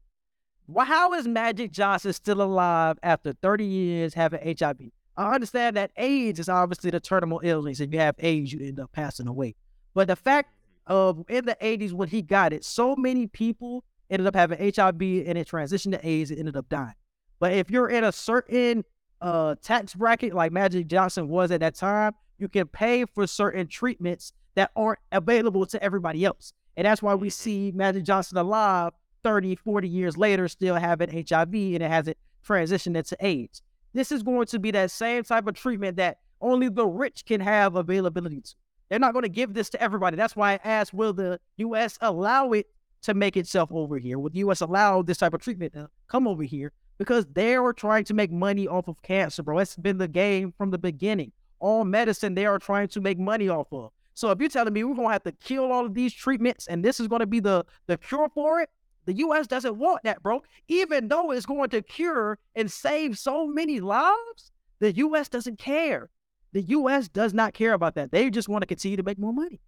[0.66, 4.90] Why how is Magic Johnson still alive after 30 years having HIV?
[5.16, 7.80] I understand that AIDS is obviously the terminal illness.
[7.80, 9.54] If you have AIDS, you end up passing away.
[9.94, 10.50] But the fact
[10.86, 15.00] of in the 80s when he got it, so many people ended up having HIV
[15.00, 16.94] and it transitioned to AIDS and ended up dying.
[17.38, 18.84] But if you're in a certain
[19.20, 23.66] uh tax bracket like Magic Johnson was at that time, you can pay for certain
[23.66, 26.52] treatments that aren't available to everybody else.
[26.76, 28.92] And that's why we see Magic Johnson alive
[29.22, 33.62] 30, 40 years later still having HIV and it hasn't transitioned into AIDS.
[33.94, 37.40] This is going to be that same type of treatment that only the rich can
[37.40, 38.54] have availability to.
[38.92, 40.18] They're not going to give this to everybody.
[40.18, 41.96] That's why I asked, will the U.S.
[42.02, 42.66] allow it
[43.04, 44.18] to make itself over here?
[44.18, 44.60] Will the U.S.
[44.60, 46.72] allow this type of treatment to come over here?
[46.98, 49.60] Because they are trying to make money off of cancer, bro.
[49.60, 51.32] It's been the game from the beginning.
[51.58, 53.92] All medicine they are trying to make money off of.
[54.12, 56.84] So if you're telling me we're gonna have to kill all of these treatments and
[56.84, 58.68] this is gonna be the the cure for it,
[59.06, 59.46] the U.S.
[59.46, 60.42] doesn't want that, bro.
[60.68, 65.30] Even though it's going to cure and save so many lives, the U.S.
[65.30, 66.10] doesn't care.
[66.52, 67.08] The U.S.
[67.08, 68.12] does not care about that.
[68.12, 69.60] They just want to continue to make more money.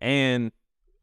[0.00, 0.52] And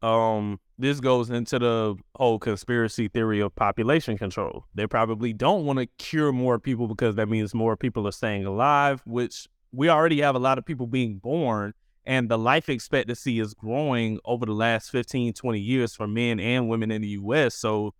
[0.02, 4.64] um this goes into the whole conspiracy theory of population control.
[4.74, 8.44] They probably don't want to cure more people because that means more people are staying
[8.44, 11.72] alive, which we already have a lot of people being born
[12.04, 16.68] and the life expectancy is growing over the last 15, 20 years for men and
[16.68, 17.54] women in the US.
[17.54, 17.94] So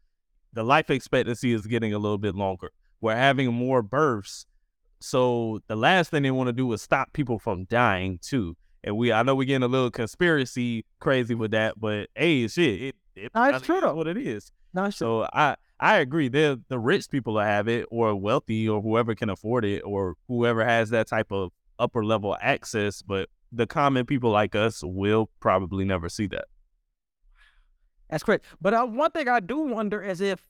[0.52, 2.72] the life expectancy is getting a little bit longer.
[3.00, 4.46] We're having more births.
[5.02, 8.56] So the last thing they want to do is stop people from dying too.
[8.84, 12.82] And we, I know we're getting a little conspiracy crazy with that, but hey, shit,
[12.82, 13.94] it, it No, it's true though.
[13.94, 14.50] what it is.
[14.74, 14.90] No.
[14.90, 16.28] So I, I agree.
[16.28, 20.14] They're the rich people that have it, or wealthy, or whoever can afford it, or
[20.28, 23.02] whoever has that type of upper level access.
[23.02, 26.46] But the common people like us will probably never see that.
[28.08, 28.44] That's correct.
[28.60, 30.48] But uh, one thing I do wonder is if,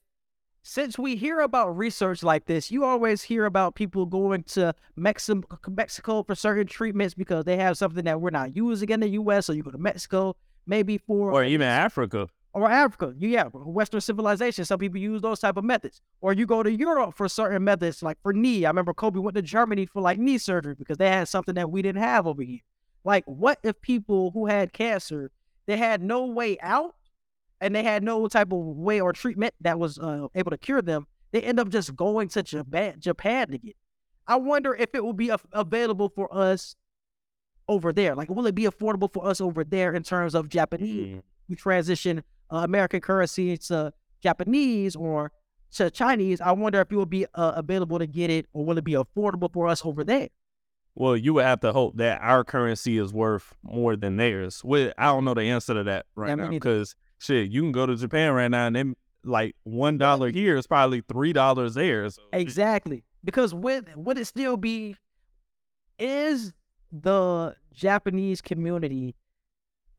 [0.62, 5.58] since we hear about research like this, you always hear about people going to Mexico,
[5.68, 9.46] Mexico for certain treatments because they have something that we're not using in the U.S.
[9.46, 10.36] So you go to Mexico,
[10.66, 12.28] maybe for Or even Africa.
[12.54, 13.12] or Africa.
[13.18, 14.64] You yeah, Western civilization.
[14.64, 16.00] Some people use those type of methods.
[16.20, 18.64] Or you go to Europe for certain methods, like for knee.
[18.64, 21.70] I remember Kobe went to Germany for like knee surgery because they had something that
[21.70, 22.60] we didn't have over here.
[23.04, 25.32] Like, what if people who had cancer,
[25.66, 26.94] they had no way out,
[27.62, 30.82] and they had no type of way or treatment that was uh, able to cure
[30.82, 31.06] them?
[31.30, 33.76] They end up just going to Japan, Japan to get.
[34.26, 36.76] I wonder if it will be av- available for us
[37.68, 38.14] over there.
[38.14, 41.16] Like, will it be affordable for us over there in terms of Japanese?
[41.16, 41.22] Mm.
[41.48, 42.22] We transition
[42.52, 45.32] uh, American currency to Japanese or
[45.72, 46.40] to Chinese.
[46.40, 48.92] I wonder if it will be uh, available to get it, or will it be
[48.92, 50.28] affordable for us over there?
[50.94, 54.62] Well, you would have to hope that our currency is worth more than theirs.
[54.62, 57.72] Well, I don't know the answer to that right Yeah, now because shit, you can
[57.72, 61.74] go to Japan right now and then like one dollar here is probably three dollars
[61.74, 62.08] there.
[62.10, 63.04] So Exactly.
[63.24, 64.96] Because would would it still be
[65.98, 66.52] is
[66.90, 69.14] the Japanese community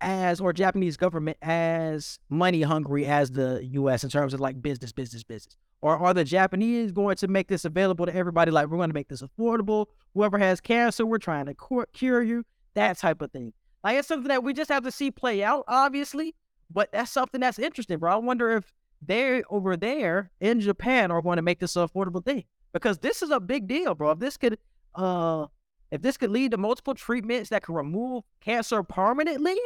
[0.01, 4.91] as or Japanese government as money hungry as the US in terms of like business,
[4.91, 5.55] business, business?
[5.81, 8.51] Or are the Japanese going to make this available to everybody?
[8.51, 9.87] Like we're going to make this affordable.
[10.13, 12.45] Whoever has cancer, we're trying to cure, cure you.
[12.73, 13.53] That type of thing.
[13.83, 16.35] Like it's something that we just have to see play out, obviously.
[16.73, 18.13] But that's something that's interesting, bro.
[18.13, 22.23] I wonder if they over there in Japan are going to make this an affordable
[22.23, 24.11] thing because this is a big deal, bro.
[24.11, 24.57] If this could,
[24.95, 25.47] uh,
[25.91, 29.57] if this could lead to multiple treatments that could remove cancer permanently,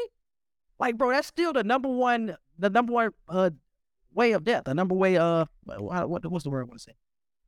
[0.80, 3.52] like, bro, that's still the number one, the number one uh
[4.14, 6.84] way of death, the number way uh, what, what what's the word I want to
[6.84, 6.96] say?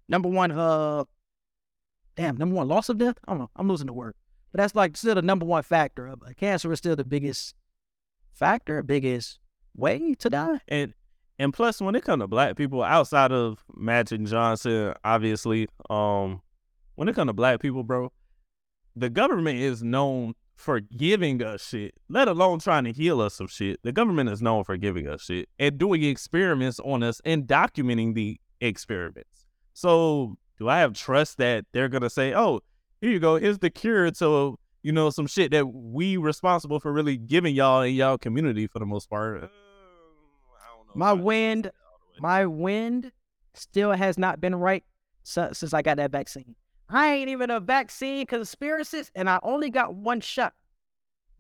[0.08, 1.04] Number one uh,
[2.16, 3.18] damn, number one loss of death.
[3.28, 3.50] I don't know.
[3.56, 4.16] I'm losing the word,
[4.52, 6.14] but that's like still the number one factor.
[6.38, 7.56] Cancer is still the biggest
[8.34, 9.40] factor, biggest
[9.80, 10.60] way to die.
[10.68, 10.94] and
[11.38, 16.42] and plus when it comes to black people outside of Magic Johnson, obviously, um,
[16.96, 18.12] when it comes to black people, bro,
[18.96, 23.50] the government is known for giving us shit, let alone trying to heal us of
[23.50, 23.80] shit.
[23.84, 28.14] The government is known for giving us shit and doing experiments on us and documenting
[28.14, 29.46] the experiments.
[29.74, 32.60] So do I have trust that they're gonna say, "Oh,
[33.00, 36.92] here you go, here's the cure to you know some shit that we responsible for
[36.92, 39.44] really giving y'all in y'all community for the most part"?
[39.44, 40.79] Uh, I don't know.
[40.96, 42.20] My wind- all the way.
[42.22, 43.12] My wind
[43.54, 44.84] still has not been right
[45.24, 46.56] si- since I got that vaccine.
[46.90, 50.54] I ain't even a vaccine conspiracist, and I only got one shot.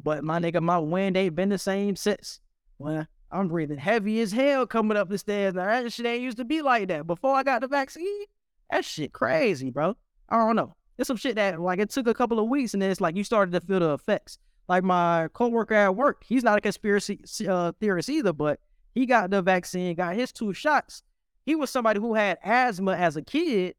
[0.02, 2.40] But my nigga, my wind ain't been the same since.
[2.78, 5.54] Well, I'm breathing heavy as hell coming up the stairs.
[5.54, 8.26] Now that shit ain't used to be like that before I got the vaccine.
[8.72, 9.96] That shit crazy, bro.
[10.30, 10.76] I don't know.
[10.98, 13.16] It's some shit that like it took a couple of weeks, and then it's like
[13.16, 14.38] you started to feel the effects.
[14.68, 18.60] Like my coworker at work, he's not a conspiracy uh, theorist either, but
[18.94, 21.03] he got the vaccine, got his two shots.
[21.45, 23.76] He was somebody who had asthma as a kid,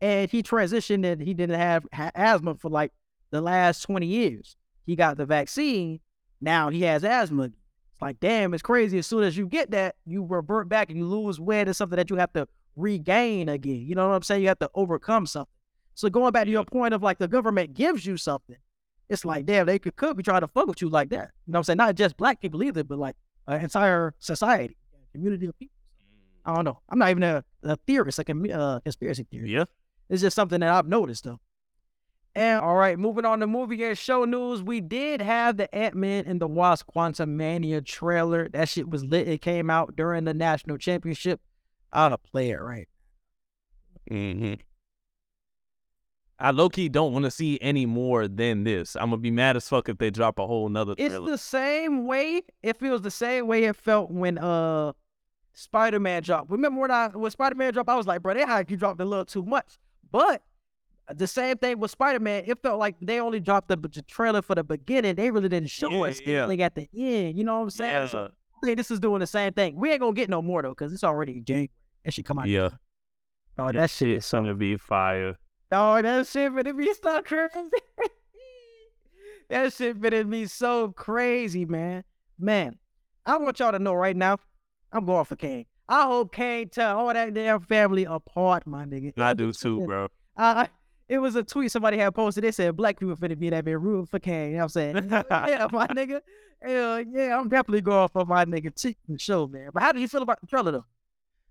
[0.00, 2.92] and he transitioned and he didn't have ha- asthma for like
[3.30, 4.56] the last 20 years.
[4.86, 6.00] He got the vaccine.
[6.40, 7.44] Now he has asthma.
[7.44, 8.98] It's like, damn, it's crazy.
[8.98, 11.68] As soon as you get that, you revert back and you lose weight.
[11.68, 13.84] It's something that you have to regain again.
[13.86, 14.42] You know what I'm saying?
[14.42, 15.52] You have to overcome something.
[15.94, 18.56] So going back to your point of like the government gives you something,
[19.10, 21.30] it's like, damn, they could, could be trying to fuck with you like that.
[21.46, 21.76] You know what I'm saying?
[21.76, 23.16] Not just black people either, but like
[23.46, 24.76] an entire society,
[25.12, 25.74] community of people.
[26.44, 26.80] I don't know.
[26.88, 29.52] I'm not even a, a theorist, like a uh, conspiracy theorist.
[29.52, 29.64] Yeah.
[30.08, 31.40] It's just something that I've noticed though.
[32.34, 34.62] And all right, moving on to movie and show news.
[34.62, 38.48] We did have the Ant Man and the Wasp Quantumania trailer.
[38.48, 39.28] That shit was lit.
[39.28, 41.40] It came out during the national championship.
[41.92, 42.88] I ought to play it right.
[44.10, 44.54] Mm-hmm.
[46.40, 48.96] I low key don't want to see any more than this.
[48.96, 51.30] I'm gonna be mad as fuck if they drop a whole nother It's trailer.
[51.30, 52.42] the same way.
[52.62, 54.92] It feels the same way it felt when uh
[55.52, 56.50] Spider Man dropped.
[56.50, 59.00] Remember when I when Spider Man dropped, I was like, bro, they hype you dropped
[59.00, 59.76] a little too much.
[60.10, 60.42] But
[61.12, 62.44] the same thing with Spider Man.
[62.46, 65.16] It felt like they only dropped the, the trailer for the beginning.
[65.16, 66.38] They really didn't show Yeah, us yeah.
[66.44, 67.36] anything at the end.
[67.36, 68.08] You know what I'm saying?
[68.08, 68.28] So yeah,
[68.62, 69.76] I think this is doing the same thing.
[69.76, 71.70] We ain't gonna get no more though, cause it's already January.
[72.04, 72.48] That should come out.
[72.48, 72.70] yeah.
[73.58, 75.36] Oh, that shit is gonna be fire.
[75.72, 77.54] Oh, that shit finna be so crazy.
[79.50, 82.02] that shit finna be so crazy, man.
[82.38, 82.78] Man,
[83.24, 84.38] I want y'all to know right now,
[84.92, 85.66] I'm going for Kang.
[85.88, 89.12] I hope Kang tell all that damn family apart, my nigga.
[89.18, 90.08] I do too, bro.
[90.36, 90.64] Uh,
[91.06, 92.44] it was a tweet somebody had posted.
[92.44, 94.52] They said black people finna be that bit rude for Kang.
[94.52, 95.08] You know what I'm saying?
[95.10, 96.20] yeah, my nigga.
[96.62, 98.72] Hell yeah, I'm definitely going for my nigga
[99.06, 99.68] for sure, man.
[99.74, 100.84] But how do you feel about the trailer though?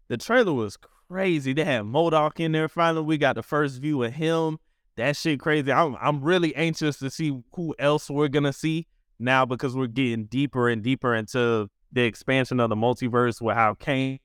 [0.10, 0.76] The trailer was
[1.07, 1.53] crazy.
[1.53, 2.68] They had MODOK in there.
[2.68, 4.57] Finally, we got the first view of him.
[4.98, 5.72] That shit crazy.
[5.72, 8.88] I'm I'm really anxious to see who else we're gonna see
[9.19, 13.76] now because we're getting deeper and deeper into the expansion of the multiverse with how
[13.76, 14.19] Kang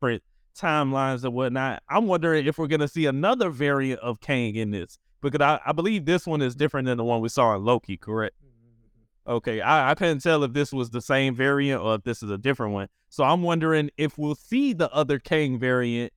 [0.00, 0.22] different
[0.56, 1.82] timelines and whatnot.
[1.90, 5.72] I'm wondering if we're gonna see another variant of Kang in this because I, I
[5.72, 7.96] believe this one is different than the one we saw in Loki.
[7.96, 8.34] Correct?
[9.28, 12.30] Okay, I, I couldn't tell if this was the same variant or if this is
[12.30, 12.88] a different one.
[13.10, 16.12] So I'm wondering if we'll see the other Kang variant,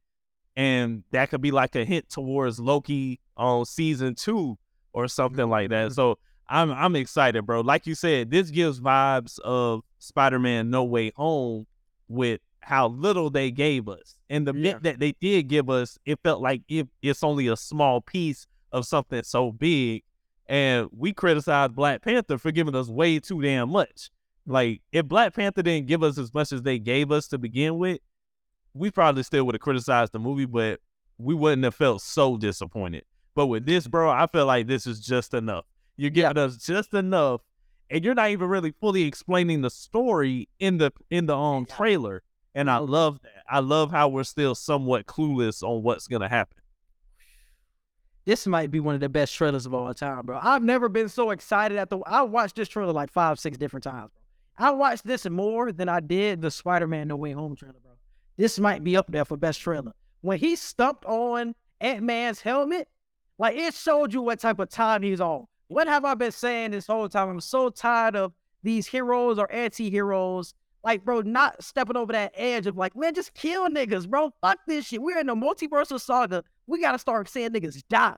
[0.55, 4.57] and that could be like a hint towards Loki on season two
[4.93, 5.87] or something like that.
[5.87, 5.93] Mm-hmm.
[5.93, 7.61] So I'm I'm excited, bro.
[7.61, 11.67] Like you said, this gives vibes of Spider-Man No Way Home
[12.07, 14.73] with how little they gave us, and the Yeah.
[14.73, 18.47] bit that they did give us, it felt like it, it's only a small piece
[18.71, 20.03] of something so big,
[20.47, 24.09] and we criticize Black Panther for giving us way too damn much.
[24.45, 27.77] Like if Black Panther didn't give us as much as they gave us to begin
[27.77, 27.99] with,
[28.73, 30.79] we probably still would have criticized the movie, but
[31.17, 33.03] we wouldn't have felt so disappointed.
[33.35, 35.65] But with this, bro, I feel like this is just enough.
[35.95, 37.41] You're giving us just enough,
[37.89, 42.23] and you're not even really fully explaining the story in the in the um trailer.
[42.53, 43.43] And I love that.
[43.49, 46.57] I love how we're still somewhat clueless on what's gonna happen.
[48.25, 50.39] This might be one of the best trailers of all time, bro.
[50.41, 51.99] I've never been so excited at the.
[52.05, 54.67] I watched this trailer like five, six different times, bro.
[54.67, 57.93] I watched this more than I did the Spider-Man No Way Home trailer, bro.
[58.37, 59.93] This might be up there for best trailer.
[60.21, 62.87] When he stumped on Ant Man's helmet,
[63.39, 65.47] like it showed you what type of time he's on.
[65.67, 67.29] What have I been saying this whole time?
[67.29, 70.53] I'm so tired of these heroes or anti-heroes.
[70.83, 74.31] Like, bro, not stepping over that edge of like, man, just kill niggas, bro.
[74.41, 75.01] Fuck this shit.
[75.01, 76.43] We're in a multiversal saga.
[76.65, 78.15] We gotta start seeing niggas die.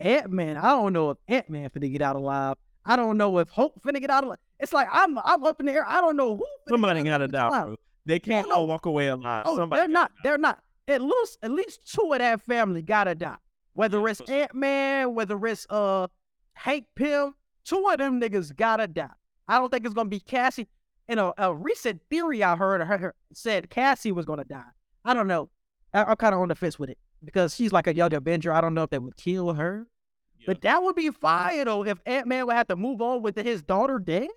[0.00, 2.56] Ant Man, I don't know if Ant Man finna get out alive.
[2.84, 4.38] I don't know if Hope finna get out alive.
[4.58, 5.84] It's like I'm I'm up in the air.
[5.86, 6.46] I don't know who.
[6.68, 7.76] Somebody got to out die, bro.
[8.06, 9.44] They can't all walk away alive.
[9.46, 10.12] Oh, Somebody they're not.
[10.22, 10.60] They're not.
[10.88, 13.36] At least at least two of that family gotta die.
[13.74, 14.20] Whether it's.
[14.22, 16.08] Ant Man, whether it's uh
[16.54, 17.34] Hank Pym,
[17.64, 19.10] two of them niggas gotta die.
[19.46, 20.68] I don't think it's gonna be Cassie.
[21.10, 24.62] In a, a recent theory I heard, said Cassie was gonna die.
[25.04, 25.50] I don't know.
[25.92, 28.52] I, I'm kind of on the fence with it because she's like a young Avenger.
[28.52, 29.88] I don't know if that would kill her,
[30.46, 31.84] but that would be fire though.
[31.84, 34.28] If Ant Man would have to move on with his daughter dead,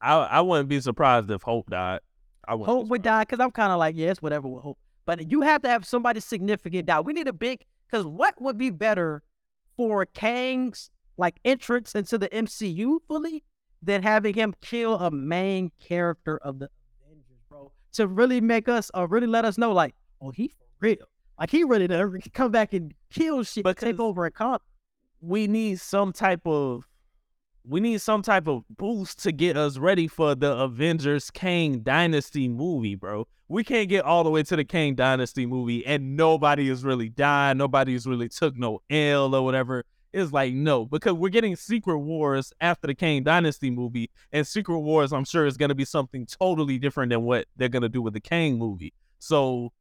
[0.00, 2.00] I I wouldn't be surprised if Hope died.
[2.48, 2.78] I wouldn't.
[2.78, 4.78] Hope would die because I'm kind of like, yeah, whatever with Hope.
[5.04, 7.00] But you have to have somebody significant die.
[7.00, 9.22] We need a big because what would be better
[9.76, 13.44] for Kang's like entrance into the MCU fully
[13.82, 16.68] than having him kill a main character of the
[17.04, 17.72] Avengers, bro?
[17.94, 20.96] To really make us or really let us know, like, oh, he for real.
[21.38, 24.64] Like he really to come back and kill shit, but take over and conquer.
[25.20, 26.86] we need some type of
[27.64, 32.48] we need some type of boost to get us ready for the Avengers Kang Dynasty
[32.48, 33.26] movie, bro.
[33.48, 37.08] We can't get all the way to the Kang Dynasty movie and nobody is really
[37.08, 39.84] dying, nobody's really took no L or whatever.
[40.12, 44.80] It's like no, because we're getting Secret Wars after the Kang Dynasty movie, and Secret
[44.80, 48.14] Wars, I'm sure, is gonna be something totally different than what they're gonna do with
[48.14, 48.92] the Kang movie.
[49.18, 49.72] So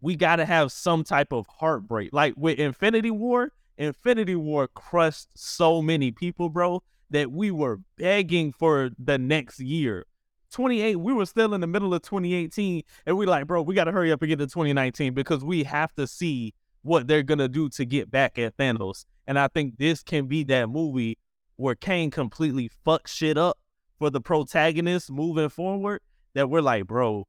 [0.00, 2.10] we gotta have some type of heartbreak.
[2.12, 8.52] Like with Infinity War, Infinity War crushed so many people, bro, that we were begging
[8.52, 10.06] for the next year.
[10.52, 13.84] 28, we were still in the middle of 2018, and we like, bro, we got
[13.84, 17.48] to hurry up and get to 2019 because we have to see what they're gonna
[17.48, 19.06] do to get back at Thanos.
[19.26, 21.18] And I think this can be that movie
[21.56, 23.58] where Kang completely fucks shit up
[23.98, 26.00] for the protagonist moving forward.
[26.34, 27.26] That we're like, bro,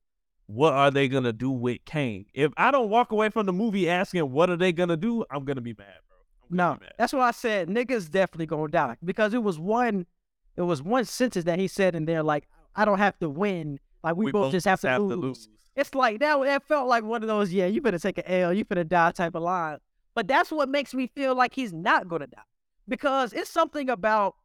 [0.48, 2.26] what are they gonna do with Kang?
[2.34, 5.44] If I don't walk away from the movie asking what are they gonna do, I'm
[5.44, 6.18] gonna be mad, bro.
[6.49, 6.94] No, mad.
[6.98, 10.06] that's why I said niggas definitely gonna die because it was one,
[10.56, 13.80] it was one sentence that he said in there like, I don't have to win,
[14.03, 15.49] like we, both, just have, to, lose.
[15.76, 16.40] It's like that.
[16.41, 19.11] That felt like one of those, yeah, you better take an L, you better die
[19.11, 19.78] type of line.
[20.15, 22.41] But that's what makes me feel like he's not gonna die
[22.88, 24.35] because it's something about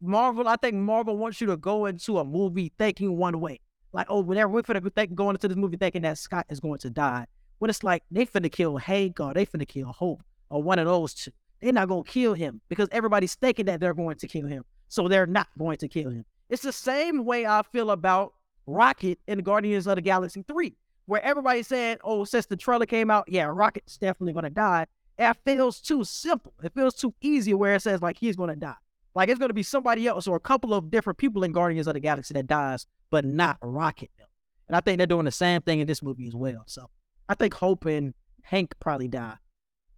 [0.00, 0.48] Marvel.
[0.48, 3.60] I think Marvel wants you to go into a movie thinking one way,
[3.92, 6.78] like, oh, whenever we're finna think, going into this movie thinking that Scott is going
[6.80, 7.26] to die,
[7.58, 10.86] when it's like they finna kill Hank or they finna kill Hope or one of
[10.86, 11.30] those two.
[11.60, 15.08] They're not gonna kill him because everybody's thinking that they're going to kill him, so
[15.08, 16.24] they're not going to kill him.
[16.48, 18.34] It's the same way I feel about
[18.66, 20.76] Rocket in Guardians of the Galaxy 3,
[21.06, 24.86] where everybody's saying, oh, since the trailer came out, yeah, Rocket's definitely gonna die.
[25.18, 26.52] It feels too simple.
[26.62, 28.74] It feels too easy where it says like he's gonna die.
[29.14, 31.94] Like it's gonna be somebody else or a couple of different people in Guardians of
[31.94, 34.10] the Galaxy that dies, but not Rocket.
[34.18, 34.24] though.
[34.68, 36.64] And I think they're doing the same thing in this movie as well.
[36.66, 36.90] So
[37.28, 38.12] I think Hope and
[38.42, 39.36] Hank probably die.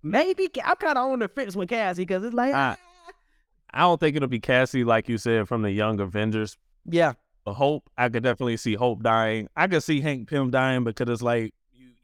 [0.02, 2.76] Maybe I'm kind of on the fence with Cassie because it's like, I-
[3.70, 6.56] I don't think it'll be Cassie like you said from the Young Avengers.
[6.86, 7.12] yeah,
[7.44, 9.48] But Hope, I could definitely see Hope dying.
[9.56, 11.52] I could see Hank Pym dying because it's like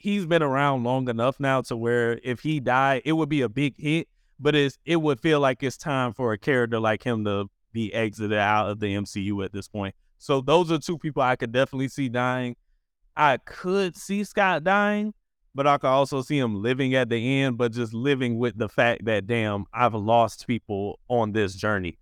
[0.05, 3.49] he's been around long enough now to where if he died, it would be a
[3.49, 4.07] big hit.
[4.39, 7.93] But it's it would feel like it's time for a character like him to be
[7.95, 9.95] exited out of the MCU at this point.
[10.19, 12.57] So those are two people I could definitely see dying.
[13.17, 15.15] I could see Scott dying,
[15.55, 18.69] but I could also see him living at the end, but just living with the
[18.69, 21.97] fact that damn, I've lost people on this journey.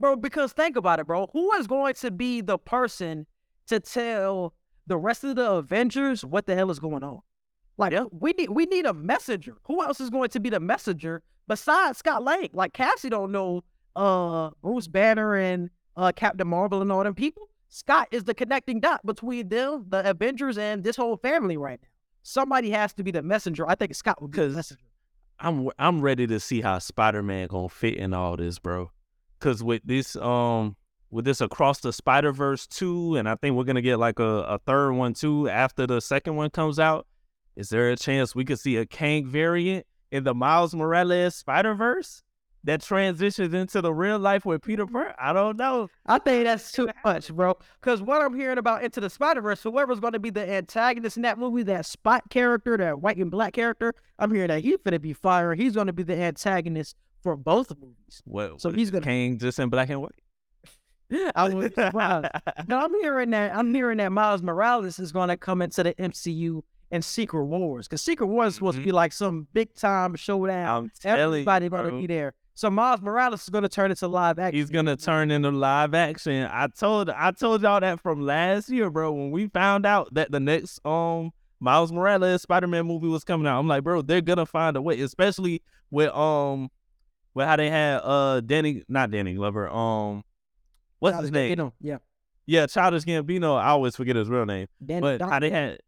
[0.00, 0.16] bro.
[0.16, 1.28] Because think about it, bro.
[1.32, 3.26] Who is going to be the person
[3.68, 4.54] to tell
[4.86, 7.20] the rest of the Avengers what the hell is going on?
[7.78, 9.56] Like we need we need a messenger.
[9.64, 12.48] Who else is going to be the messenger besides Scott Lang?
[12.52, 13.62] Like Cassie don't know
[13.96, 17.48] uh Bruce Banner and uh Captain Marvel and all them people.
[17.68, 21.88] Scott is the connecting dot between them, the Avengers, and this whole family right now.
[22.22, 23.66] Somebody has to be the messenger.
[23.68, 24.84] I think Scott would be the Because- messenger.
[25.40, 28.90] I'm I'm ready to see how Spider Man gonna fit in all this, bro.
[29.40, 30.76] Cause with this um
[31.12, 34.24] with this across the Spider Verse two, and I think we're gonna get like a,
[34.24, 37.06] a third one too after the second one comes out.
[37.54, 41.74] Is there a chance we could see a Kang variant in the Miles Morales Spider
[41.74, 42.22] Verse
[42.64, 45.14] that transitions into the real life with Peter Parker?
[45.20, 45.88] I don't know.
[46.06, 47.58] I think that's too much, bro.
[47.80, 51.16] Because what I'm hearing about Into the Spider Verse, whoever's going to be the antagonist
[51.16, 54.76] in that movie, that Spot character, that white and black character, I'm hearing that he's
[54.76, 55.54] going to be fire.
[55.54, 58.22] He's going to be the antagonist for both movies.
[58.24, 60.14] Well, So he's gonna- Kang just in black and white.
[61.34, 62.28] I was surprised.
[62.68, 63.54] No, I'm hearing that.
[63.54, 67.88] I'm hearing that Miles Morales is going to come into the MCU in Secret Wars
[67.88, 70.84] because Secret Wars is supposed to be like some big time showdown.
[70.84, 72.34] I'm Everybody going to be there.
[72.54, 74.58] So Miles Morales is going to turn into live action.
[74.58, 76.46] He's gonna turn into live action.
[76.50, 79.10] I told I told y'all that from last year, bro.
[79.12, 83.46] When we found out that the next um Miles Morales Spider Man movie was coming
[83.46, 86.70] out, I'm like, bro, they're gonna find a way, especially with um
[87.32, 90.22] with how they had uh Danny not Danny Glover, um
[91.02, 91.56] what's his name?
[91.58, 91.98] Know, yeah.
[92.46, 93.56] Yeah, Childish Gambino.
[93.56, 94.66] I always forget his real name.
[94.84, 95.78] Dan- But Don- how they had,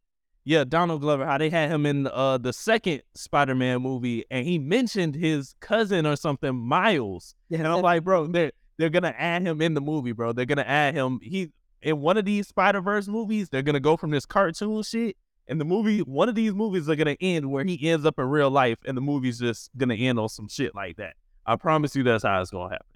[0.45, 4.47] yeah, Donald Glover, how they had him in uh the second Spider Man movie, and
[4.47, 7.35] he mentioned his cousin or something, Miles.
[7.49, 10.33] yeah, And I'm like, bro, they're they're gonna add him in the movie, bro.
[10.33, 11.19] They're gonna add him.
[11.23, 11.51] He
[11.83, 13.49] in one of these Spider Verse movies.
[13.49, 15.17] They're gonna go from this cartoon shit,
[15.49, 16.01] and the movie.
[16.01, 18.97] One of these movies are gonna end where he ends up in real life, and
[18.97, 21.15] the movie's just gonna end on some shit like that.
[21.47, 22.87] I promise you, that's how it's gonna happen.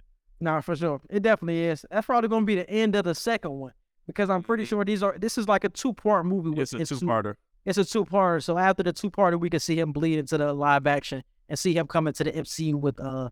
[0.41, 1.01] Nah, for sure.
[1.09, 1.85] It definitely is.
[1.91, 3.73] That's probably gonna be the end of the second one.
[4.07, 6.49] Because I'm pretty sure these are this is like a two part movie.
[6.49, 7.35] with- It's a two parter.
[7.65, 8.43] It's a two part.
[8.43, 11.59] So after the two parter, we can see him bleed into the live action and
[11.59, 13.29] see him come into the MCU with uh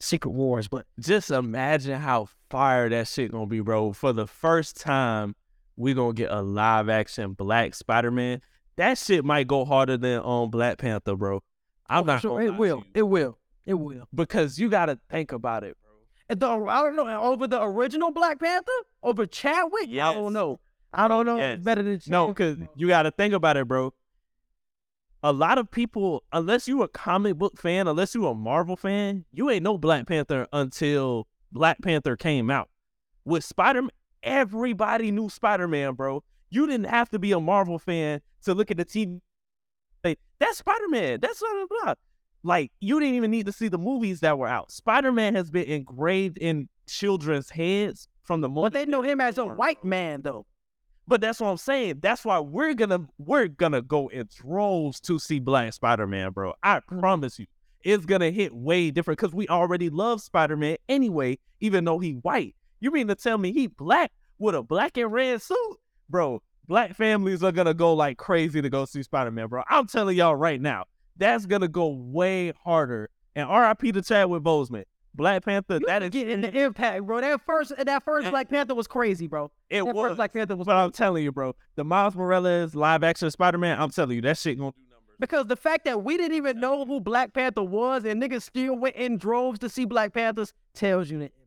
[0.00, 0.68] Secret Wars.
[0.68, 3.92] But Just imagine how fire that shit gonna be, bro.
[3.92, 5.34] For the first time,
[5.76, 8.40] we gonna get a live action Black Spider Man.
[8.76, 11.42] That shit might go harder than um Black Panther, bro.
[11.88, 12.84] I'm oh, not sure, it will.
[12.94, 13.38] It will.
[13.66, 14.06] It will.
[14.14, 15.76] because you gotta think about it,
[16.28, 18.72] the, I don't know over the original Black Panther
[19.02, 19.88] over Chadwick.
[19.90, 20.60] I don't know.
[20.92, 21.36] I don't know.
[21.36, 21.60] Yes.
[21.60, 22.36] Better than No, Chadwick.
[22.36, 23.92] because you got to think about it, bro.
[25.22, 29.24] A lot of people, unless you a comic book fan, unless you a Marvel fan,
[29.32, 32.68] you ain't no Black Panther until Black Panther came out.
[33.24, 33.90] With Spider Man,
[34.22, 36.22] everybody knew Spider Man, bro.
[36.50, 39.20] You didn't have to be a Marvel fan to look at the TV.
[40.04, 41.20] Like, that's Spider Man.
[41.22, 41.94] That's blah, blah, blah.
[42.44, 44.70] Like, you didn't even need to see the movies that were out.
[44.70, 48.74] Spider Man has been engraved in children's heads from the moment.
[48.74, 50.46] but they know him as a white man though.
[51.06, 51.98] But that's what I'm saying.
[52.00, 56.54] That's why we're gonna we're gonna go in droves to see Black Spider Man, bro.
[56.62, 57.00] I mm-hmm.
[57.00, 57.46] promise you,
[57.82, 62.12] it's gonna hit way different because we already love Spider Man anyway, even though he
[62.12, 62.54] white.
[62.80, 65.76] You mean to tell me he black with a black and red suit,
[66.08, 66.42] bro?
[66.66, 69.62] Black families are gonna go like crazy to go see Spider Man, bro.
[69.68, 70.84] I'm telling y'all right now,
[71.16, 73.10] that's gonna go way harder.
[73.36, 73.92] And R.I.P.
[73.92, 74.84] to Chadwick Boseman.
[75.16, 77.20] Black Panther, You that is getting the impact, bro.
[77.20, 78.30] That first that first eh.
[78.30, 79.50] Black Panther was crazy, bro.
[79.70, 80.08] it that was.
[80.08, 83.58] first Black Panther was But I'm telling you, bro, the Miles Morales live action Spider
[83.58, 85.16] Man, I'm telling you, that shit gonna do numbers.
[85.20, 88.76] Because the fact that we didn't even know who Black Panther was and niggas still
[88.76, 91.38] went in droves to see Black Panthers tells you the impact,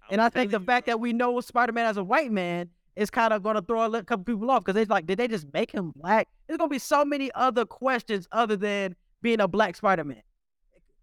[0.00, 0.08] bro.
[0.12, 3.10] And I think the fact that we know Spider Man as a white man is
[3.10, 5.46] kind of going to throw a couple people off because it's like, did they just
[5.52, 6.28] make him black?
[6.46, 10.22] There's going to be so many other questions other than being a black Spider Man.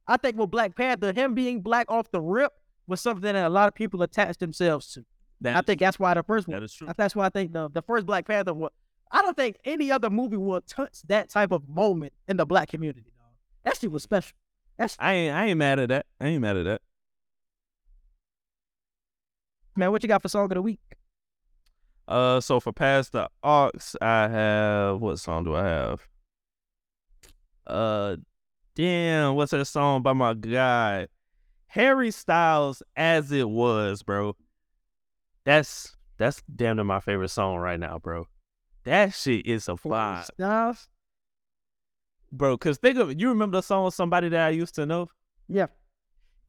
[0.08, 2.52] I think with Black Panther, him being black off the rip
[2.88, 5.06] was something that a lot of people attached themselves to.
[5.42, 6.56] that, I think that's why the first one.
[6.60, 6.88] that is true.
[6.98, 8.72] That's why I think the, the first Black Panther was.
[9.12, 12.70] I don't think any other movie will touch that type of moment in the black
[12.70, 13.36] community, dog.
[13.66, 14.34] That shit was special.
[14.78, 16.06] That's I ain't I ain't mad at that.
[16.20, 16.82] I ain't mad at that.
[19.76, 19.92] man.
[19.92, 20.80] What you got for song of the week?
[22.12, 23.72] Uh, so for past the aux,
[24.02, 26.08] I have what song do I have?
[27.66, 28.18] Uh,
[28.76, 31.08] damn, what's that song by my guy
[31.68, 32.84] Harry Styles?
[32.98, 34.36] As it was, bro.
[35.46, 38.28] That's that's damn near my favorite song right now, bro.
[38.84, 40.90] That shit is a vibe, Styles?
[42.32, 42.58] bro.
[42.58, 43.20] Cause think of it.
[43.20, 45.08] You remember the song "Somebody That I Used to Know"?
[45.48, 45.68] Yeah.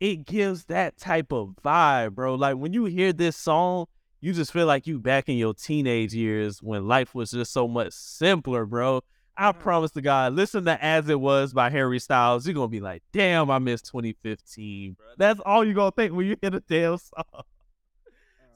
[0.01, 2.35] it gives that type of vibe, bro.
[2.35, 3.87] Like when you hear this song,
[4.23, 7.67] you just feel like you back in your teenage years when life was just so
[7.67, 9.03] much simpler, bro.
[9.37, 12.47] I promise to God, listen to As It Was by Harry Styles.
[12.47, 15.07] You're gonna be like, damn, I miss 2015, bro.
[15.19, 17.25] That's all you're gonna think when you hear the damn song.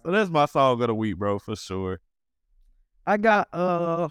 [0.05, 1.99] So that's my song of the week, bro, for sure.
[3.09, 4.09] I got uh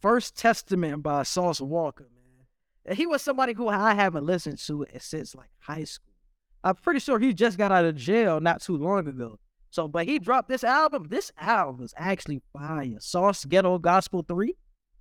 [0.00, 2.46] First Testament by Sauce Walka, man.
[2.86, 6.14] And He was somebody who I haven't listened to since like high school.
[6.62, 9.40] I'm pretty sure he just got out of jail not too long ago.
[9.74, 11.08] So, but he dropped this album.
[11.10, 12.94] This album is actually fire.
[13.00, 14.54] Sauce Ghetto Gospel 3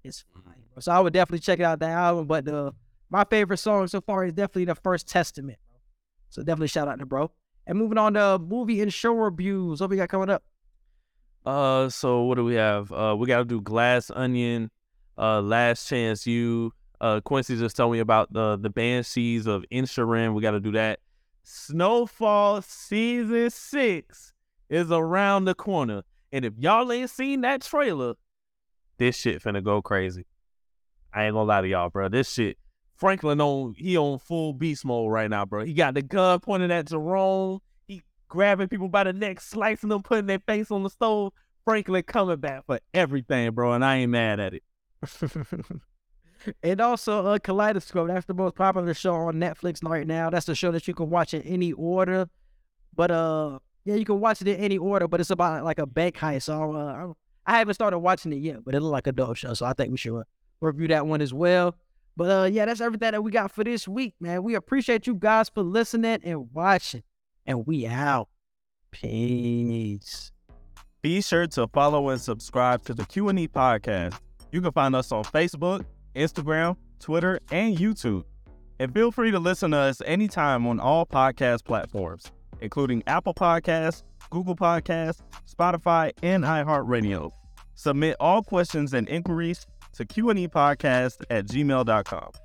[0.03, 0.55] is fire.
[0.79, 2.25] So I would definitely check out that album.
[2.25, 2.73] But the
[3.11, 5.59] my favorite song so far is definitely the First Testament.
[6.31, 7.29] So definitely shout out to bro.
[7.67, 9.79] And moving on to movie and show reviews.
[9.79, 10.41] What we got coming up?
[11.45, 12.91] Uh, so what do we have?
[12.91, 14.71] Uh, we got to do Glass Onion,
[15.19, 16.73] uh, Last Chance U.
[16.99, 20.33] Uh, Quincy just told me about the the Banshees of Inisherin.
[20.33, 20.99] We got to do that.
[21.43, 24.32] Snowfall season six
[24.73, 28.15] is around the corner, and if y'all ain't seen that trailer,
[28.97, 30.25] this shit finna go crazy.
[31.13, 32.09] I ain't gonna lie to y'all, bro.
[32.09, 32.57] This shit,
[32.95, 35.63] Franklin on he on full beast mode right now, bro.
[35.63, 37.59] He got the gun pointed at Jerome.
[37.87, 41.33] He grabbing people by the neck, slicing them, putting their face on the stove.
[41.65, 44.63] Franklin coming back for everything, bro, and I ain't mad at it.
[46.63, 48.07] and also uh, Kaleidoscope.
[48.07, 50.29] That's the most popular show on Netflix right now.
[50.29, 52.27] That's the show that you can watch in any order.
[52.95, 55.07] But uh, yeah, you can watch it in any order.
[55.07, 56.43] But it's about like a bank heist.
[56.43, 57.13] So uh,
[57.45, 59.53] I haven't started watching it yet, but it looked like a dope show.
[59.53, 60.23] So I think we should uh,
[60.61, 61.75] review that one as well.
[62.15, 64.43] But uh, yeah, that's everything that we got for this week, man.
[64.43, 67.03] We appreciate you guys for listening and watching,
[67.45, 68.29] and we out.
[68.91, 70.31] Peace.
[71.01, 74.19] Be sure to follow and subscribe to the Q&E podcast.
[74.51, 75.83] You can find us on Facebook,
[76.15, 78.23] Instagram, Twitter, and YouTube.
[78.79, 82.31] And feel free to listen to us anytime on all podcast platforms,
[82.61, 87.31] including Apple Podcasts, Google Podcasts, Spotify, and iHeartRadio.
[87.75, 92.42] Submit all questions and inquiries to Q&E podcast at gmail.com.